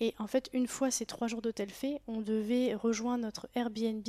Et 0.00 0.14
en 0.18 0.26
fait, 0.26 0.48
une 0.52 0.66
fois 0.66 0.90
ces 0.90 1.06
trois 1.06 1.28
jours 1.28 1.42
d'hôtel 1.42 1.70
faits, 1.70 2.00
on 2.06 2.20
devait 2.20 2.74
rejoindre 2.74 3.24
notre 3.24 3.48
Airbnb 3.54 4.06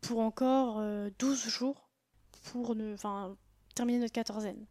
pour 0.00 0.20
encore 0.20 0.76
12 0.76 0.80
euh, 0.82 1.50
jours 1.50 1.88
pour 2.44 2.74
ne, 2.74 2.96
terminer 3.74 3.98
notre 3.98 4.12
quatorzaine. 4.12 4.66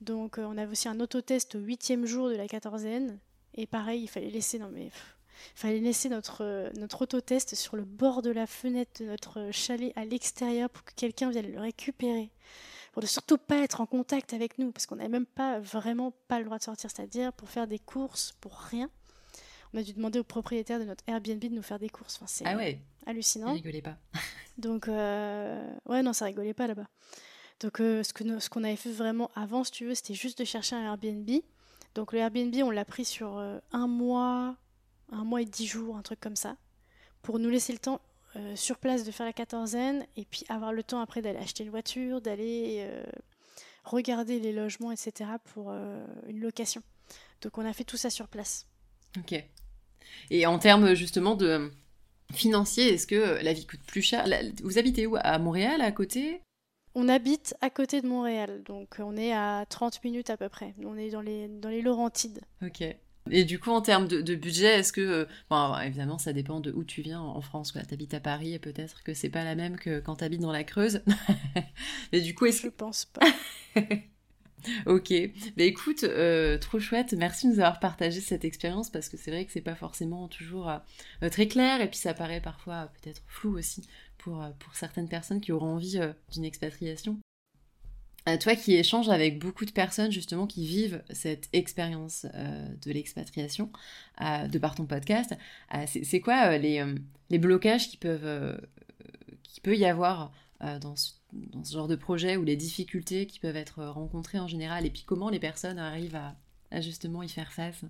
Donc 0.00 0.38
euh, 0.38 0.44
on 0.44 0.56
avait 0.56 0.70
aussi 0.72 0.88
un 0.88 1.00
autotest 1.00 1.54
au 1.56 1.58
huitième 1.58 2.06
jour 2.06 2.28
de 2.28 2.34
la 2.34 2.48
quatorzaine. 2.48 3.18
Et 3.54 3.66
pareil, 3.66 4.02
il 4.02 4.08
fallait 4.08 4.30
laisser, 4.30 4.58
non 4.58 4.70
notre, 6.10 6.44
euh, 6.44 6.70
notre 6.76 7.02
autotest 7.02 7.54
sur 7.54 7.76
le 7.76 7.84
bord 7.84 8.22
de 8.22 8.30
la 8.30 8.46
fenêtre 8.46 9.02
de 9.02 9.06
notre 9.08 9.50
chalet 9.52 9.92
à 9.96 10.04
l'extérieur 10.04 10.70
pour 10.70 10.84
que 10.84 10.92
quelqu'un 10.94 11.30
vienne 11.30 11.50
le 11.50 11.60
récupérer 11.60 12.30
pour 12.92 13.02
ne 13.02 13.08
surtout 13.08 13.38
pas 13.38 13.58
être 13.58 13.80
en 13.80 13.86
contact 13.86 14.32
avec 14.32 14.58
nous, 14.58 14.72
parce 14.72 14.86
qu'on 14.86 14.96
n'avait 14.96 15.08
même 15.08 15.26
pas 15.26 15.60
vraiment 15.60 16.12
pas 16.26 16.38
le 16.38 16.46
droit 16.46 16.58
de 16.58 16.64
sortir, 16.64 16.90
c'est-à-dire 16.90 17.32
pour 17.32 17.48
faire 17.48 17.68
des 17.68 17.78
courses, 17.78 18.34
pour 18.40 18.54
rien. 18.56 18.90
On 19.74 19.78
a 19.78 19.82
dû 19.82 19.92
demander 19.92 20.18
au 20.18 20.24
propriétaire 20.24 20.78
de 20.78 20.84
notre 20.84 21.04
Airbnb 21.06 21.40
de 21.40 21.48
nous 21.48 21.62
faire 21.62 21.78
des 21.78 21.88
courses. 21.88 22.16
Enfin, 22.16 22.26
c'est 22.26 22.46
ah 22.46 22.56
ouais. 22.56 22.80
hallucinant. 23.06 23.52
rigolait 23.52 23.82
pas. 23.82 23.98
Donc, 24.58 24.88
euh, 24.88 25.70
ouais, 25.86 26.02
non, 26.02 26.12
ça 26.12 26.24
rigolait 26.24 26.54
pas 26.54 26.66
là-bas. 26.66 26.86
Donc, 27.60 27.80
euh, 27.80 28.02
ce 28.02 28.12
qu'on 28.12 28.40
ce 28.40 28.48
qu'on 28.48 28.64
avait 28.64 28.76
fait 28.76 28.92
vraiment 28.92 29.30
avant, 29.34 29.64
si 29.64 29.72
tu 29.72 29.84
veux, 29.84 29.94
c'était 29.94 30.14
juste 30.14 30.38
de 30.38 30.44
chercher 30.44 30.76
un 30.76 30.84
Airbnb. 30.84 31.28
Donc, 31.94 32.12
le 32.12 32.20
Airbnb, 32.20 32.54
on 32.62 32.70
l'a 32.70 32.84
pris 32.84 33.04
sur 33.04 33.38
euh, 33.38 33.58
un 33.72 33.86
mois, 33.86 34.56
un 35.10 35.24
mois 35.24 35.42
et 35.42 35.44
dix 35.44 35.66
jours, 35.66 35.96
un 35.96 36.02
truc 36.02 36.20
comme 36.20 36.36
ça, 36.36 36.56
pour 37.22 37.38
nous 37.38 37.50
laisser 37.50 37.72
le 37.72 37.78
temps 37.78 38.00
sur 38.54 38.78
place 38.78 39.02
de 39.02 39.10
faire 39.10 39.26
la 39.26 39.32
quatorzaine 39.32 40.06
et 40.14 40.24
puis 40.24 40.44
avoir 40.48 40.72
le 40.72 40.84
temps 40.84 41.00
après 41.00 41.20
d'aller 41.22 41.40
acheter 41.40 41.64
une 41.64 41.70
voiture, 41.70 42.20
d'aller 42.20 42.88
regarder 43.82 44.38
les 44.38 44.52
logements, 44.52 44.92
etc. 44.92 45.28
pour 45.42 45.72
une 45.72 46.38
location. 46.38 46.82
Donc 47.40 47.58
on 47.58 47.66
a 47.66 47.72
fait 47.72 47.82
tout 47.82 47.96
ça 47.96 48.10
sur 48.10 48.28
place. 48.28 48.68
Ok. 49.16 49.42
Et 50.30 50.46
en 50.46 50.58
termes 50.58 50.94
justement 50.94 51.34
de 51.34 51.70
financier, 52.32 52.94
est-ce 52.94 53.06
que 53.06 53.42
la 53.42 53.52
vie 53.52 53.66
coûte 53.66 53.80
plus 53.86 54.02
cher? 54.02 54.26
Vous 54.62 54.78
habitez 54.78 55.06
où? 55.06 55.16
À 55.20 55.38
Montréal, 55.38 55.80
à 55.80 55.92
côté? 55.92 56.42
On 56.94 57.08
habite 57.08 57.54
à 57.60 57.70
côté 57.70 58.00
de 58.00 58.08
Montréal, 58.08 58.62
donc 58.64 58.96
on 58.98 59.16
est 59.16 59.32
à 59.32 59.64
30 59.68 60.02
minutes 60.04 60.30
à 60.30 60.36
peu 60.36 60.48
près. 60.48 60.74
On 60.84 60.96
est 60.96 61.10
dans 61.10 61.20
les, 61.20 61.48
dans 61.48 61.68
les 61.68 61.82
Laurentides. 61.82 62.40
Ok. 62.62 62.82
Et 63.30 63.44
du 63.44 63.58
coup, 63.58 63.70
en 63.70 63.82
termes 63.82 64.08
de, 64.08 64.34
budget, 64.34 64.78
est-ce 64.78 64.92
que. 64.92 65.00
Euh, 65.00 65.24
bon, 65.50 65.78
évidemment, 65.78 66.18
ça 66.18 66.32
dépend 66.32 66.60
de 66.60 66.72
où 66.72 66.84
tu 66.84 67.02
viens 67.02 67.20
en 67.20 67.40
France. 67.40 67.72
Tu 67.72 67.94
habites 67.94 68.14
à 68.14 68.20
Paris 68.20 68.54
et 68.54 68.58
peut-être 68.58 69.02
que 69.02 69.14
c'est 69.14 69.28
pas 69.28 69.44
la 69.44 69.54
même 69.54 69.76
que 69.76 70.00
quand 70.00 70.16
tu 70.16 70.24
habites 70.24 70.40
dans 70.40 70.52
la 70.52 70.64
Creuse. 70.64 71.02
Mais 72.12 72.20
du 72.20 72.34
coup, 72.34 72.46
est-ce 72.46 72.62
Je 72.62 72.68
pense 72.68 73.04
pas. 73.04 73.26
ok. 74.86 75.10
Mais 75.56 75.66
écoute, 75.66 76.04
euh, 76.04 76.58
trop 76.58 76.78
chouette. 76.78 77.12
Merci 77.12 77.46
de 77.46 77.52
nous 77.52 77.60
avoir 77.60 77.80
partagé 77.80 78.20
cette 78.20 78.44
expérience 78.44 78.90
parce 78.90 79.08
que 79.08 79.16
c'est 79.16 79.30
vrai 79.30 79.44
que 79.44 79.52
c'est 79.52 79.60
pas 79.60 79.74
forcément 79.74 80.28
toujours 80.28 80.70
euh, 80.70 81.28
très 81.28 81.48
clair 81.48 81.80
et 81.80 81.88
puis 81.88 81.98
ça 81.98 82.14
paraît 82.14 82.40
parfois 82.40 82.90
peut-être 83.00 83.22
flou 83.26 83.56
aussi 83.56 83.82
pour, 84.18 84.44
pour 84.58 84.74
certaines 84.74 85.08
personnes 85.08 85.40
qui 85.40 85.52
auront 85.52 85.74
envie 85.74 86.00
d'une 86.32 86.44
expatriation. 86.44 87.18
toi 88.40 88.56
qui 88.56 88.74
échanges 88.74 89.08
avec 89.08 89.38
beaucoup 89.38 89.64
de 89.64 89.70
personnes 89.70 90.10
justement 90.10 90.46
qui 90.46 90.66
vivent 90.66 91.02
cette 91.10 91.48
expérience 91.52 92.26
de 92.82 92.90
l'expatriation 92.90 93.70
de 94.20 94.58
par 94.58 94.74
ton 94.74 94.86
podcast, 94.86 95.34
c'est 95.86 96.20
quoi 96.20 96.58
les, 96.58 96.84
les, 97.30 97.38
blocages 97.38 97.88
qui 97.88 97.96
peuvent 97.96 98.60
qui 99.44 99.60
peut 99.60 99.76
y 99.76 99.84
avoir 99.84 100.32
dans 100.60 100.96
ce, 100.96 101.12
dans, 101.32 101.64
ce, 101.64 101.72
genre 101.72 101.88
de 101.88 101.96
projet 101.96 102.36
ou 102.36 102.44
les 102.44 102.56
difficultés 102.56 103.26
qui 103.26 103.38
peuvent 103.38 103.56
être 103.56 103.84
rencontrées 103.84 104.38
en 104.38 104.48
général 104.48 104.86
et 104.86 104.90
puis 104.90 105.04
comment 105.06 105.28
les 105.28 105.40
personnes 105.40 105.78
arrivent 105.78 106.16
à, 106.16 106.36
à 106.70 106.80
justement 106.80 107.22
y 107.22 107.28
faire 107.28 107.52
face 107.52 107.84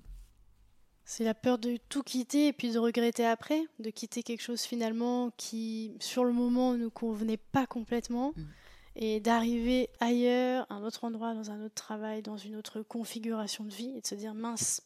c'est 1.10 1.24
la 1.24 1.32
peur 1.32 1.56
de 1.56 1.78
tout 1.88 2.02
quitter 2.02 2.48
et 2.48 2.52
puis 2.52 2.70
de 2.70 2.78
regretter 2.78 3.24
après, 3.24 3.62
de 3.78 3.88
quitter 3.88 4.22
quelque 4.22 4.42
chose 4.42 4.60
finalement 4.60 5.30
qui, 5.38 5.96
sur 6.00 6.22
le 6.22 6.34
moment, 6.34 6.74
ne 6.74 6.76
nous 6.76 6.90
convenait 6.90 7.38
pas 7.38 7.66
complètement, 7.66 8.34
mm. 8.36 8.42
et 8.96 9.18
d'arriver 9.18 9.88
ailleurs, 10.00 10.66
à 10.68 10.74
un 10.74 10.84
autre 10.84 11.04
endroit, 11.04 11.32
dans 11.32 11.50
un 11.50 11.64
autre 11.64 11.74
travail, 11.74 12.20
dans 12.20 12.36
une 12.36 12.56
autre 12.56 12.82
configuration 12.82 13.64
de 13.64 13.72
vie, 13.72 13.94
et 13.96 14.02
de 14.02 14.06
se 14.06 14.16
dire 14.16 14.34
mince, 14.34 14.82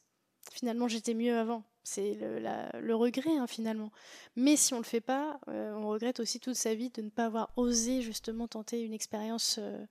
finalement 0.53 0.87
j'étais 0.87 1.15
mieux 1.15 1.37
avant. 1.37 1.65
C'est 1.85 2.14
le, 2.14 2.95
regret 2.95 3.37
hein, 3.37 3.47
finalement. 3.47 3.91
Mais 4.37 4.57
si 4.57 4.72
on 4.72 4.78
ne 4.78 4.83
le 4.83 4.89
fait 4.89 5.01
pas, 5.01 5.41
euh, 5.49 5.72
on 5.74 5.89
regrette 5.89 6.20
aussi 6.20 6.39
toute 6.39 6.55
sa 6.55 6.74
vie 6.74 6.91
de 6.91 7.03
ne 7.03 7.11
pas 7.11 7.26
avoir 7.26 7.53
osé 7.57 8.03
justement 8.03 8.47
tenter 8.47 8.83
une 8.83 8.93
expérience 8.93 9.57
euh, 9.59 9.85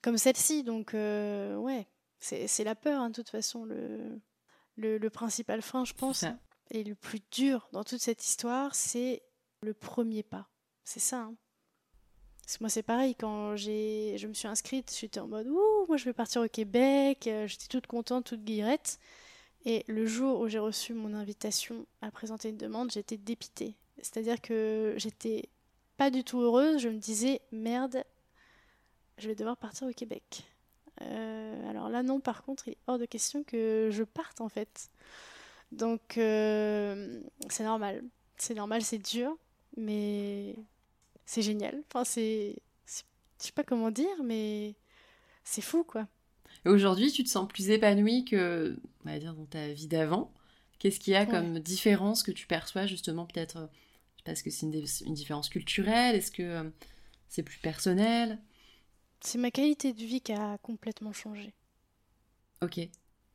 comme 0.00 0.16
celle-ci. 0.16 0.62
Donc 0.62 0.94
euh, 0.94 1.56
ouais, 1.56 1.88
c'est 2.20 2.64
la 2.64 2.76
peur 2.76 3.00
hein, 3.00 3.10
de 3.10 3.14
toute 3.14 3.30
façon. 3.30 3.64
Le, 3.64 4.20
le, 4.76 5.10
principal 5.10 5.60
frein, 5.60 5.84
je 5.84 5.92
pense, 5.92 6.24
et 6.70 6.84
le 6.84 6.94
plus 6.94 7.20
dur 7.30 7.68
dans 7.72 7.84
toute 7.84 8.00
cette 8.00 8.24
histoire, 8.24 8.74
c'est 8.74 9.22
le 9.60 9.74
premier 9.74 10.22
pas. 10.22 10.48
C'est 10.84 11.00
ça. 11.00 11.18
Hein. 11.18 11.34
Parce 12.42 12.58
que 12.58 12.64
moi, 12.64 12.70
c'est 12.70 12.82
pareil, 12.82 13.14
quand 13.14 13.56
j'ai, 13.56 14.16
je 14.18 14.26
me 14.26 14.34
suis 14.34 14.48
inscrite, 14.48 14.94
j'étais 14.98 15.20
en 15.20 15.28
mode 15.28 15.46
Ouh, 15.46 15.86
moi 15.88 15.96
je 15.96 16.04
vais 16.04 16.12
partir 16.12 16.42
au 16.42 16.48
Québec, 16.48 17.26
euh, 17.26 17.46
j'étais 17.46 17.68
toute 17.68 17.86
contente, 17.86 18.24
toute 18.24 18.44
guillerette. 18.44 18.98
Et 19.64 19.84
le 19.86 20.06
jour 20.06 20.40
où 20.40 20.48
j'ai 20.48 20.58
reçu 20.58 20.92
mon 20.92 21.14
invitation 21.14 21.86
à 22.00 22.10
présenter 22.10 22.48
une 22.48 22.56
demande, 22.56 22.90
j'étais 22.90 23.16
dépitée. 23.16 23.74
C'est-à-dire 23.98 24.40
que 24.40 24.94
j'étais 24.96 25.48
pas 25.96 26.10
du 26.10 26.24
tout 26.24 26.40
heureuse, 26.40 26.80
je 26.80 26.88
me 26.88 26.98
disais 26.98 27.40
Merde, 27.52 28.02
je 29.18 29.28
vais 29.28 29.34
devoir 29.34 29.56
partir 29.56 29.86
au 29.86 29.92
Québec. 29.92 30.44
Euh, 31.00 31.70
alors 31.70 31.88
là, 31.88 32.02
non, 32.02 32.20
par 32.20 32.42
contre, 32.42 32.68
il 32.68 32.72
est 32.72 32.78
hors 32.86 32.98
de 32.98 33.06
question 33.06 33.44
que 33.44 33.88
je 33.90 34.02
parte 34.02 34.40
en 34.40 34.48
fait. 34.48 34.90
Donc, 35.70 36.18
euh, 36.18 37.20
c'est 37.48 37.64
normal. 37.64 38.04
C'est 38.36 38.54
normal, 38.54 38.82
c'est 38.82 38.98
dur, 38.98 39.36
mais 39.76 40.56
c'est 41.24 41.42
génial. 41.42 41.82
Enfin, 41.88 42.04
c'est. 42.04 42.56
Je 42.86 43.46
sais 43.46 43.52
pas 43.52 43.64
comment 43.64 43.90
dire, 43.90 44.22
mais 44.22 44.74
c'est 45.44 45.62
fou 45.62 45.82
quoi. 45.84 46.06
Et 46.64 46.68
aujourd'hui, 46.68 47.10
tu 47.10 47.24
te 47.24 47.28
sens 47.28 47.48
plus 47.48 47.70
épanouie 47.70 48.24
que, 48.24 48.76
on 49.04 49.08
va 49.10 49.18
dire, 49.18 49.34
dans 49.34 49.46
ta 49.46 49.68
vie 49.68 49.88
d'avant. 49.88 50.32
Qu'est-ce 50.78 51.00
qu'il 51.00 51.12
y 51.12 51.16
a 51.16 51.26
comme 51.26 51.60
différence 51.60 52.22
que 52.22 52.32
tu 52.32 52.46
perçois 52.46 52.86
justement 52.86 53.26
peut-être 53.26 53.68
parce 54.24 54.42
que 54.42 54.50
c'est 54.50 54.66
une, 54.66 54.84
une, 55.06 55.14
différence 55.14 55.48
culturelle? 55.48 56.16
Est-ce 56.16 56.30
que 56.30 56.42
euh, 56.42 56.70
c'est 57.28 57.42
plus 57.42 57.58
personnel? 57.58 58.40
C'est 59.20 59.38
ma 59.38 59.50
qualité 59.50 59.92
de 59.92 60.04
vie 60.04 60.20
qui 60.20 60.32
a 60.32 60.58
complètement 60.58 61.12
changé. 61.12 61.54
Ok. 62.60 62.80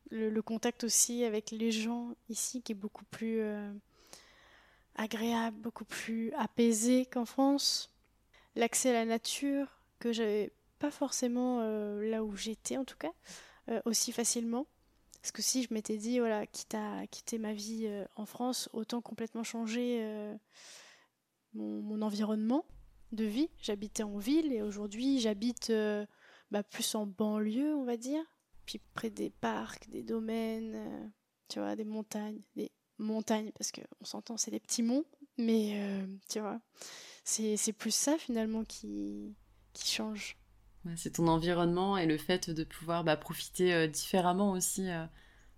Le, 0.09 0.41
contact 0.41 0.83
aussi 0.83 1.23
avec 1.23 1.51
les 1.51 1.71
gens 1.71 2.13
ici 2.29 2.61
qui 2.61 2.71
est 2.71 2.75
beaucoup 2.75 3.05
plus 3.05 3.39
euh, 3.41 3.73
agréable, 4.95 5.57
beaucoup 5.57 5.85
plus 5.85 6.31
apaisé 6.33 7.05
qu'en 7.05 7.25
France. 7.25 7.89
L'accès 8.55 8.89
à 8.89 8.93
la 8.93 9.05
nature 9.05 9.67
que 9.99 10.11
j'avais 10.13 10.51
pas 10.79 10.91
forcément 10.91 11.59
euh, 11.61 12.09
là 12.09 12.23
où 12.23 12.35
j'étais 12.35 12.77
en 12.77 12.85
tout 12.85 12.97
cas 12.97 13.13
euh, 13.69 13.81
aussi 13.85 14.11
facilement. 14.11 14.67
Parce 15.21 15.31
que 15.31 15.41
si 15.41 15.63
je 15.63 15.73
m'étais 15.73 15.97
dit 15.97 16.19
voilà 16.19 16.45
quitte 16.47 16.75
à 16.75 17.05
quitter 17.07 17.37
ma 17.37 17.53
vie 17.53 17.89
en 18.15 18.25
France, 18.25 18.69
autant 18.71 19.01
complètement 19.01 19.43
changer 19.43 20.01
mon 21.53 22.01
environnement 22.01 22.65
de 23.11 23.25
vie. 23.25 23.49
J'habitais 23.61 24.03
en 24.03 24.17
ville 24.17 24.51
et 24.51 24.61
aujourd'hui 24.61 25.19
j'habite 25.19 25.69
euh, 25.69 26.05
bah, 26.51 26.63
plus 26.63 26.95
en 26.95 27.05
banlieue, 27.05 27.75
on 27.75 27.85
va 27.85 27.97
dire. 27.97 28.23
Puis 28.65 28.81
près 28.93 29.09
des 29.09 29.29
parcs, 29.29 29.89
des 29.89 30.03
domaines, 30.03 30.75
euh, 30.75 31.07
tu 31.47 31.59
vois, 31.59 31.75
des 31.75 31.85
montagnes. 31.85 32.41
Des 32.55 32.71
montagnes, 32.97 33.51
parce 33.57 33.71
qu'on 33.71 34.05
s'entend, 34.05 34.37
c'est 34.37 34.51
des 34.51 34.59
petits 34.59 34.83
monts, 34.83 35.05
mais 35.37 35.73
euh, 35.75 36.07
tu 36.29 36.39
vois, 36.39 36.59
c'est 37.23 37.73
plus 37.73 37.93
ça 37.93 38.17
finalement 38.17 38.65
qui, 38.65 39.35
qui 39.73 39.87
change. 39.87 40.37
C'est 40.95 41.13
ton 41.13 41.27
environnement 41.27 41.97
et 41.97 42.05
le 42.05 42.17
fait 42.17 42.49
de 42.49 42.63
pouvoir 42.63 43.03
bah, 43.03 43.17
profiter 43.17 43.87
différemment 43.87 44.51
aussi, 44.51 44.87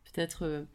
peut-être 0.05 0.65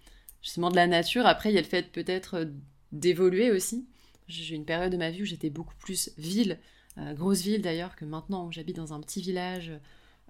justement 0.42 0.70
de 0.70 0.76
la 0.76 0.86
nature. 0.86 1.26
Après, 1.26 1.50
il 1.50 1.54
y 1.54 1.58
a 1.58 1.62
le 1.62 1.66
fait 1.66 1.90
peut-être 1.90 2.48
d'évoluer 2.92 3.50
aussi. 3.50 3.86
J'ai 4.28 4.54
eu 4.54 4.56
une 4.56 4.64
période 4.64 4.92
de 4.92 4.96
ma 4.96 5.10
vie 5.10 5.22
où 5.22 5.26
j'étais 5.26 5.50
beaucoup 5.50 5.74
plus 5.76 6.10
ville, 6.16 6.58
euh, 6.98 7.12
grosse 7.14 7.42
ville 7.42 7.62
d'ailleurs, 7.62 7.96
que 7.96 8.04
maintenant 8.04 8.46
où 8.46 8.52
j'habite 8.52 8.76
dans 8.76 8.94
un 8.94 9.00
petit 9.00 9.20
village 9.20 9.72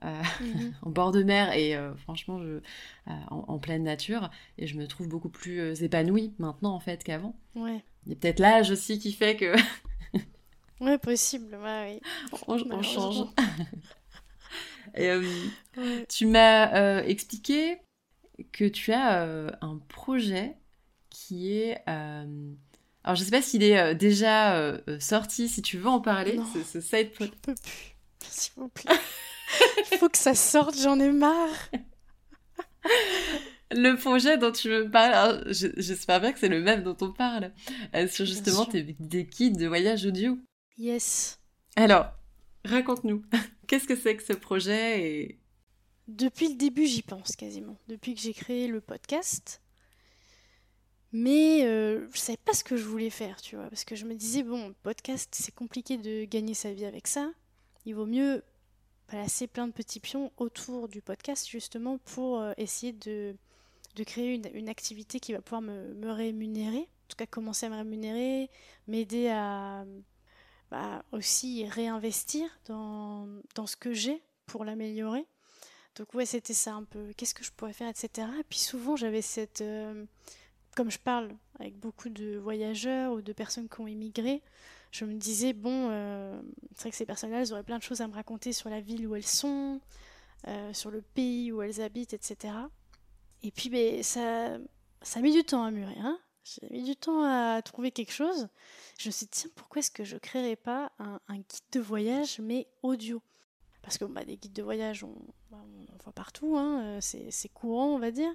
euh, 0.04 0.22
mhm. 0.40 0.74
en 0.82 0.90
bord 0.90 1.12
de 1.12 1.22
mer 1.22 1.52
et 1.52 1.76
euh, 1.76 1.94
franchement 1.96 2.40
je, 2.42 2.60
en, 3.06 3.58
pleine 3.58 3.84
nature. 3.84 4.30
Et 4.58 4.66
je 4.66 4.76
me 4.76 4.86
trouve 4.86 5.08
beaucoup 5.08 5.28
plus 5.28 5.82
épanouie 5.82 6.34
maintenant 6.38 6.74
en 6.74 6.80
fait 6.80 7.04
qu'avant. 7.04 7.36
Ouais. 7.54 7.84
Il 8.06 8.10
y 8.10 8.12
a 8.12 8.16
peut-être 8.16 8.40
l'âge 8.40 8.70
aussi 8.70 8.98
qui 8.98 9.12
fait 9.12 9.36
que. 9.36 9.54
ouais, 10.80 10.98
possible, 10.98 11.56
ouais, 11.56 12.00
oui. 12.02 12.38
on, 12.48 12.82
change. 12.82 13.26
et, 14.96 15.10
Tu 16.08 16.26
m'as 16.26 17.02
expliqué 17.02 17.78
que 18.52 18.64
tu 18.64 18.92
as 18.92 19.22
un 19.60 19.78
projet 19.88 20.56
qui 21.10 21.52
est 21.52 21.82
alors, 23.04 23.16
je 23.16 23.24
sais 23.24 23.30
pas 23.30 23.42
s'il 23.42 23.62
est 23.62 23.78
euh, 23.78 23.94
déjà 23.94 24.56
euh, 24.56 24.78
euh, 24.88 24.98
sorti, 24.98 25.48
si 25.48 25.60
tu 25.60 25.76
veux 25.76 25.88
en 25.88 26.00
parler, 26.00 26.40
ce, 26.64 26.80
side 26.80 27.10
Je 27.20 27.26
peux 27.26 27.54
plus, 27.54 27.54
s'il 28.30 28.52
vous 28.56 28.68
plaît. 28.68 28.94
Il 29.92 29.98
faut 29.98 30.08
que 30.08 30.16
ça 30.16 30.34
sorte, 30.34 30.74
j'en 30.78 30.98
ai 30.98 31.12
marre. 31.12 31.70
le 33.70 33.94
projet 33.96 34.38
dont 34.38 34.52
tu 34.52 34.70
me 34.70 34.90
parles, 34.90 35.44
j'espère 35.50 36.22
bien 36.22 36.32
que 36.32 36.38
c'est 36.38 36.48
le 36.48 36.62
même 36.62 36.82
dont 36.82 36.96
on 37.02 37.12
parle, 37.12 37.52
sur 38.08 38.24
justement 38.24 38.64
tes, 38.64 38.82
des 38.98 39.24
guides 39.24 39.58
de 39.58 39.66
voyage 39.66 40.06
audio. 40.06 40.38
Yes. 40.78 41.38
Alors, 41.76 42.06
raconte-nous, 42.64 43.22
qu'est-ce 43.66 43.86
que 43.86 43.96
c'est 43.96 44.16
que 44.16 44.22
ce 44.22 44.32
projet 44.32 45.10
et... 45.10 45.38
Depuis 46.06 46.48
le 46.48 46.54
début, 46.56 46.86
j'y 46.86 47.02
pense 47.02 47.34
quasiment. 47.34 47.76
Depuis 47.88 48.14
que 48.14 48.20
j'ai 48.20 48.34
créé 48.34 48.68
le 48.68 48.80
podcast, 48.82 49.62
mais 51.12 51.64
euh, 51.64 52.08
je 52.12 52.18
savais 52.18 52.36
pas 52.44 52.54
ce 52.54 52.64
que 52.64 52.76
je 52.76 52.84
voulais 52.84 53.08
faire, 53.08 53.40
tu 53.40 53.54
vois, 53.54 53.68
parce 53.68 53.84
que 53.84 53.94
je 53.94 54.04
me 54.04 54.14
disais, 54.14 54.42
bon, 54.42 54.74
podcast, 54.82 55.32
c'est 55.32 55.54
compliqué 55.54 55.96
de 55.96 56.24
gagner 56.24 56.54
sa 56.54 56.72
vie 56.72 56.84
avec 56.84 57.06
ça. 57.06 57.30
Il 57.86 57.94
vaut 57.94 58.04
mieux 58.04 58.42
placer 59.06 59.46
plein 59.46 59.68
de 59.68 59.72
petits 59.72 60.00
pions 60.00 60.32
autour 60.38 60.88
du 60.88 61.02
podcast, 61.02 61.48
justement, 61.48 61.98
pour 61.98 62.40
euh, 62.40 62.52
essayer 62.56 62.92
de, 62.92 63.36
de 63.94 64.04
créer 64.04 64.34
une, 64.34 64.50
une, 64.54 64.68
activité 64.68 65.20
qui 65.20 65.32
va 65.32 65.40
pouvoir 65.40 65.62
me, 65.62 65.94
me, 65.94 66.10
rémunérer, 66.10 66.78
en 66.80 67.06
tout 67.08 67.16
cas 67.16 67.26
commencer 67.26 67.66
à 67.66 67.70
me 67.70 67.76
rémunérer, 67.76 68.50
m'aider 68.88 69.28
à 69.28 69.84
bah, 70.70 71.04
aussi 71.12 71.66
réinvestir 71.68 72.48
dans, 72.66 73.28
dans 73.54 73.66
ce 73.66 73.76
que 73.76 73.92
j'ai 73.92 74.22
pour 74.46 74.64
l'améliorer. 74.64 75.26
Donc 75.96 76.12
ouais, 76.14 76.26
c'était 76.26 76.54
ça 76.54 76.74
un 76.74 76.84
peu, 76.84 77.12
qu'est-ce 77.16 77.34
que 77.34 77.44
je 77.44 77.52
pourrais 77.52 77.72
faire, 77.72 77.88
etc. 77.88 78.28
Et 78.40 78.44
puis 78.44 78.58
souvent, 78.58 78.96
j'avais 78.96 79.22
cette... 79.22 79.60
Euh, 79.60 80.04
comme 80.74 80.90
je 80.90 80.98
parle 80.98 81.30
avec 81.60 81.78
beaucoup 81.78 82.08
de 82.08 82.36
voyageurs 82.36 83.12
ou 83.12 83.22
de 83.22 83.32
personnes 83.32 83.68
qui 83.68 83.80
ont 83.80 83.86
immigré, 83.86 84.42
je 84.90 85.04
me 85.04 85.14
disais, 85.14 85.52
bon, 85.52 85.88
euh, 85.90 86.40
c'est 86.72 86.82
vrai 86.82 86.90
que 86.90 86.96
ces 86.96 87.06
personnes-là, 87.06 87.40
elles 87.42 87.52
auraient 87.52 87.62
plein 87.62 87.78
de 87.78 87.82
choses 87.82 88.00
à 88.00 88.08
me 88.08 88.14
raconter 88.14 88.52
sur 88.52 88.70
la 88.70 88.80
ville 88.80 89.06
où 89.06 89.14
elles 89.14 89.26
sont, 89.26 89.80
euh, 90.48 90.72
sur 90.72 90.90
le 90.90 91.00
pays 91.00 91.52
où 91.52 91.62
elles 91.62 91.80
habitent, 91.80 92.12
etc. 92.12 92.54
Et 93.42 93.52
puis, 93.52 93.70
ben, 93.70 94.02
ça, 94.02 94.58
ça 95.02 95.20
a 95.20 95.22
mis 95.22 95.32
du 95.32 95.44
temps 95.44 95.64
à 95.64 95.70
mûrir. 95.70 95.96
Hein 96.00 96.18
J'ai 96.44 96.68
mis 96.70 96.82
du 96.82 96.94
temps 96.94 97.22
à 97.24 97.60
trouver 97.62 97.90
quelque 97.90 98.12
chose. 98.12 98.48
Je 98.98 99.08
me 99.08 99.12
suis 99.12 99.26
dit, 99.26 99.30
tiens, 99.32 99.50
pourquoi 99.54 99.80
est-ce 99.80 99.90
que 99.90 100.04
je 100.04 100.14
ne 100.14 100.20
créerais 100.20 100.56
pas 100.56 100.92
un, 100.98 101.18
guide 101.28 101.44
de 101.72 101.80
voyage, 101.80 102.38
mais 102.40 102.68
audio? 102.82 103.22
Parce 103.82 103.98
que 103.98 104.04
bah, 104.04 104.24
des 104.24 104.36
guides 104.36 104.52
de 104.52 104.62
voyage, 104.62 105.04
on, 105.04 105.14
bah, 105.50 105.58
on 105.62 106.02
voit 106.02 106.12
partout, 106.12 106.56
hein, 106.56 106.82
euh, 106.82 106.98
c'est 107.00 107.48
courant, 107.48 107.94
on 107.94 107.98
va 107.98 108.10
dire 108.10 108.34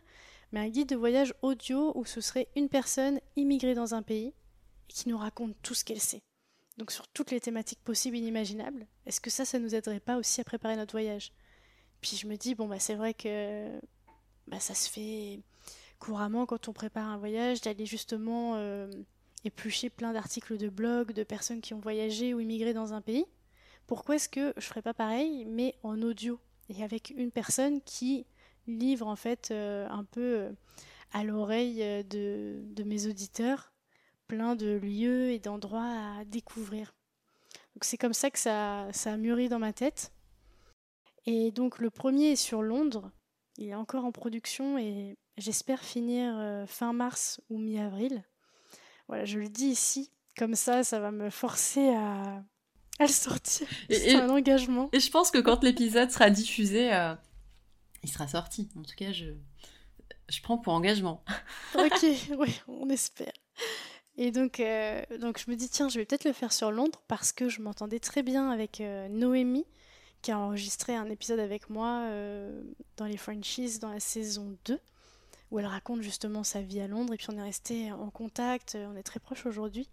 mais 0.52 0.60
un 0.60 0.70
guide 0.70 0.90
de 0.90 0.96
voyage 0.96 1.34
audio 1.42 1.92
où 1.96 2.06
ce 2.06 2.22
serait 2.22 2.48
une 2.56 2.70
personne 2.70 3.20
immigrée 3.36 3.76
dans 3.76 3.94
un 3.94 4.02
pays 4.02 4.34
et 4.90 4.94
qui 4.94 5.10
nous 5.10 5.18
raconte 5.18 5.56
tout 5.62 5.74
ce 5.74 5.86
qu'elle 5.86 6.00
sait. 6.00 6.24
Donc 6.78 6.92
sur 6.92 7.08
toutes 7.10 7.32
les 7.32 7.40
thématiques 7.40 7.84
possibles 7.84 8.18
et 8.18 8.20
inimaginables. 8.20 8.88
Est-ce 9.06 9.22
que 9.22 9.30
ça, 9.30 9.46
ça 9.46 9.60
nous 9.60 9.76
aiderait 9.76 10.00
pas 10.00 10.18
aussi 10.18 10.42
à 10.42 10.44
préparer 10.44 10.76
notre 10.76 10.94
voyage? 10.94 11.34
Puis 12.02 12.16
je 12.16 12.28
me 12.28 12.38
dis, 12.38 12.56
bon, 12.56 12.68
bah, 12.68 12.80
c'est 12.80 12.96
vrai 12.96 13.14
que 13.14 13.80
bah, 14.48 14.60
ça 14.60 14.74
se 14.74 14.90
fait 14.90 15.42
couramment 16.00 16.46
quand 16.46 16.68
on 16.68 16.74
prépare 16.74 17.08
un 17.08 17.18
voyage, 17.18 17.62
d'aller 17.62 17.86
justement 17.86 18.56
euh, 18.56 18.90
éplucher 19.44 19.90
plein 19.90 20.14
d'articles 20.14 20.58
de 20.58 20.70
blog 20.70 21.12
de 21.14 21.24
personnes 21.24 21.62
qui 21.62 21.74
ont 21.74 21.80
voyagé 21.80 22.34
ou 22.34 22.40
immigré 22.40 22.74
dans 22.74 22.94
un 22.94 23.02
pays 23.02 23.26
pourquoi 23.90 24.18
est-ce 24.18 24.30
que 24.30 24.54
je 24.56 24.68
ferais 24.68 24.84
pas 24.84 24.94
pareil, 24.94 25.46
mais 25.46 25.74
en 25.82 26.00
audio 26.04 26.40
et 26.70 26.84
avec 26.84 27.10
une 27.10 27.32
personne 27.32 27.82
qui 27.82 28.28
livre 28.68 29.08
en 29.08 29.16
fait 29.16 29.50
un 29.50 30.04
peu 30.04 30.50
à 31.12 31.24
l'oreille 31.24 32.04
de, 32.04 32.62
de 32.68 32.84
mes 32.84 33.08
auditeurs 33.08 33.74
plein 34.28 34.56
de 34.56 34.78
lieux 34.78 35.32
et 35.32 35.40
d'endroits 35.40 36.20
à 36.20 36.24
découvrir. 36.26 36.94
Donc 37.74 37.84
c'est 37.84 37.98
comme 37.98 38.14
ça 38.14 38.30
que 38.30 38.38
ça, 38.38 38.88
ça 38.94 39.14
a 39.14 39.18
mûri 39.18 39.50
dans 39.50 39.58
ma 39.58 39.74
tête. 39.74 40.14
Et 41.26 41.52
donc 41.52 41.80
le 41.80 41.90
premier 41.90 42.34
est 42.34 42.36
sur 42.36 42.62
Londres. 42.62 43.12
Il 43.58 43.70
est 43.70 43.76
encore 43.76 44.06
en 44.06 44.12
production 44.12 44.78
et 44.78 45.18
j'espère 45.40 45.82
finir 45.82 46.34
euh, 46.38 46.66
fin 46.66 46.94
mars 46.94 47.42
ou 47.50 47.58
mi-avril. 47.58 48.24
Voilà, 49.08 49.26
je 49.26 49.40
le 49.40 49.50
dis 49.50 49.68
ici. 49.68 50.12
Comme 50.38 50.56
ça, 50.56 50.84
ça 50.84 51.00
va 51.00 51.12
me 51.12 51.30
forcer 51.30 51.90
à, 51.90 52.44
à 53.00 53.04
le 53.04 53.08
sortir. 53.08 53.68
C'est 53.90 54.16
un 54.16 54.30
engagement. 54.30 54.90
Et 54.94 55.00
je 55.00 55.12
pense 55.12 55.32
que 55.32 55.40
quand 55.40 55.64
l'épisode 55.64 56.12
sera 56.12 56.30
diffusé, 56.30 56.94
euh, 56.94 57.14
il 58.04 58.10
sera 58.10 58.28
sorti. 58.28 58.70
En 58.78 58.84
tout 58.84 58.96
cas, 58.96 59.12
je, 59.12 59.34
je 60.30 60.42
prends 60.42 60.58
pour 60.58 60.74
engagement. 60.74 61.24
ok, 61.76 62.06
oui, 62.38 62.62
on 62.68 62.90
espère. 62.90 63.34
Et 64.18 64.32
donc, 64.32 64.60
euh, 64.60 65.02
donc 65.22 65.42
je 65.44 65.50
me 65.50 65.56
dis, 65.56 65.70
tiens, 65.70 65.88
je 65.88 65.98
vais 65.98 66.06
peut-être 66.06 66.26
le 66.26 66.34
faire 66.34 66.52
sur 66.52 66.72
Londres 66.72 67.02
parce 67.08 67.32
que 67.32 67.48
je 67.48 67.62
m'entendais 67.62 68.00
très 68.00 68.22
bien 68.22 68.52
avec 68.52 68.82
euh, 68.82 69.08
Noémie, 69.08 69.66
qui 70.22 70.32
a 70.32 70.38
enregistré 70.38 70.94
un 70.94 71.10
épisode 71.10 71.40
avec 71.40 71.70
moi 71.70 72.02
euh, 72.08 72.62
dans 72.98 73.06
les 73.06 73.16
Frenchies 73.16 73.80
dans 73.80 73.92
la 73.92 74.02
saison 74.02 74.58
2, 74.66 74.78
où 75.52 75.60
elle 75.60 75.66
raconte 75.66 76.02
justement 76.02 76.44
sa 76.44 76.62
vie 76.62 76.80
à 76.80 76.88
Londres. 76.88 77.14
Et 77.14 77.18
puis 77.18 77.28
on 77.30 77.38
est 77.38 77.42
resté 77.42 77.92
en 77.92 78.10
contact, 78.10 78.78
on 78.80 78.96
est 78.96 79.04
très 79.04 79.20
proches 79.20 79.46
aujourd'hui. 79.46 79.90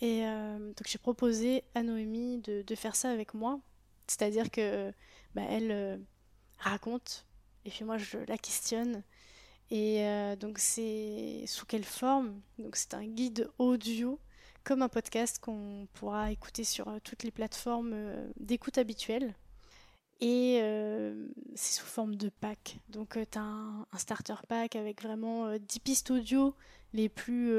Et 0.00 0.22
donc 0.22 0.86
j'ai 0.86 0.98
proposé 0.98 1.64
à 1.74 1.82
Noémie 1.82 2.38
de, 2.38 2.74
faire 2.74 2.96
ça 2.96 3.10
avec 3.10 3.34
moi. 3.34 3.60
C'est-à-dire 4.06 4.50
que 4.50 4.92
bah, 5.34 5.42
elle 5.48 6.00
raconte, 6.58 7.26
et 7.64 7.70
puis 7.70 7.84
moi 7.84 7.98
je 7.98 8.18
la 8.28 8.38
questionne. 8.38 9.02
Et 9.70 10.04
euh, 10.04 10.36
donc 10.36 10.58
c'est 10.58 11.44
sous 11.46 11.66
quelle 11.66 11.84
forme? 11.84 12.40
Donc 12.58 12.76
c'est 12.76 12.94
un 12.94 13.04
guide 13.04 13.50
audio 13.58 14.20
comme 14.64 14.82
un 14.82 14.88
podcast 14.88 15.38
qu'on 15.40 15.88
pourra 15.94 16.32
écouter 16.32 16.64
sur 16.64 16.88
euh, 16.88 16.98
toutes 17.02 17.22
les 17.22 17.30
plateformes 17.30 17.92
euh, 17.92 18.28
d'écoute 18.38 18.78
habituelles. 18.78 19.34
Et 20.20 20.60
c'est 21.54 21.80
sous 21.80 21.86
forme 21.86 22.14
de 22.14 22.30
pack. 22.30 22.78
Donc 22.88 23.18
tu 23.30 23.38
as 23.38 23.42
un, 23.42 23.86
starter 23.98 24.34
pack 24.48 24.74
avec 24.74 25.02
vraiment 25.02 25.56
10 25.58 25.78
pistes 25.80 26.10
audio 26.10 26.54
les 26.94 27.08
plus 27.08 27.54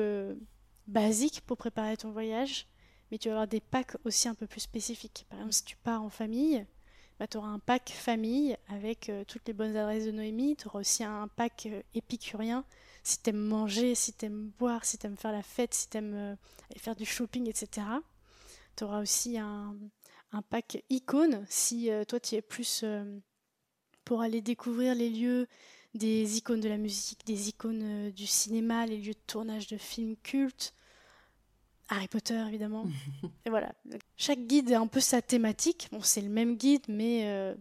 basiques 0.88 1.42
pour 1.46 1.58
préparer 1.58 1.98
ton 1.98 2.12
voyage. 2.12 2.68
Mais 3.12 3.18
tu 3.18 3.30
vas 3.30 3.36
avoir 3.36 3.48
des 3.48 3.62
packs 3.62 3.96
aussi 4.06 4.28
un 4.28 4.36
peu 4.36 4.48
plus 4.48 4.62
spécifiques. 4.62 5.26
Par 5.30 5.40
exemple, 5.40 5.54
si 5.54 5.64
tu 5.64 5.78
pars 5.78 6.02
en 6.02 6.10
famille, 6.10 6.66
bah, 7.20 7.28
tu 7.28 7.38
auras 7.38 7.48
un 7.48 7.60
pack 7.60 7.90
famille 7.90 8.56
avec 8.68 9.10
euh, 9.10 9.24
toutes 9.26 9.48
les 9.48 9.54
bonnes 9.54 9.76
adresses 9.76 10.06
de 10.06 10.12
Noémie. 10.12 10.56
Tu 10.56 10.68
auras 10.68 10.80
aussi 10.80 11.04
un 11.04 11.28
pack 11.28 11.68
euh, 11.72 11.82
épicurien 11.96 12.64
si 13.04 13.22
tu 13.22 13.30
aimes 13.30 13.38
manger, 13.38 13.96
si 13.96 14.14
tu 14.14 14.26
aimes 14.26 14.52
boire, 14.60 14.86
si 14.86 14.98
tu 14.98 15.08
aimes 15.08 15.18
faire 15.18 15.32
la 15.32 15.42
fête, 15.42 15.74
si 15.74 15.90
tu 15.90 15.98
aimes 15.98 16.14
euh, 16.14 16.36
faire 16.78 16.96
du 16.96 17.06
shopping, 17.06 17.48
etc. 17.48 17.88
Tu 18.76 18.84
auras 18.84 19.02
aussi 19.02 19.40
un, 19.40 19.76
un 20.38 20.42
pack 20.42 20.84
icône 20.90 21.46
si 21.50 21.90
toi 22.08 22.20
tu 22.20 22.36
es 22.36 22.42
plus 22.42 22.86
pour 24.06 24.22
aller 24.22 24.42
découvrir 24.42 24.96
les 24.96 25.10
lieux 25.10 25.48
des 25.94 26.38
icônes 26.38 26.62
de 26.62 26.70
la 26.70 26.78
musique, 26.78 27.26
des 27.26 27.50
icônes 27.50 28.12
du 28.12 28.26
cinéma, 28.26 28.86
les 28.86 28.98
lieux 28.98 29.14
de 29.14 29.26
tournage 29.26 29.68
de 29.68 29.78
films 29.78 30.16
cultes. 30.18 30.74
Harry 31.90 32.08
Potter, 32.08 32.42
évidemment. 32.48 32.86
et 33.46 33.50
voilà. 33.50 33.74
Chaque 34.16 34.46
guide 34.46 34.72
est 34.72 34.76
un 34.76 34.88
peu 34.88 35.00
sa 35.00 35.22
thématique. 35.22 35.88
Bon, 35.92 36.02
c'est 36.02 36.22
le 36.22 36.30
même 36.30 36.58
guide, 36.58 36.84
mais 36.88 37.26
euh, 37.26 37.56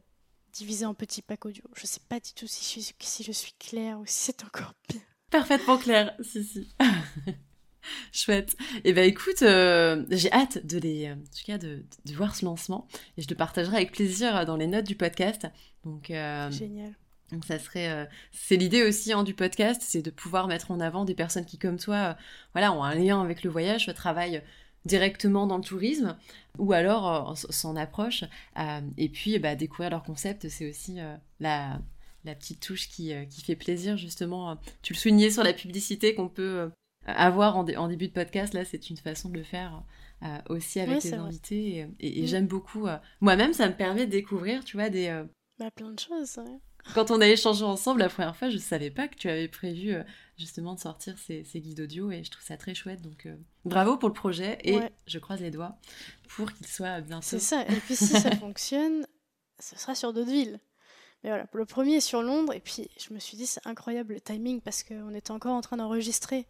divisé 0.53 0.85
en 0.85 0.95
petits 0.95 1.22
packs 1.22 1.45
audio. 1.47 1.62
Je 1.74 1.87
sais 1.87 2.01
pas 2.09 2.18
du 2.18 2.33
tout 2.33 2.47
si 2.47 2.83
je, 2.83 2.93
si 2.99 3.22
je 3.22 3.33
suis 3.33 3.53
claire 3.53 4.01
ou 4.01 4.07
si 4.07 4.14
c'est 4.14 4.45
encore 4.45 4.74
pire. 4.89 5.01
Parfaitement 5.31 5.79
clair, 5.79 6.16
si, 6.20 6.45
si. 6.45 6.68
Chouette. 8.12 8.57
Et 8.76 8.91
eh 8.91 8.93
ben 8.93 9.05
écoute, 9.09 9.43
euh, 9.43 10.05
j'ai 10.11 10.32
hâte 10.32 10.66
de 10.66 10.78
les, 10.78 11.11
en 11.11 11.16
tout 11.16 11.45
cas 11.47 11.59
de, 11.59 11.84
de, 12.05 12.14
voir 12.14 12.34
ce 12.34 12.45
lancement 12.45 12.87
et 13.16 13.22
je 13.22 13.28
le 13.28 13.34
partagerai 13.34 13.76
avec 13.76 13.93
plaisir 13.93 14.47
dans 14.47 14.57
les 14.57 14.66
notes 14.66 14.87
du 14.87 14.97
podcast. 14.97 15.47
Donc 15.84 16.11
euh, 16.11 16.51
génial. 16.51 16.93
Donc 17.32 17.45
ça 17.45 17.59
serait, 17.59 17.89
euh, 17.89 18.05
c'est 18.32 18.57
l'idée 18.57 18.82
aussi 18.82 19.12
hein, 19.12 19.24
du 19.24 19.34
podcast, 19.34 19.82
c'est 19.84 20.03
de 20.03 20.11
pouvoir 20.11 20.47
mettre 20.47 20.70
en 20.70 20.80
avant 20.80 21.05
des 21.05 21.14
personnes 21.14 21.45
qui 21.45 21.59
comme 21.59 21.78
toi, 21.78 21.97
euh, 21.97 22.14
voilà, 22.53 22.72
ont 22.72 22.84
un 22.84 22.95
lien 22.95 23.20
avec 23.20 23.43
le 23.43 23.51
voyage, 23.51 23.93
travaillent 23.95 24.43
directement 24.84 25.49
dans 25.49 25.57
le 25.57 25.64
tourisme 25.64 26.16
ou 26.59 26.72
alors 26.72 27.30
euh, 27.30 27.34
s'en 27.34 27.74
approchent 27.74 28.24
et 28.97 29.09
puis 29.09 29.39
bah, 29.41 29.57
découvrir 29.57 29.91
leur 29.91 30.05
concept, 30.05 30.49
c'est 30.49 30.68
aussi 30.68 30.99
la, 31.41 31.80
la, 32.24 32.34
petite 32.37 32.61
touche 32.61 32.89
qui, 32.89 33.12
qui, 33.28 33.43
fait 33.43 33.57
plaisir 33.57 33.97
justement. 33.97 34.57
Tu 34.82 34.93
le 34.93 34.99
soulignais 34.99 35.30
sur 35.30 35.43
la 35.43 35.53
publicité 35.53 36.14
qu'on 36.14 36.28
peut 36.28 36.70
avoir 37.07 37.57
en, 37.57 37.66
en, 37.68 37.88
début 37.88 38.09
de 38.09 38.12
podcast, 38.12 38.52
là 38.54 38.64
c'est 38.64 38.90
une 38.90 38.96
façon 38.96 39.28
de 39.28 39.36
le 39.36 39.44
faire. 39.44 39.82
aussi 40.48 40.80
avec 40.80 41.02
les 41.04 41.14
invités 41.14 41.86
et, 42.00 42.22
mm. 42.22 42.26
j'aime 42.26 42.46
beaucoup 42.46 42.86
moi-même 43.20 43.52
ça 43.52 43.68
me 43.68 43.74
permet 43.74 44.07
de 44.07 44.11
découvrir 44.11 44.64
tu 44.64 44.76
vois 44.76 44.88
des 44.88 45.24
bah, 45.59 45.70
plein 45.70 45.90
de 45.90 45.98
choses 45.98 46.38
ouais. 46.38 46.59
Quand 46.94 47.11
on 47.11 47.20
a 47.20 47.28
échangé 47.28 47.64
ensemble 47.64 48.00
la 48.00 48.09
première 48.09 48.36
fois, 48.36 48.48
je 48.48 48.57
ne 48.57 48.61
savais 48.61 48.90
pas 48.90 49.09
que 49.09 49.16
tu 49.16 49.28
avais 49.28 49.48
prévu 49.48 49.92
euh, 49.92 50.02
justement 50.38 50.74
de 50.74 50.80
sortir 50.80 51.16
ces, 51.18 51.42
guides 51.54 51.80
audio 51.80 52.11
et 52.11 52.22
je 52.22 52.30
trouve 52.30 52.44
ça 52.44 52.57
très 52.57 52.74
chouette. 52.74 53.02
Donc 53.02 53.26
euh, 53.26 53.36
bravo 53.64 53.96
pour 53.96 54.09
le 54.09 54.14
projet 54.14 54.59
et 54.64 54.78
je 55.07 55.18
croise 55.18 55.40
les 55.40 55.50
doigts 55.50 55.78
pour 56.28 56.52
qu'il 56.52 56.66
soit 56.66 57.00
bientôt. 57.00 57.26
C'est 57.26 57.38
ça. 57.38 57.62
Et 57.62 57.76
puis 57.76 57.96
si 57.96 58.07
ça 58.07 58.30
fonctionne, 58.36 59.07
ce 59.59 59.76
sera 59.78 59.94
sur 59.94 60.12
d'autres 60.12 60.30
villes. 60.30 60.61
Mais 61.24 61.30
voilà, 61.30 61.46
le 61.52 61.66
premier 61.66 61.96
est 61.96 62.00
sur 62.00 62.22
Londres 62.22 62.52
et 62.52 62.61
puis 62.61 62.88
je 62.98 63.12
me 63.12 63.18
suis 63.18 63.36
dit 63.36 63.46
c'est 63.46 63.66
incroyable 63.66 64.14
le 64.14 64.20
timing 64.20 64.61
parce 64.61 64.82
qu'on 64.82 65.14
était 65.14 65.32
encore 65.32 65.54
en 65.54 65.61
train 65.61 65.78
d'enregistrer. 65.78 66.46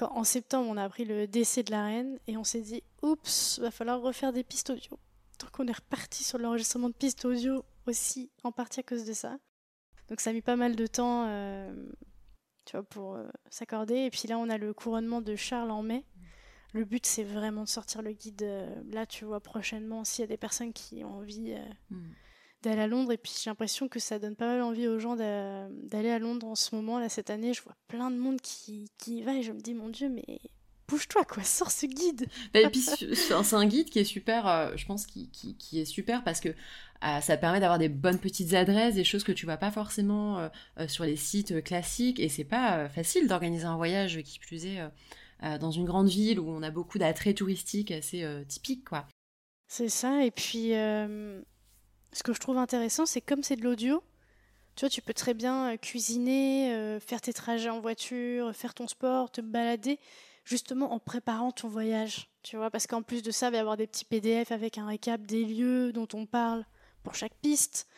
En 0.00 0.24
septembre 0.24 0.68
on 0.68 0.76
a 0.76 0.84
appris 0.84 1.04
le 1.04 1.26
décès 1.26 1.62
de 1.62 1.70
la 1.70 1.84
reine 1.84 2.18
et 2.26 2.36
on 2.36 2.44
s'est 2.44 2.60
dit 2.60 2.82
oups, 3.02 3.58
va 3.60 3.70
falloir 3.70 4.00
refaire 4.00 4.32
des 4.32 4.42
pistes 4.42 4.70
audio. 4.70 4.98
Donc 5.40 5.58
on 5.58 5.66
est 5.66 5.72
reparti 5.72 6.24
sur 6.24 6.38
l'enregistrement 6.38 6.88
de 6.88 6.94
pistes 6.94 7.24
audio 7.24 7.64
aussi 7.86 8.30
en 8.42 8.52
partie 8.52 8.80
à 8.80 8.82
cause 8.82 9.04
de 9.04 9.12
ça. 9.12 9.38
Donc 10.08 10.20
ça 10.20 10.30
a 10.30 10.32
mis 10.32 10.42
pas 10.42 10.56
mal 10.56 10.76
de 10.76 10.86
temps 10.86 11.26
euh, 11.28 11.72
tu 12.64 12.76
vois, 12.76 12.82
pour 12.82 13.14
euh, 13.14 13.26
s'accorder. 13.50 13.96
Et 13.96 14.10
puis 14.10 14.28
là, 14.28 14.38
on 14.38 14.48
a 14.48 14.58
le 14.58 14.74
couronnement 14.74 15.20
de 15.20 15.36
Charles 15.36 15.70
en 15.70 15.82
mai. 15.82 16.04
Le 16.72 16.84
but, 16.84 17.06
c'est 17.06 17.24
vraiment 17.24 17.64
de 17.64 17.68
sortir 17.68 18.02
le 18.02 18.12
guide 18.12 18.42
euh, 18.42 18.82
là, 18.90 19.06
tu 19.06 19.24
vois, 19.24 19.40
prochainement, 19.40 20.04
s'il 20.04 20.22
y 20.22 20.24
a 20.24 20.28
des 20.28 20.36
personnes 20.36 20.72
qui 20.72 21.04
ont 21.04 21.18
envie 21.18 21.54
hmm. 21.90 22.02
D'aller 22.64 22.82
à 22.82 22.86
Londres. 22.86 23.12
Et 23.12 23.16
puis 23.16 23.32
j'ai 23.42 23.50
l'impression 23.50 23.88
que 23.88 24.00
ça 24.00 24.18
donne 24.18 24.36
pas 24.36 24.46
mal 24.46 24.62
envie 24.62 24.88
aux 24.88 24.98
gens 24.98 25.16
d'aller 25.16 26.10
à 26.10 26.18
Londres 26.18 26.46
en 26.46 26.54
ce 26.54 26.74
moment. 26.74 26.98
Là, 26.98 27.08
cette 27.08 27.30
année, 27.30 27.54
je 27.54 27.62
vois 27.62 27.76
plein 27.88 28.10
de 28.10 28.16
monde 28.16 28.40
qui, 28.40 28.90
qui 28.98 29.18
y 29.18 29.22
va 29.22 29.34
et 29.34 29.42
je 29.42 29.52
me 29.52 29.60
dis, 29.60 29.74
mon 29.74 29.88
Dieu, 29.88 30.08
mais 30.08 30.40
bouge-toi, 30.88 31.24
quoi, 31.24 31.42
sors 31.42 31.70
ce 31.70 31.86
guide. 31.86 32.26
Bah, 32.52 32.60
et 32.60 32.68
puis, 32.68 32.80
c'est 32.80 33.32
un 33.32 33.66
guide 33.66 33.90
qui 33.90 33.98
est 33.98 34.04
super, 34.04 34.46
euh, 34.46 34.72
je 34.76 34.86
pense, 34.86 35.06
qui, 35.06 35.28
qui, 35.30 35.80
est 35.80 35.84
super 35.84 36.24
parce 36.24 36.40
que 36.40 36.48
euh, 36.48 37.20
ça 37.20 37.36
permet 37.36 37.60
d'avoir 37.60 37.78
des 37.78 37.88
bonnes 37.88 38.18
petites 38.18 38.54
adresses, 38.54 38.94
des 38.94 39.04
choses 39.04 39.24
que 39.24 39.32
tu 39.32 39.46
vois 39.46 39.56
pas 39.56 39.70
forcément 39.70 40.38
euh, 40.38 40.88
sur 40.88 41.04
les 41.04 41.16
sites 41.16 41.62
classiques. 41.62 42.20
Et 42.20 42.28
c'est 42.28 42.44
pas 42.44 42.88
facile 42.88 43.28
d'organiser 43.28 43.64
un 43.64 43.76
voyage 43.76 44.22
qui 44.22 44.38
plus 44.38 44.66
est 44.66 44.80
dans 45.60 45.70
une 45.70 45.84
grande 45.84 46.08
ville 46.08 46.40
où 46.40 46.48
on 46.48 46.62
a 46.62 46.70
beaucoup 46.70 46.98
d'attraits 46.98 47.36
touristiques 47.36 47.90
assez 47.90 48.26
typiques, 48.48 48.88
quoi. 48.88 49.06
C'est 49.68 49.90
ça. 49.90 50.24
Et 50.24 50.30
puis, 50.30 50.72
ce 52.14 52.22
que 52.22 52.32
je 52.32 52.40
trouve 52.40 52.56
intéressant, 52.56 53.04
c'est 53.04 53.20
comme 53.20 53.42
c'est 53.42 53.56
de 53.56 53.62
l'audio. 53.62 54.02
Tu 54.76 54.80
vois, 54.86 54.90
tu 54.90 55.02
peux 55.02 55.14
très 55.14 55.34
bien 55.34 55.76
cuisiner, 55.76 56.98
faire 57.00 57.20
tes 57.20 57.32
trajets 57.32 57.70
en 57.70 57.80
voiture, 57.80 58.54
faire 58.56 58.74
ton 58.74 58.88
sport, 58.88 59.30
te 59.30 59.40
balader 59.40 60.00
justement 60.44 60.92
en 60.92 60.98
préparant 60.98 61.52
ton 61.52 61.68
voyage, 61.68 62.28
tu 62.42 62.56
vois, 62.56 62.70
parce 62.70 62.86
qu'en 62.86 63.02
plus 63.02 63.22
de 63.22 63.30
ça, 63.30 63.48
il 63.48 63.52
va 63.52 63.56
y 63.56 63.60
avoir 63.60 63.76
des 63.76 63.86
petits 63.86 64.04
PDF 64.04 64.52
avec 64.52 64.78
un 64.78 64.86
récap 64.86 65.22
des 65.22 65.44
lieux 65.44 65.92
dont 65.92 66.08
on 66.12 66.26
parle 66.26 66.64
pour 67.02 67.14
chaque 67.14 67.34
piste. 67.36 67.88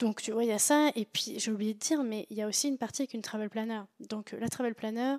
Donc 0.00 0.20
tu 0.20 0.32
vois, 0.32 0.44
il 0.44 0.48
y 0.48 0.52
a 0.52 0.58
ça, 0.58 0.90
et 0.96 1.04
puis 1.04 1.38
j'ai 1.38 1.52
oublié 1.52 1.72
de 1.74 1.78
dire, 1.78 2.02
mais 2.02 2.26
il 2.30 2.36
y 2.36 2.42
a 2.42 2.48
aussi 2.48 2.68
une 2.68 2.78
partie 2.78 3.02
avec 3.02 3.14
une 3.14 3.22
travel 3.22 3.48
planner. 3.48 3.82
Donc 4.00 4.32
la 4.32 4.48
travel 4.48 4.74
planner, 4.74 5.16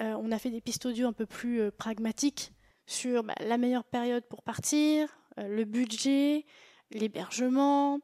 euh, 0.00 0.14
on 0.20 0.30
a 0.30 0.38
fait 0.38 0.50
des 0.50 0.60
pistes 0.60 0.86
audio 0.86 1.08
un 1.08 1.12
peu 1.12 1.26
plus 1.26 1.60
euh, 1.60 1.70
pragmatiques 1.72 2.52
sur 2.86 3.24
bah, 3.24 3.34
la 3.40 3.58
meilleure 3.58 3.84
période 3.84 4.24
pour 4.26 4.42
partir, 4.42 5.08
euh, 5.38 5.48
le 5.48 5.64
budget, 5.64 6.44
l'hébergement, 6.90 8.00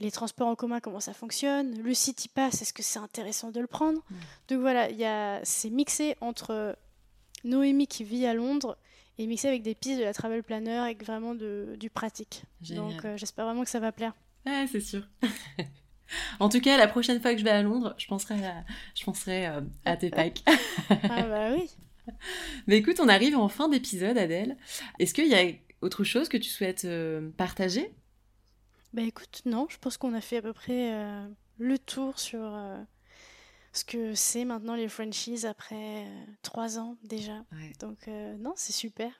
les 0.00 0.10
transports 0.10 0.48
en 0.48 0.56
commun, 0.56 0.80
comment 0.80 1.00
ça 1.00 1.12
fonctionne, 1.12 1.80
le 1.82 1.94
City 1.94 2.28
Pass, 2.28 2.62
est-ce 2.62 2.72
que 2.72 2.82
c'est 2.82 2.98
intéressant 2.98 3.50
de 3.50 3.60
le 3.60 3.66
prendre? 3.66 4.00
Donc 4.48 4.60
voilà, 4.60 4.88
c'est 5.44 5.70
mixé 5.70 6.16
entre 6.20 6.76
Noémie 7.44 7.86
qui 7.86 8.04
vit 8.04 8.26
à 8.26 8.34
Londres 8.34 8.76
et 9.18 9.26
mixé 9.26 9.48
avec 9.48 9.62
des 9.62 9.74
pistes 9.74 9.98
de 9.98 10.04
la 10.04 10.14
travel 10.14 10.42
planner 10.42 10.78
avec 10.78 11.04
vraiment 11.04 11.34
de, 11.34 11.76
du 11.78 11.90
pratique. 11.90 12.44
Donc 12.70 13.04
euh, 13.04 13.16
j'espère 13.18 13.44
vraiment 13.44 13.64
que 13.64 13.70
ça 13.70 13.80
va 13.80 13.92
plaire. 13.92 14.14
Ouais, 14.46 14.66
c'est 14.70 14.80
sûr. 14.80 15.06
en 16.40 16.48
tout 16.48 16.60
cas, 16.60 16.78
la 16.78 16.88
prochaine 16.88 17.20
fois 17.20 17.32
que 17.32 17.38
je 17.38 17.44
vais 17.44 17.50
à 17.50 17.62
Londres, 17.62 17.94
je 17.98 18.06
penserai 18.06 18.46
à, 18.46 18.64
je 18.94 19.04
penserai, 19.04 19.46
euh, 19.48 19.60
à 19.84 19.98
tes 19.98 20.08
packs. 20.10 20.42
ah 20.88 21.22
bah 21.22 21.50
oui. 21.54 21.68
Mais 22.66 22.78
écoute, 22.78 22.98
on 23.00 23.08
arrive 23.08 23.36
en 23.36 23.48
fin 23.48 23.68
d'épisode, 23.68 24.16
Adèle. 24.16 24.56
Est-ce 24.98 25.12
qu'il 25.12 25.28
y 25.28 25.34
a 25.34 25.44
autre 25.82 26.02
chose 26.02 26.30
que 26.30 26.38
tu 26.38 26.48
souhaites 26.48 26.86
partager? 27.36 27.92
Bah 28.92 29.02
écoute, 29.02 29.42
non, 29.44 29.66
je 29.70 29.78
pense 29.78 29.96
qu'on 29.96 30.14
a 30.14 30.20
fait 30.20 30.38
à 30.38 30.42
peu 30.42 30.52
près 30.52 30.92
le 31.58 31.78
tour 31.78 32.18
sur 32.18 32.58
ce 33.72 33.84
que 33.84 34.14
c'est 34.16 34.44
maintenant 34.44 34.74
les 34.74 34.88
franchises 34.88 35.46
après 35.46 36.06
trois 36.42 36.78
ans 36.78 36.96
déjà. 37.04 37.44
Donc 37.78 38.08
non, 38.08 38.52
c'est 38.56 38.72
super. 38.72 39.12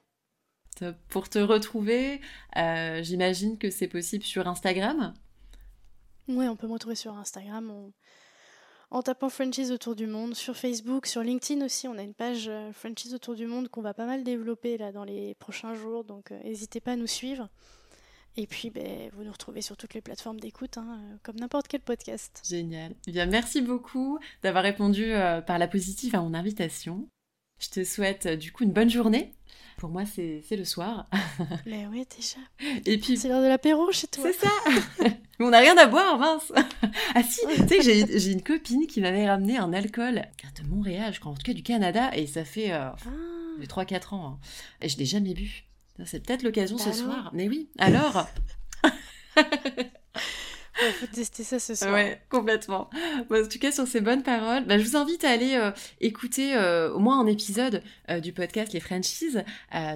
Pour 1.08 1.28
te 1.28 1.38
retrouver, 1.38 2.20
j'imagine 2.56 3.58
que 3.58 3.70
c'est 3.70 3.86
possible 3.86 4.24
sur 4.24 4.48
Instagram 4.48 5.14
Oui, 6.26 6.48
on 6.48 6.56
peut 6.56 6.66
me 6.66 6.72
retrouver 6.72 6.96
sur 6.96 7.16
Instagram 7.16 7.92
en 8.90 9.02
tapant 9.02 9.28
Franchise 9.28 9.70
autour 9.70 9.94
du 9.94 10.08
monde, 10.08 10.34
sur 10.34 10.56
Facebook, 10.56 11.06
sur 11.06 11.22
LinkedIn 11.22 11.64
aussi. 11.64 11.86
On 11.86 11.96
a 11.96 12.02
une 12.02 12.14
page 12.14 12.50
Franchise 12.72 13.14
autour 13.14 13.36
du 13.36 13.46
monde 13.46 13.68
qu'on 13.68 13.82
va 13.82 13.94
pas 13.94 14.06
mal 14.06 14.24
développer 14.24 14.78
là 14.78 14.90
dans 14.90 15.04
les 15.04 15.36
prochains 15.36 15.74
jours, 15.74 16.02
donc 16.02 16.32
n'hésitez 16.42 16.80
pas 16.80 16.92
à 16.92 16.96
nous 16.96 17.06
suivre. 17.06 17.48
Et 18.36 18.46
puis, 18.46 18.70
ben, 18.70 19.10
vous 19.12 19.24
nous 19.24 19.32
retrouvez 19.32 19.62
sur 19.62 19.76
toutes 19.76 19.94
les 19.94 20.00
plateformes 20.00 20.40
d'écoute, 20.40 20.78
hein, 20.78 21.00
comme 21.22 21.36
n'importe 21.36 21.68
quel 21.68 21.80
podcast. 21.80 22.42
Génial. 22.48 22.94
Eh 23.06 23.12
bien, 23.12 23.26
merci 23.26 23.60
beaucoup 23.60 24.18
d'avoir 24.42 24.62
répondu 24.62 25.12
euh, 25.12 25.40
par 25.40 25.58
la 25.58 25.68
positive 25.68 26.14
à 26.14 26.20
mon 26.20 26.34
invitation. 26.34 27.08
Je 27.60 27.68
te 27.68 27.84
souhaite 27.84 28.26
euh, 28.26 28.36
du 28.36 28.52
coup 28.52 28.64
une 28.64 28.72
bonne 28.72 28.88
journée. 28.88 29.34
Pour 29.76 29.90
moi, 29.90 30.04
c'est 30.04 30.44
le 30.50 30.64
soir. 30.64 31.08
Mais 31.66 31.86
oui, 31.86 32.06
déjà. 32.16 32.38
Et 32.86 32.98
puis. 32.98 33.16
C'est 33.16 33.28
l'heure 33.28 33.42
de 33.42 33.48
l'apéro 33.48 33.90
chez 33.92 34.06
toi. 34.08 34.24
C'est 34.24 34.46
ça 34.46 34.52
Mais 35.00 35.18
on 35.40 35.50
n'a 35.50 35.58
rien 35.60 35.76
à 35.76 35.86
boire, 35.86 36.18
mince 36.18 36.52
Ah 37.14 37.22
si, 37.22 37.40
tu 37.66 37.82
sais, 37.82 38.18
j'ai 38.18 38.32
une 38.32 38.42
copine 38.42 38.86
qui 38.86 39.00
m'avait 39.00 39.28
ramené 39.28 39.56
un 39.56 39.72
alcool 39.72 40.22
de 40.62 40.68
Montréal, 40.68 41.14
je 41.14 41.20
crois, 41.20 41.32
en 41.32 41.34
tout 41.34 41.42
cas 41.42 41.54
du 41.54 41.62
Canada, 41.62 42.10
et 42.14 42.26
ça 42.26 42.44
fait 42.44 42.72
euh, 42.72 42.90
ah. 42.90 43.64
3-4 43.64 44.14
ans. 44.14 44.26
Hein. 44.26 44.38
Et 44.82 44.88
je 44.88 44.98
l'ai 44.98 45.06
jamais 45.06 45.34
bu. 45.34 45.64
C'est 46.04 46.24
peut-être 46.24 46.42
l'occasion 46.42 46.78
ce 46.78 46.86
bah 46.86 46.94
soir. 46.94 47.30
Mais 47.34 47.48
oui, 47.48 47.68
alors 47.78 48.26
Il 50.82 50.92
faut 50.92 51.06
tester 51.06 51.44
ça 51.44 51.58
ce 51.58 51.74
soir. 51.74 51.92
Ouais, 51.92 52.20
complètement. 52.28 52.88
en 53.30 53.48
tout 53.48 53.58
cas, 53.58 53.72
sur 53.72 53.86
ces 53.86 54.00
bonnes 54.00 54.22
paroles, 54.22 54.64
bah, 54.64 54.78
je 54.78 54.84
vous 54.84 54.96
invite 54.96 55.24
à 55.24 55.30
aller 55.30 55.54
euh, 55.54 55.72
écouter 56.00 56.56
euh, 56.56 56.92
au 56.92 56.98
moins 56.98 57.20
un 57.20 57.26
épisode 57.26 57.82
euh, 58.10 58.20
du 58.20 58.32
podcast 58.32 58.72
Les 58.72 58.80
Frenchies, 58.80 59.36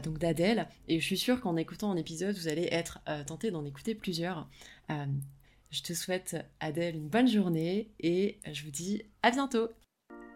donc 0.02 0.18
d'Adèle. 0.18 0.68
Et 0.88 1.00
je 1.00 1.04
suis 1.04 1.18
sûre 1.18 1.40
qu'en 1.40 1.56
écoutant 1.56 1.90
un 1.90 1.96
épisode, 1.96 2.36
vous 2.36 2.48
allez 2.48 2.68
être 2.70 2.98
tenté 3.26 3.50
d'en 3.50 3.64
écouter 3.64 3.94
plusieurs. 3.94 4.48
je 4.88 5.82
te 5.82 5.92
souhaite, 5.92 6.36
Adèle, 6.60 6.96
une 6.96 7.08
bonne 7.08 7.28
journée 7.28 7.90
et 8.00 8.38
je 8.52 8.64
vous 8.64 8.70
dis 8.70 9.02
à 9.22 9.30
bientôt. 9.30 9.68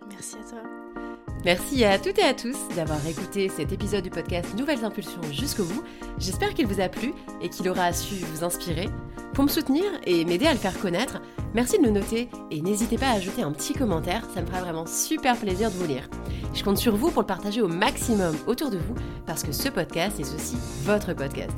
Merci 0.09 0.37
à 0.37 0.51
toi. 0.51 0.98
Merci 1.45 1.85
à 1.85 1.99
toutes 1.99 2.19
et 2.19 2.25
à 2.25 2.35
tous 2.35 2.57
d'avoir 2.75 3.05
écouté 3.07 3.49
cet 3.49 3.73
épisode 3.73 4.03
du 4.03 4.11
podcast 4.11 4.57
Nouvelles 4.59 4.85
Impulsions 4.85 5.23
jusqu'au 5.31 5.65
bout. 5.65 5.85
J'espère 6.19 6.53
qu'il 6.53 6.67
vous 6.67 6.81
a 6.81 6.89
plu 6.89 7.15
et 7.41 7.49
qu'il 7.49 7.69
aura 7.69 7.93
su 7.93 8.17
vous 8.17 8.45
inspirer. 8.45 8.89
Pour 9.35 9.45
me 9.45 9.49
soutenir 9.49 9.85
et 10.05 10.25
m'aider 10.25 10.47
à 10.47 10.53
le 10.53 10.59
faire 10.59 10.79
connaître, 10.81 11.23
merci 11.55 11.79
de 11.79 11.85
le 11.85 11.91
noter 11.91 12.29
et 12.51 12.61
n'hésitez 12.61 12.99
pas 12.99 13.07
à 13.07 13.13
ajouter 13.13 13.43
un 13.43 13.53
petit 13.53 13.73
commentaire, 13.73 14.27
ça 14.35 14.43
me 14.43 14.47
fera 14.47 14.61
vraiment 14.63 14.85
super 14.87 15.37
plaisir 15.37 15.71
de 15.71 15.77
vous 15.77 15.87
lire. 15.87 16.09
Je 16.55 16.65
compte 16.65 16.79
sur 16.79 16.97
vous 16.97 17.11
pour 17.11 17.23
le 17.23 17.27
partager 17.27 17.63
au 17.63 17.69
maximum 17.69 18.37
autour 18.49 18.71
de 18.71 18.79
vous 18.79 18.95
parce 19.25 19.45
que 19.45 19.53
ce 19.53 19.69
podcast 19.69 20.19
est 20.19 20.35
aussi 20.35 20.57
votre 20.83 21.15
podcast. 21.15 21.57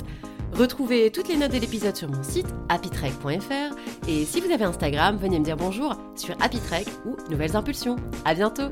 Retrouvez 0.53 1.11
toutes 1.11 1.27
les 1.27 1.37
notes 1.37 1.53
de 1.53 1.57
l'épisode 1.57 1.95
sur 1.95 2.09
mon 2.09 2.21
site 2.21 2.47
happytrek.fr 2.69 3.75
et 4.07 4.25
si 4.25 4.41
vous 4.41 4.51
avez 4.51 4.65
Instagram, 4.65 5.17
venez 5.17 5.39
me 5.39 5.45
dire 5.45 5.57
bonjour 5.57 5.95
sur 6.15 6.35
happytrek 6.39 6.85
ou 7.05 7.15
Nouvelles 7.31 7.55
Impulsions. 7.55 7.95
À 8.25 8.35
bientôt 8.35 8.69